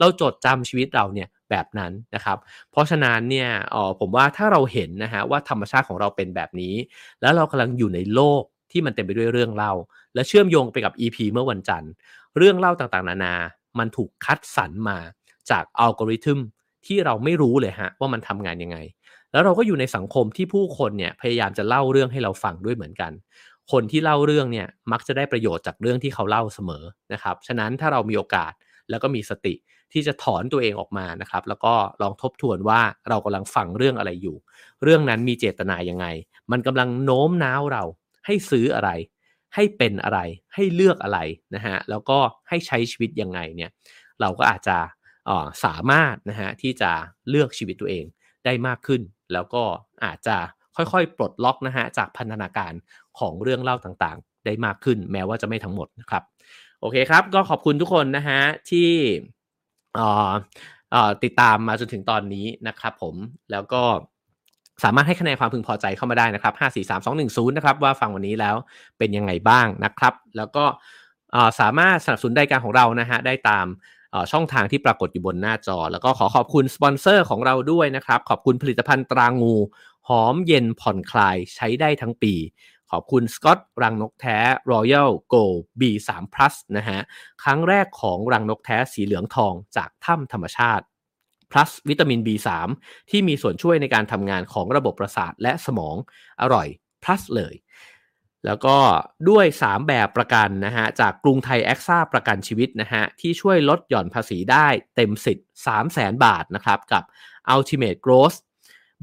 [0.00, 2.38] เราจดจำชีวิตเราเนี่ย แบบนั้นนะครับ
[2.70, 6.74] เพราะฉะนั้นเนี่ยอ๋อผมว่าถ้าเราเห็นนะฮะว่าธรรมชาติของเราเป็นแบบนี้
[7.20, 8.42] แล้วเรากำลังอยู่ในโลก
[8.72, 9.72] ที่มันเต็มไปด้วยเรื่องเล่า
[10.14, 11.90] และเชื่อมโยงไปกับ EP เมื่อวันจันทร์
[12.36, 13.34] เรื่องเล่าต่างๆ นานา
[13.78, 14.98] มันถูกคัดสรรมา
[15.50, 16.38] จากอัลกอริทึม
[16.86, 18.76] ที่เราไม่รู้เลยฮะว่ามันทำงานยังไง
[19.32, 23.12] แล้วเราก็อยู่ในสังคมที่ผู้คนเนี่ยพยายามจะเล่าเรื่องให้เราฟังด้วยเหมือนกัน
[23.72, 28.52] คนที่เล่าเรื่องเนี่ยมักจะได้ประโยชน์จากเรื่องที่เขาเล่าเสมอนะครับ ฉะนั้นถ้าเรามีโอกาส
[28.90, 29.54] แล้วก็มีสติ
[29.92, 34.36] ที่จะถอนตัวเองออกมานะครับ แล้วก็ลองทบทวนว่าเรากำลังฟังเรื่องอะไรอยู่
[34.82, 36.06] เรื่องนั้นมีเจตนายังไง
[36.52, 37.84] มันกำลังโน้มน้าวเรา
[38.26, 38.90] ให้ซื้ออะไร
[39.54, 40.20] ให้เป็นอะไร
[40.54, 41.18] ให้เลือกอะไร
[41.54, 42.18] นะฮะแล้วก็
[42.48, 43.70] ให้ใช้ชีวิตยังไงเนี่ย
[44.20, 44.78] เราก็อาจจะ
[45.64, 46.90] สามารถนะฮะที่จะ
[47.30, 48.04] เลือกชีวิตตัวเอง
[48.44, 49.00] ได้มากขึ้น
[49.32, 49.62] แล้วก็
[50.04, 50.36] อาจจะ
[50.76, 52.72] ค่อยๆ ปลดล็อกนะฮะจากพันธนาการ
[53.18, 56.22] ของเรื่องเล่าต่างๆ ได้มากขึ้น แม้ว่าจะไม่ทั้งหมดนะครับ
[56.80, 58.90] โอเคครับ ก็ขอบคุณทุกคนนะฮะที่
[61.24, 63.14] ติดตามมาจนถึงตอนนี้นะครับผม
[63.50, 63.82] แล้วก็
[64.84, 68.56] สามารถให้คะแนนความพึงพอใจเข้ามาได้นะครับ 5 4 3 2 1 0 นะครับ ว่าฟังวันนี้แล้ว
[68.98, 70.64] เป็นยังไงบ้างนะครับ แล้วก็
[71.60, 73.66] สามารถสนับสนุนรายการของเรานะฮะได้ตาม
[74.32, 79.54] ช่องทางที่ปรากฏอยู่บนหน้าจอ แล้วก็ขอขอบคุณสปอนเซอร์ของเราด้วยนะครับ ขอบคุณผลิตภัณฑ์ตรางู
[80.08, 82.34] หอมเย็นผ่อนคลายใช้ได้ทั้งปี
[82.92, 84.38] ขอบคุณสกอตรังนกแท้
[84.72, 87.00] Royal Gold B3 Plus นะฮะ
[87.42, 90.84] ครั้งแรกของรังนกแท้สีเหลืองทองจากถ้ำธรรมชาติ
[91.52, 92.48] plus วิตามิน B3
[93.10, 95.96] ที่มีส่วนช่วยในการทำงานของระบบประสาทและสมอง
[96.40, 96.68] อร่อย
[97.04, 97.54] plus เลย
[98.46, 98.76] แล้วก็
[99.28, 104.66] ด้วย 3 แบบประกันนะฮะ จากกรุงไทยแอคซ่าประกันชีวิตนะฮะ ที่ช่วยลดหย่อนภาษีได้
[104.96, 107.02] เต็มสิทธิ์3 0 0แสนบาทนะครับ กับ
[107.54, 108.38] Ultimate Growth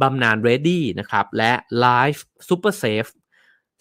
[0.02, 1.52] บำนาญ Ready นะครับ และ
[1.86, 3.10] Life Super Safe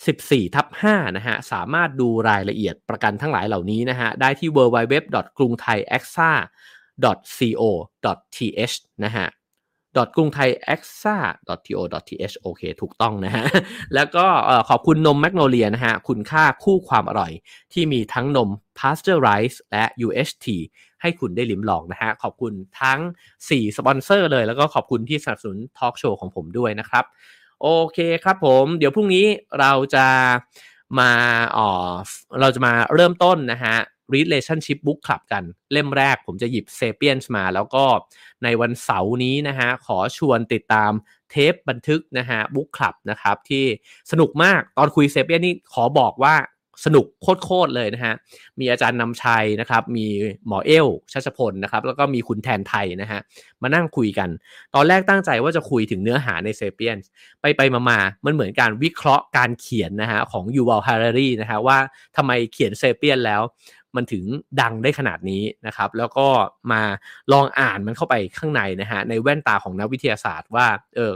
[0.02, 4.94] 14ทับ5นะฮะสามารถดูรายละเอียดประกันทั้งหลายเหล่านี้นะฮะได้ที่ www.
[5.38, 6.30] กรุงไทย a x a
[7.36, 9.28] co.th นะฮะ
[10.16, 10.82] กรุงไทย a x
[11.14, 11.16] a
[11.66, 13.44] to.th โอเคถูกต้องนะฮะ
[13.94, 14.26] แล้วก็
[14.68, 17.32] ขอบคุณนมแมกโนเลียนะฮะ คุณค่าคู่ความอร่อย
[17.72, 20.46] ที่มีทั้งนม Pasteurize และ UHT
[21.02, 23.00] ให้คุณได้ลิ้มลองนะฮะ ขอบคุณทั้ง
[23.38, 27.04] 4 สปอนเซอร์เลย แล้วก็ขอบคุณที่สนับสนุนทอล์กโชว์ของผมด้วยนะครับ
[27.66, 29.26] โอเคครับผม เดี๋ยวพรุ่งนี้
[29.60, 30.06] เราจะ
[30.98, 31.10] มา
[31.56, 31.68] อ๋อ
[32.40, 33.76] เราจะมาเริ่มต้นนะฮะ
[34.14, 37.84] Relationship Book Club กันเล่มแรกผมจะหยิบ Sapiens มา แล้วก็
[38.44, 40.92] ในวันเสาร์นี้นะฮะ ขอชวนติดตาม
[41.30, 43.64] เทปบันทึกนะฮะบุ๊กคลับนะครับ ที่
[44.10, 46.34] สนุกมากตอนคุยเซเปียนนี่ขอบอกว่า
[46.84, 47.06] สนุก
[47.44, 48.14] โคตรเลยนะฮะ
[48.60, 50.06] มีอาจารย์นำชัยนะครับ มี
[50.46, 53.20] หมอเอลชัชพลนะครับ แล้วก็มีคุณแทนไทยนะฮะ
[53.62, 54.28] มานั่งคุยกัน
[54.74, 56.98] ตอนแรกตั้งใจว่าจะคุยถึงเนื้อหาในเซเปียน
[57.40, 61.78] ไปไปมามามันเหมือนการวิเคราะห์การเขียนนะฮะของยูวัลฮารารีนะฮะว่า
[62.16, 63.42] ทำไมเขียนเซเปียนแล้ว
[63.96, 64.24] มันถึง
[64.60, 66.26] ดังได้ขนาดนี้นะครับ แล้วก็
[66.72, 66.82] มา
[67.32, 70.66] ลองอ่านมันเข้าไปข้างในนะฮะในแว่นตาของนักวิทยาศาสตร์ว่า
[70.96, 71.14] เออ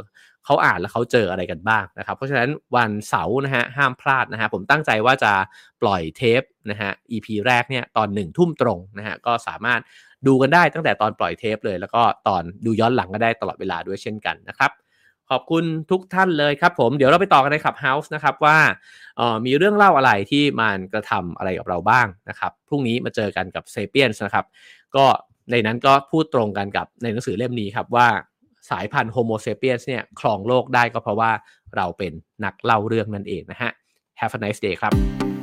[0.49, 5.33] เขาอ่านแล้วเขาเจออะไรกันบ้างนะครับ เพราะฉะนั้นวันเสาร์นะฮะห้ามพลาดนะฮะผมตั้งใจว่าจะ
[5.83, 9.81] ปล่อยเทปนะฮะ EP แรกเนี่ยตอนหนึ่งทุ่มตรงนะฮะก็สามารถ
[10.27, 14.71] ดูกันได้ตั้งแต่ตอนปล่อยเทปเลย แล้วก็ตอนดูย้อนหลังก็ได้ตลอดเวลาด้วยเช่นกันนะครับ
[15.31, 18.59] ขอบคุณทุกท่านเลยครับผมเดี๋ยวเราไปต่อกันใน Clubhouse นะครับว่า
[19.21, 24.47] ออมีเรื่องเล่าอะไรที่มันกระทำอะไรกับเราบ้างนะครับพรุ่งนี้มาเจอกันกับ Sapiens นะครับ
[24.97, 25.05] ก็
[25.51, 28.09] ในนั้นก็พูดตรงกันกับในหนังสือเล่มนี้ครับว่า
[28.71, 31.31] สายพันธุ์โฮโมเซเปียนส์เนี่ยครองโลกได้ก็เพราะว่า
[31.77, 32.13] เราเป็น
[32.45, 33.71] นักเล่าเรื่องนั่นเองนะฮะ
[34.21, 35.38] Have a nice day ครับ